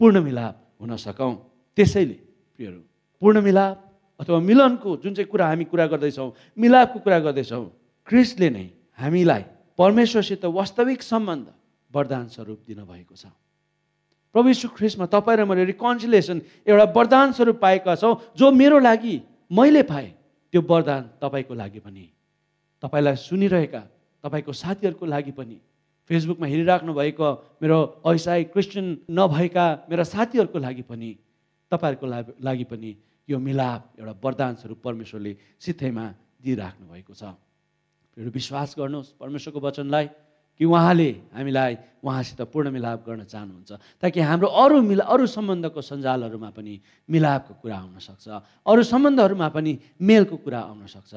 पूर्ण 0.00 0.16
मिलाप 0.22 0.54
हुन 0.80 0.96
सकौँ। 0.96 1.34
त्यसैले 1.78 2.18
प्रियहरू 2.58 2.80
पूर्ण 3.22 3.40
मिलाप 3.40 3.76
अथवा 4.20 4.38
मिलनको 4.38 4.96
जुन 5.02 5.14
चाहिँ 5.14 5.30
कुरा 5.30 5.46
हामी 5.46 5.64
कुरा 5.70 5.86
गर्दैछौँ 5.86 6.30
मिलापको 6.58 6.98
कुरा 6.98 7.18
गर्दैछौँ 7.26 7.64
क्रिस्टले 8.08 8.48
नै 8.50 8.66
हामीलाई 8.98 9.42
परमेश्वरसित 9.78 10.44
वास्तविक 10.44 11.02
सम्बन्ध 11.02 11.46
वरदान 11.92 12.26
स्वरूप 12.28 12.58
दिनुभएको 12.66 13.14
छ। 13.14 13.30
प्रभु 14.34 14.48
यीशु 14.48 14.68
ख्रिस्टमा 14.74 15.06
तपाईँ 15.06 15.38
र 15.38 15.44
मैले 15.46 15.64
रिकन्सिलेसन 15.72 16.66
एउटा 16.66 16.84
वरदान 16.92 17.32
स्वरूप 17.32 17.58
पाएका 17.62 17.94
छौँ 17.94 18.14
जो 18.36 18.50
मेरो 18.52 18.78
लागि 18.78 19.16
मैले 19.50 19.82
पाएँ 19.86 20.10
त्यो 20.52 20.60
वरदान 20.62 21.02
तपाईँको 21.22 21.54
लागि 21.54 21.80
पनि। 21.80 22.04
तपाईँलाई 22.82 23.16
सुनिरहेका 23.16 23.82
तपाईँको 24.24 24.52
साथीहरूको 24.52 25.06
लागि 25.06 25.32
पनि। 25.32 25.56
फेसबुकमा 26.10 26.46
हेरिराख्नु 26.46 26.92
भएको 26.94 27.28
मेरो 27.62 27.78
ऐसाई 28.06 28.44
क्रिस्चियन 28.54 28.86
नभएका 29.10 29.66
मेरा 29.90 30.04
साथीहरूको 30.04 30.58
लागि 30.58 30.82
पनि 30.88 31.10
तपाईँहरूको 31.72 32.06
लागि 32.40 32.64
पनि 32.64 32.90
यो 33.28 33.38
मिलाप 33.38 34.00
एउटा 34.00 34.14
वरदान 34.24 34.54
स्वरूप 34.56 34.80
परमेश्वरले 34.84 35.32
सित्थैमा 35.60 36.04
दिइराख्नु 36.40 36.86
भएको 36.88 37.12
छ। 37.12 37.22
विश्वास 38.16 38.74
गर्नुहोस् 38.78 39.14
परमेश्वरको 39.20 39.60
वचनलाई 39.60 40.06
कि 40.60 40.64
उहाँले 40.64 41.10
हामीलाई 41.36 42.02
उहाँसित 42.02 42.40
पूर्ण 42.50 42.70
मिलाप 42.74 43.04
गर्न 43.06 43.22
चाहनुहुन्छ 43.30 43.70
ताकि 44.02 44.20
हाम्रो 44.20 44.48
अरू 44.48 44.82
मिला 44.82 45.04
अरू 45.06 45.26
सम्बन्धको 45.28 45.80
सञ्जालहरूमा 45.80 46.50
पनि 46.50 46.74
मिलापको 47.06 47.52
कुरा 47.62 47.76
आउन 47.78 47.98
सक्छ 48.02 48.26
अरू 48.66 48.82
सम्बन्धहरूमा 48.82 49.48
पनि 49.54 49.72
मेलको 50.02 50.36
कुरा 50.40 50.60
आउन 50.60 50.86
सक्छ। 50.88 51.14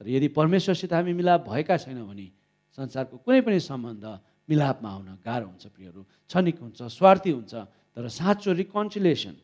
तर 0.00 0.08
यदि 0.08 0.28
परमेश्वरसित 0.34 0.92
हामी 0.92 1.12
मिलाप 1.12 1.40
भएका 1.48 1.76
छैनौँ 1.76 2.06
भने 2.08 2.26
संसारको 2.78 3.16
कुनै 3.22 3.40
पनि 3.46 3.60
सम्बन्ध 3.60 4.04
मिलापमा 4.50 4.88
आउन 4.90 5.08
गाह्रो 5.24 5.46
हुन्छ 5.46 5.64
प्रियहरू। 5.70 6.02
क्षणिक 6.28 6.56
हुन्छ 6.60 6.80
स्वार्थी 6.98 7.30
हुन्छ 7.30 7.54
तर 7.94 8.08
साँचो 8.08 8.52
रिकन्सिलेसन 8.52 9.34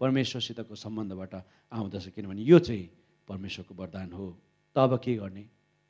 परमेश्वरसितको 0.00 0.74
सम्बन्धबाट 0.74 1.34
आउँदछ 1.74 2.06
किनभने 2.14 2.42
यो 2.46 2.58
चाहिँ 2.58 2.86
परमेश्वरको 3.28 3.74
वरदान 3.74 4.12
हो। 4.14 4.26
त 4.74 4.78
अब 4.78 4.92
के 5.02 5.14
गर्ने? 5.18 5.44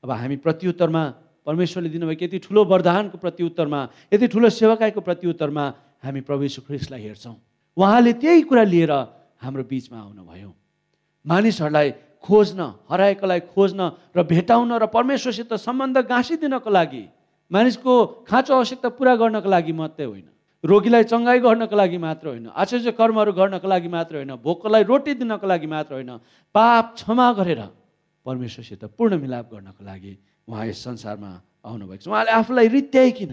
अब 0.05 0.11
हामी 0.11 0.37
प्रत्युत्तरमा 0.41 1.03
परमेश्वरले 1.45 1.89
दिनुभएको 1.93 2.25
यति 2.25 2.39
ठुलो 2.49 2.65
वरदानको 2.65 3.17
प्रत्युत्तरमा 3.21 3.81
यति 4.13 4.27
ठुलो 4.33 4.49
सेवाकाईको 4.49 5.01
प्रत्युत्तरमा 5.01 5.65
हामी 6.03 6.21
प्रभु 6.25 6.45
ख्रिस्टलाई 6.67 7.01
हेर्छौँ। 7.03 7.37
उहाँले 7.77 8.13
त्यही 8.17 8.43
कुरा 8.49 8.65
लिएर 8.65 8.93
हाम्रो 9.39 9.63
बिचमा 9.71 9.99
आउनुभयो। 10.01 10.51
मानिसहरूलाई 11.25 11.89
खोज्न 12.25 12.61
हराएकोलाई 12.91 13.41
खोज्न 13.55 13.81
र 14.17 14.23
भेटाउन 14.23 14.73
र 14.73 14.87
परमेश्वरसित 14.87 15.55
सम्बन्ध 15.57 15.99
गाँसिदिनको 16.07 16.71
लागि 16.71 17.05
मानिसको 17.51 17.93
खाँचो 18.29 18.55
आवश्यकता 18.55 18.89
पुरा 18.99 19.15
गर्नको 19.17 19.49
लागि 19.49 19.73
मात्रै 19.73 20.07
होइन। 20.07 20.29
रोगीलाई 20.65 21.05
चङ्गाई 21.05 21.39
गर्नको 21.39 21.77
लागि 21.77 21.99
मात्र 21.99 22.29
होइन 22.29 22.47
आश्चर्य 22.51 22.93
कर्महरू 22.93 23.33
गर्नको 23.33 23.69
लागि 23.69 23.89
मात्र 23.89 24.15
होइन 24.17 24.33
भोकलाई 24.43 24.83
रोटी 24.85 25.15
दिनको 25.15 25.47
लागि 25.47 25.67
मात्र 25.67 25.93
होइन 25.95 26.13
पाप 26.55 26.87
क्षमा 26.95 27.27
गरेर 27.39 27.63
परमेश्वरसित 28.27 28.85
पूर्ण 28.99 29.19
मिलाप 29.23 29.47
गर्नको 29.55 29.85
लागि 29.85 30.13
उहाँ 30.49 30.67
यस 30.67 30.83
संसारमा 30.85 31.31
आउनुभएको 31.65 32.03
छ। 32.03 32.09
उहाँले 32.11 32.31
आफूलाई 32.35 32.69
रित्याइकन 32.69 33.33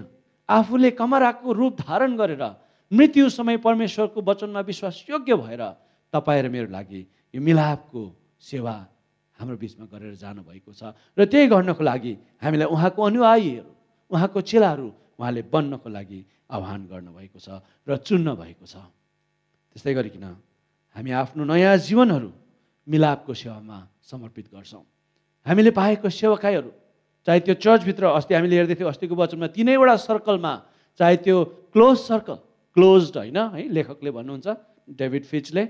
आफूले 0.50 0.92
कमराको 0.94 1.52
रूप 1.52 1.74
धारण 1.82 2.16
गरेर 2.16 2.44
मृत्यु 2.92 3.30
समय 3.30 3.58
परमेश्वरको 3.58 4.22
वचनमा 4.22 4.62
विश्वास 4.62 5.04
योग्य 5.10 5.36
भएर 5.36 5.64
तपाईँ 6.14 6.42
र 6.46 6.50
मेरो 6.54 6.70
लागि 6.70 7.02
यो 7.34 7.42
मिलापको 7.42 8.02
सेवा 8.42 8.76
हाम्रो 9.40 9.58
बिचमा 9.58 9.86
गरेर 9.92 10.16
जानुभएको 10.16 10.72
छ। 10.72 10.96
र 11.18 11.26
त्यही 11.26 11.48
गर्नको 11.52 11.84
लागि 11.84 12.14
हामीलाई 12.40 12.68
उहाँको 12.72 13.00
अनुयायीहरू 13.04 13.72
उहाँको 14.12 14.40
चेलाहरू 14.42 14.88
उहाँले 15.20 15.42
बन्नको 15.52 15.90
लागि 15.90 16.20
आह्वान 16.56 16.82
गर्नुभएको 16.88 17.40
छ 17.40 17.48
र 17.88 17.92
चुन्न 18.00 18.28
भएको 18.36 18.66
छ। 18.66 18.76
त्यस्तै 19.76 19.94
गरिकन 19.94 20.26
हामी 20.96 21.12
आफ्नो 21.12 21.44
नयाँ 21.44 21.78
जीवनहरू 21.84 22.30
मिलापको 22.88 23.34
सेवामा 23.34 23.78
समर्पित 24.04 24.48
गर्छौँ। 24.56 24.84
हामीले 25.46 25.72
पाएको 25.76 26.08
सेवाकाईहरू 26.08 26.72
चाहे 27.28 27.40
त्यो 27.44 27.56
चर्चभित्र 27.58 28.04
अस्ति 28.16 28.34
हामीले 28.34 28.56
हेर्दै 28.56 28.76
थियौँ 28.78 28.90
अस्तिको 28.94 29.16
वचनमा 29.18 29.48
तिनैवटा 29.52 29.96
सर्कलमा 30.00 30.54
चाहे 31.00 31.16
त्यो 31.26 31.38
क्लोज 31.74 31.98
सर्कल 31.98 32.38
क्लोज्ड 32.78 33.16
होइन 33.18 33.38
है 33.52 33.62
लेखकले 33.68 34.12
भन्नुहुन्छ 34.16 34.48
डेभिड 34.96 35.24
फिचले 35.26 35.64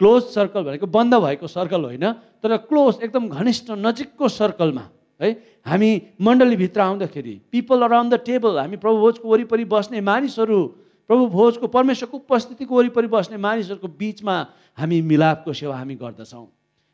क्लोज 0.00 0.22
सर्कल 0.34 0.62
भनेको 0.64 0.86
बन्द 0.88 1.14
भएको 1.22 1.46
सर्कल 1.46 1.84
होइन 1.84 2.06
तर 2.40 2.56
क्लोज 2.68 3.04
एकदम 3.04 3.28
घनिष्ठ 3.28 3.70
नजिकको 3.86 4.28
सर्कलमा 4.32 4.84
है 5.20 5.30
हामी 5.66 5.90
मण्डलीभित्र 6.24 6.80
आउँदाखेरि 6.80 7.34
पिपल 7.52 7.82
अराउन्ड 7.84 8.14
द 8.14 8.20
टेबल 8.26 8.58
हामी 8.58 8.76
प्रभु 8.80 8.96
भोजको 8.98 9.28
वरिपरि 9.28 9.64
बस्ने 9.68 10.00
मानिसहरू 10.00 10.60
प्रभु 11.10 11.26
भोजको 11.36 11.66
परमेश्वरको 11.68 12.16
उपस्थितिको 12.16 12.76
वरिपरि 12.76 13.08
बस्ने 13.12 13.36
मानिसहरूको 13.36 13.88
बिचमा 14.00 14.36
हामी 14.78 15.00
मिलापको 15.04 15.52
सेवा 15.52 15.76
हामी 15.76 15.94
गर्दछौँ। 16.00 16.46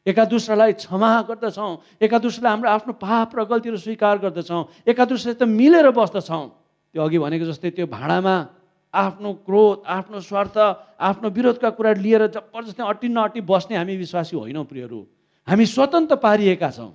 एका 0.06 0.24
दुस्रालाई 0.24 0.72
क्षमा 0.82 1.10
गर्दछौँ 1.30 1.72
एका 2.02 2.18
दुस्रालाई 2.18 2.52
हाम्रो 2.52 2.70
आफ्नो 2.70 2.92
पाप 2.98 3.30
र 3.38 3.44
गल्तीहरू 3.46 3.78
स्वीकार 3.78 4.18
गर्दछौँ 4.18 4.62
एका 4.88 5.46
मिलेर 5.46 5.90
बस्दछौँ। 5.94 6.44
त्यो 6.94 7.02
अघि 7.02 7.18
भनेको 7.18 7.44
जस्तै 7.46 7.70
त्यो 7.70 7.86
भाँडामा 7.86 8.34
आफ्नो 8.94 9.32
क्रोध 9.46 9.82
आफ्नो 9.86 10.20
स्वार्थ 10.20 10.56
आफ्नो 11.00 11.30
विरोधका 11.30 11.70
कुरा 11.70 11.92
लिएर 11.94 12.26
जबरजस्ती 12.28 12.82
अट्टी 12.82 13.08
नअट्टी 13.08 13.40
बस्ने 13.42 13.76
हामी 13.76 13.96
विश्वासी 13.96 14.36
होइनौँ 14.36 14.64
प्रियहरू। 14.64 15.06
हामी 15.48 15.66
स्वतन्त्र 15.66 16.16
पारिएका 16.16 16.70
छौँ। 16.70 16.92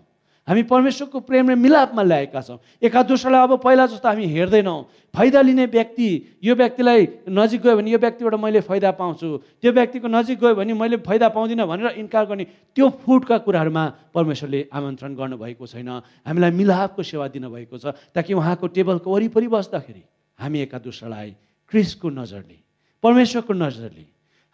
हामी 0.47 0.63
परमेश्वरको 0.65 1.19
प्रेम 1.21 1.49
र 1.49 1.55
मिलापमा 1.55 2.03
ल्याएका 2.03 2.41
छौँ। 2.41 2.57
एका 2.81 3.01
दोस्रोलाई 3.05 3.41
अब 3.43 3.61
पहिला 3.61 3.85
जस्तो 3.85 4.07
हामी 4.07 4.25
हेर्दैनौँ। 4.25 4.81
फाइदा 5.13 5.41
लिने 5.41 5.65
व्यक्ति 5.69 6.07
यो 6.43 6.55
व्यक्तिलाई 6.55 7.07
नजिक 7.29 7.61
गयो 7.61 7.75
भने 7.77 7.91
यो 7.91 7.99
व्यक्तिबाट 8.01 8.33
मैले 8.41 8.61
फाइदा 8.65 8.91
पाउँछु। 8.97 9.61
त्यो 9.61 9.71
व्यक्तिको 9.71 10.07
नजिक 10.09 10.39
गयो 10.41 10.55
भने 10.55 10.73
मैले 10.73 10.97
फाइदा 11.05 11.29
पाउँदिनँ 11.29 11.67
भनेर 11.67 12.01
इन्कार 12.01 12.25
गर्ने 12.25 12.45
त्यो 12.75 12.89
फुटका 13.05 13.37
कुराहरूमा 13.45 13.83
परमेश्वरले 14.13 14.67
आमन्त्रण 14.73 15.15
गर्नुभएको 15.15 15.65
छैन। 15.67 15.89
हामीलाई 16.25 16.51
मिलापको 16.51 17.03
सेवा 17.05 17.27
दिनुभएको 17.29 17.77
छ 17.77 17.93
ताकि 18.09 18.33
उहाँको 18.33 18.67
टेबलको 18.67 19.07
वरिपरि 19.13 19.47
बस्दाखेरि 19.47 20.03
हामी 20.39 20.59
एका 20.65 20.77
दोस्रोलाई 20.81 21.35
क्रिसको 21.71 22.09
नजरले 22.11 22.57
परमेश्वरको 23.03 23.53
नजरले 23.55 24.05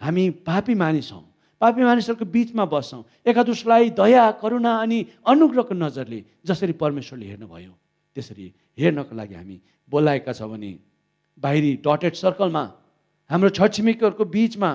हामी 0.01 0.29
पापी 0.45 0.75
मानिस 0.75 1.11
हौँ। 1.13 1.25
पापी 1.61 1.81
मानिसहरूको 1.83 2.25
बिचमा 2.25 2.65
बस्छौँ। 2.69 3.03
एकादुसलाई 3.25 3.89
दया 3.97 4.23
करुणा 4.37 4.71
अनि 4.77 4.99
अनुग्रहको 5.25 5.73
नजरले 5.73 6.19
जसरी 6.45 6.73
परमेश्वरले 6.77 7.25
हेर्नुभयो 7.25 7.73
त्यसरी 8.15 8.45
हेर्नको 8.77 9.15
लागि 9.17 9.35
हामी 9.35 9.57
बोलाएका 9.89 10.33
छौँ 10.37 10.49
भने 10.49 10.71
बाहिरी 11.37 11.71
डटेड 11.81 12.13
सर्कलमा 12.13 12.63
हाम्रो 13.29 13.49
छरछिमेकीहरूको 13.57 14.25
बिचमा 14.25 14.71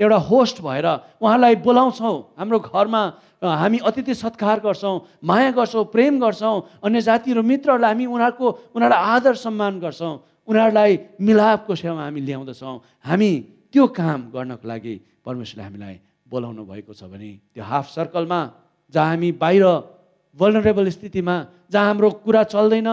एउटा 0.00 0.18
होस्ट 0.26 0.56
भएर 0.60 0.86
उहाँलाई 1.22 1.54
बोलाउँछौँ। 1.62 2.18
हाम्रो 2.34 2.58
घरमा 2.58 3.02
हामी 3.38 3.78
अतिथि 3.78 4.14
सत्कार 4.14 4.58
गर्छौँ 4.66 5.22
माया 5.22 5.50
गर्छौँ 5.54 5.84
प्रेम 5.94 6.18
गर्छौँ। 6.18 6.82
अन्य 6.82 7.00
जातिहरू 7.00 7.42
मित्रहरूलाई 7.46 7.90
हामी 7.94 8.06
उनीहरूको 8.10 8.46
उनीहरूलाई 8.74 9.02
आदर 9.14 9.34
सम्मान 9.38 9.78
गर्छौँ। 9.78 10.14
उनीहरूलाई 10.48 10.92
मिलापको 11.20 11.72
सेवा 11.74 12.02
हामी 12.04 12.20
ल्याउँदछौँ। 12.20 12.76
हामी 13.04 13.30
त्यो 13.72 13.84
काम 13.98 14.20
गर्नको 14.34 14.66
लागि 14.68 14.94
परमेश्वरले 15.24 15.64
हामीलाई 15.64 15.96
बोलाउनु 16.30 16.62
भएको 16.64 16.92
छ 16.92 17.08
भने 17.08 17.30
त्यो 17.54 17.64
हाफ 17.64 17.86
सर्कलमा 17.96 18.40
जहाँ 18.94 19.08
हामी 19.08 19.30
बाहिर 19.40 19.64
भलनरेबल 20.38 20.88
स्थितिमा 20.90 21.36
जहाँ 21.72 21.86
हाम्रो 21.86 22.10
कुरा 22.24 22.42
चल्दैन 22.54 22.90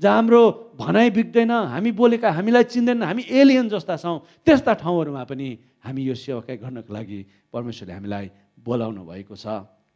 जहाँ 0.00 0.14
हाम्रो 0.16 0.42
भनाइ 0.76 1.10
बिग्दैन 1.16 1.50
हामी 1.72 1.90
बोलेका 1.92 2.30
हामीलाई 2.30 2.64
चिन्दैन 2.72 3.02
हामी 3.02 3.22
एलियन 3.30 3.68
जस्ता 3.70 3.96
छौँ 3.96 4.18
त्यस्ता 4.44 4.72
ठाउँहरूमा 4.82 5.22
पनि 5.24 5.48
हामी 5.84 6.02
यो 6.02 6.14
सेवाकाई 6.14 6.56
गर्नको 6.60 6.92
लागि 6.92 7.18
परमेश्वरले 7.52 7.94
हामीलाई 7.94 8.26
बोलाउनु 8.58 9.02
भएको 9.06 9.36
छ। 9.36 9.46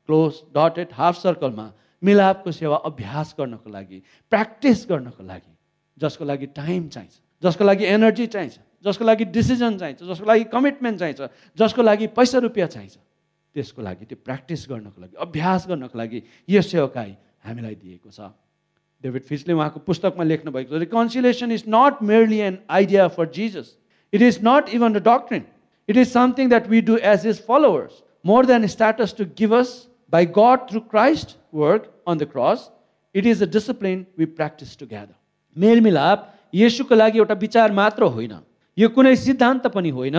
क्लोज 0.08 0.32
डटेड 0.56 0.88
हाफ 0.94 1.14
सर्कलमा 1.18 1.66
मिलापको 2.02 2.50
सेवा 2.52 2.76
अभ्यास 2.88 3.34
गर्नको 3.38 3.68
लागि 3.70 3.98
प्र्याक्टिस 4.30 4.86
गर्नको 4.88 5.22
लागि 5.24 5.47
जसको 6.00 6.24
लागि 6.24 6.46
टाइम 6.56 6.88
चाहिन्छ 6.88 7.20
जसको 7.42 7.64
लागि 7.64 7.84
एनर्जी 7.84 8.26
चाहिन्छ 8.26 8.58
जसको 8.84 9.04
लागि 9.04 9.24
डिसिजन 9.36 9.78
चाहिन्छ 9.78 10.02
जसको 10.02 10.26
लागि 10.26 10.44
कमिटमेन्ट 10.56 10.98
चाहिन्छ 10.98 11.28
जसको 11.58 11.82
लागि 11.82 12.06
पैसा 12.18 12.38
रुपियाँ 12.46 12.68
चाहिन्छ 12.68 12.98
त्यसको 13.54 13.82
लागि 13.82 14.04
त्यो 14.04 14.18
प्र्याक्टिस 14.24 14.66
गर्नको 14.70 15.00
लागि 15.02 15.16
अभ्यास 15.26 15.66
गर्नको 15.68 15.98
लागि 15.98 16.22
यो 16.48 16.62
सेवकाई 16.62 17.16
हामीलाई 17.44 17.74
दिएको 17.74 18.10
छ। 18.10 18.30
डेभिड 19.04 19.22
फिसले 19.24 19.54
उहाँको 19.54 19.80
पुस्तकमा 19.86 20.24
लेख्नु 20.24 20.52
भएको 20.52 20.74
छ 20.74 20.80
reconciliation 20.80 21.52
is 21.52 21.64
not 21.74 22.02
merely 22.10 22.38
an 22.46 22.58
idea 22.78 23.06
for 23.18 23.28
Jesus 23.36 23.76
it 24.12 24.22
is 24.28 24.40
not 24.44 24.74
even 24.78 24.92
the 24.92 25.02
doctrine 25.08 25.44
it 25.88 25.96
is 25.96 26.08
something 26.12 26.48
that 26.48 26.68
we 26.68 26.80
do 26.88 26.96
as 27.12 27.26
his 27.26 27.44
followers 27.46 28.02
more 28.24 28.46
than 28.46 28.66
status 28.74 29.14
to 29.18 29.26
give 29.38 29.54
us 29.60 29.76
by 30.12 30.26
God 30.38 30.66
through 30.70 30.80
Christ 30.94 31.36
work 31.62 31.92
on 32.08 32.18
the 32.18 32.30
cross 32.34 32.70
it 33.14 33.26
is 33.26 33.42
a 33.42 33.46
discipline 33.58 34.04
we 34.18 34.26
practice 34.38 34.78
together 34.78 35.14
मेलमिलाप 35.58 36.18
यसुको 36.54 36.94
लागि 36.94 37.18
एउटा 37.18 37.34
विचार 37.34 37.72
मात्र 37.72 38.02
होइन। 38.14 38.34
यो 38.78 38.88
कुनै 38.88 39.14
सिद्धान्त 39.16 39.66
पनि 39.74 39.90
होइन। 39.90 40.18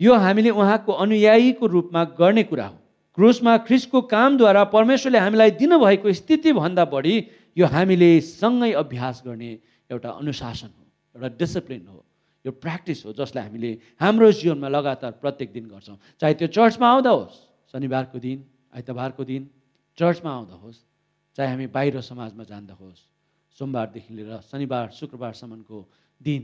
यो 0.00 0.14
हामीले 0.14 0.50
उहाँको 0.50 0.92
अनुयायीको 0.92 1.66
रूपमा 1.66 2.02
गर्ने 2.18 2.42
कुरा 2.44 2.66
हो। 2.66 2.76
क्रुसमा 3.18 3.56
ख्रिसको 3.66 4.00
कामद्वारा 4.12 4.64
परमेश्वरले 4.70 5.18
हामीलाई 5.18 5.50
दिनुभएको 5.56 6.12
स्थितिभन्दा 6.12 6.84
बढी 6.84 7.14
यो 7.56 7.66
हामीले 7.66 8.10
सँगै 8.20 8.72
अभ्यास 8.76 9.22
गर्ने 9.26 9.50
एउटा 9.90 10.10
अनुशासन 10.20 10.68
हो 10.68 10.84
एउटा 11.16 11.28
डिसिप्लिन 11.40 11.86
हो। 11.88 12.04
यो 12.44 12.52
प्र्याक्टिस 12.52 13.04
हो 13.06 13.12
जसलाई 13.16 13.44
हामीले 13.44 13.70
हाम्रो 14.00 14.30
जीवनमा 14.32 14.68
लगातार 14.68 15.12
प्रत्येक 15.22 15.52
दिन 15.52 15.64
गर्छौँ। 15.66 15.96
चाहे 16.20 16.34
त्यो 16.34 16.48
चर्चमा 16.52 16.86
आउँदा 16.86 17.10
होस् 17.10 17.36
शनिबारको 17.72 18.18
दिन 18.20 18.38
आइतबारको 18.76 19.24
दिन 19.24 19.42
चर्चमा 19.98 20.30
आउँदा 20.30 20.56
होस् 20.60 20.78
चाहे 21.38 21.48
हामी 21.50 21.66
बाहिर 21.72 22.00
समाजमा 22.04 22.44
जाँदा 22.44 22.74
होस् 22.76 23.00
सोमबारदेखि 23.58 24.12
लिएर 24.14 24.40
शनिबार 24.50 24.86
शुक्रबारसम्मको 24.98 25.78
दिन 26.20 26.42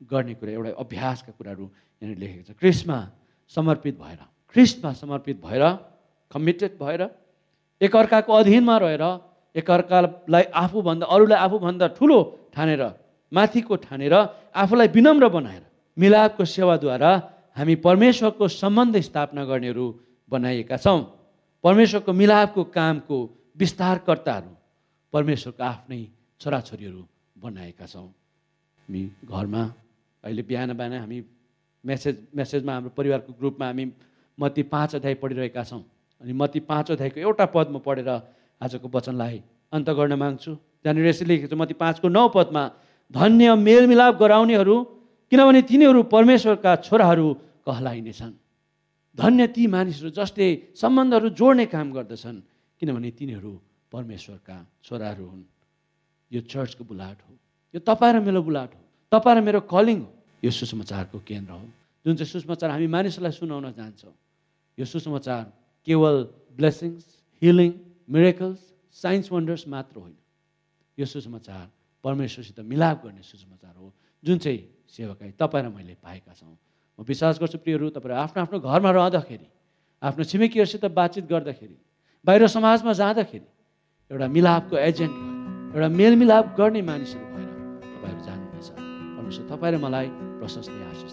गर्ने 0.00 0.34
कुरा 0.34 0.52
एउटा 0.52 0.70
अभ्यासका 0.84 1.32
कुराहरू 1.38 1.64
यहाँनिर 2.02 2.18
लेखेको 2.18 2.42
छ। 2.48 2.56
क्रिस्टमा 2.60 2.98
समर्पित 3.54 3.94
भएर 4.02 4.20
क्रिस्टमा 4.54 4.92
समर्पित 5.02 5.36
भएर 5.46 5.64
कमिटेड 6.30 6.72
भएर 6.82 7.02
एकअर्काको 7.80 8.32
अधीनमा 8.32 8.76
रहेर 8.82 9.04
एकअर्कालाई 9.54 10.44
आफूभन्दा 10.54 11.06
अरूलाई 11.06 11.38
आफूभन्दा 11.46 11.86
ठुलो 11.98 12.18
ठानेर 12.54 12.82
माथिको 13.32 13.76
ठानेर 13.86 14.14
आफूलाई 14.54 14.88
विनम्र 14.96 15.28
बनाएर 15.28 15.62
मिलापको 15.96 16.44
सेवाद्वारा 16.46 17.10
हामी 17.58 17.74
परमेश्वरको 17.86 18.48
सम्बन्ध 18.48 19.00
स्थापना 19.00 19.44
गर्नेहरू 19.44 19.86
बनाइएका 20.30 20.76
छौँ। 20.76 21.00
परमेश्वरको 21.64 22.12
मिलापको 22.12 22.62
कामको 22.74 23.16
विस्तारकर्ताहरू 23.58 24.52
परमेश्वरको 25.12 25.62
आफ्नै 25.64 26.02
छोराछोरीहरू 26.40 27.02
बनाएका 27.36 27.86
छौँ। 27.86 28.08
हामी 28.88 29.02
घरमा 29.28 29.62
अहिले 30.24 30.42
बिहान 30.42 30.72
बिहान 30.72 30.92
हामी 31.04 31.18
मेसेज 31.84 32.16
मेसेजमा 32.34 32.72
हाम्रो 32.74 32.90
परिवारको 32.96 33.32
ग्रुपमा 33.38 33.66
हामी 33.66 33.84
मती 34.38 34.62
पाँच 34.72 34.94
अध्याय 34.96 35.14
पढिरहेका 35.20 35.62
छौँ। 35.64 35.82
अनि 36.20 36.32
मती 36.32 36.60
पाँच 36.64 36.90
अध्यायको 36.90 37.20
एउटा 37.20 37.46
पद 37.54 37.66
म 37.70 37.78
पढेर 37.84 38.08
आजको 38.60 38.88
वचनलाई 38.88 39.36
अन्त 39.72 39.88
गर्न 39.90 40.12
माग्छु। 40.16 40.52
त्यहाँनिर 40.82 41.06
यसरी 41.06 41.28
लेखेको 41.28 41.48
छ 41.48 41.60
मती 41.60 41.74
पाँचको 41.76 42.08
नौ 42.08 42.28
पदमा 42.32 42.62
धन्य 43.12 43.54
मेलमिलाप 43.56 44.14
गराउनेहरू 44.16 44.76
किनभने 45.32 45.60
तिनीहरू 45.62 46.00
परमेश्वरका 46.08 46.72
छोराहरू 46.88 47.26
कहलाइनेछन्। 47.68 48.32
धन्य 49.18 49.46
ती 49.54 49.66
मानिसहरू 49.66 50.10
जसले 50.10 50.46
सम्बन्धहरू 50.76 51.28
जोड्ने 51.36 51.66
काम 51.68 51.92
गर्दछन् 51.92 52.38
किनभने 52.82 53.10
तिनीहरू 53.18 53.52
परमेश्वरका 53.92 54.56
छोराहरू 54.84 55.24
हुन्। 55.26 55.42
यो 56.32 56.40
चर्चको 56.40 56.84
बुलाट 56.84 57.18
हो। 57.22 57.32
यो 57.74 57.80
तपाईँ 57.80 58.12
र 58.14 58.20
मेरो 58.20 58.42
बुलाट 58.42 58.74
हो। 58.74 58.80
तपाईँ 59.12 59.36
र 59.36 59.40
मेरो 59.40 59.60
कलिङ 59.66 59.98
हो। 60.00 60.10
यो 60.42 60.50
सुसमाचारको 60.50 61.18
केन्द्र 61.20 61.52
हो। 61.52 61.66
जुन 62.06 62.16
चाहिँ 62.16 62.30
सुसमाचार 62.32 62.70
हामी 62.70 62.86
मानिसहरूलाई 62.86 63.32
सुनाउन 63.32 63.72
चाहन्छौँ 63.72 64.14
यो 64.78 64.84
सुसमाचार 64.84 65.44
केवल 65.86 66.16
blessings 66.56 67.04
healing 67.42 67.70
miracles 68.08 68.60
signs 68.94 69.32
wonders 69.32 69.68
मात्र 69.68 69.98
होइन। 70.00 70.16
यो 70.98 71.06
सुसमाचार 71.06 71.64
परमेश्वरसित 72.04 72.60
मिलाप 72.64 73.04
गर्ने 73.04 73.22
सुसमाचार 73.22 73.74
हो 73.76 73.92
जुन 74.24 74.38
चाहिँ 74.38 74.60
सेवकाई 74.88 75.30
तपाईँ 75.36 75.64
र 75.64 75.68
मैले 75.68 75.94
पाएका 76.00 76.32
छौँ। 76.32 76.56
म 76.98 77.04
विश्वास 77.04 77.38
गर्छु 77.40 77.58
प्रियहरू 77.58 77.90
तपाईँहरू 77.90 78.20
आफ्नो 78.20 78.42
आफ्नो 78.42 78.58
घरमा 78.60 78.90
रहँदाखेरि 78.90 79.48
आफ्नो 80.02 80.24
छिमेकीहरूसित 80.24 80.84
बातचित 80.84 81.24
गर्दाखेरि 81.28 81.76
बाहिर 82.24 82.46
समाजमा 82.48 82.92
जाँदाखेरि 82.92 83.48
एउटा 84.10 84.26
मिलापको 84.28 84.76
एजेन्ट 84.76 85.29
एउटा 85.70 85.88
मेलमिलाप 85.88 86.54
गर्ने 86.58 86.82
मानिसहरू 86.82 87.26
भएर 87.34 87.48
तपाईँहरू 87.94 88.22
जानुहुनेछ। 88.26 88.68
परमेश्वर 89.16 89.44
तपाईँ 89.50 89.72
र 89.74 89.78
मलाई 89.78 90.06
प्रशस्तै 90.38 90.82
आशिष 90.90 91.12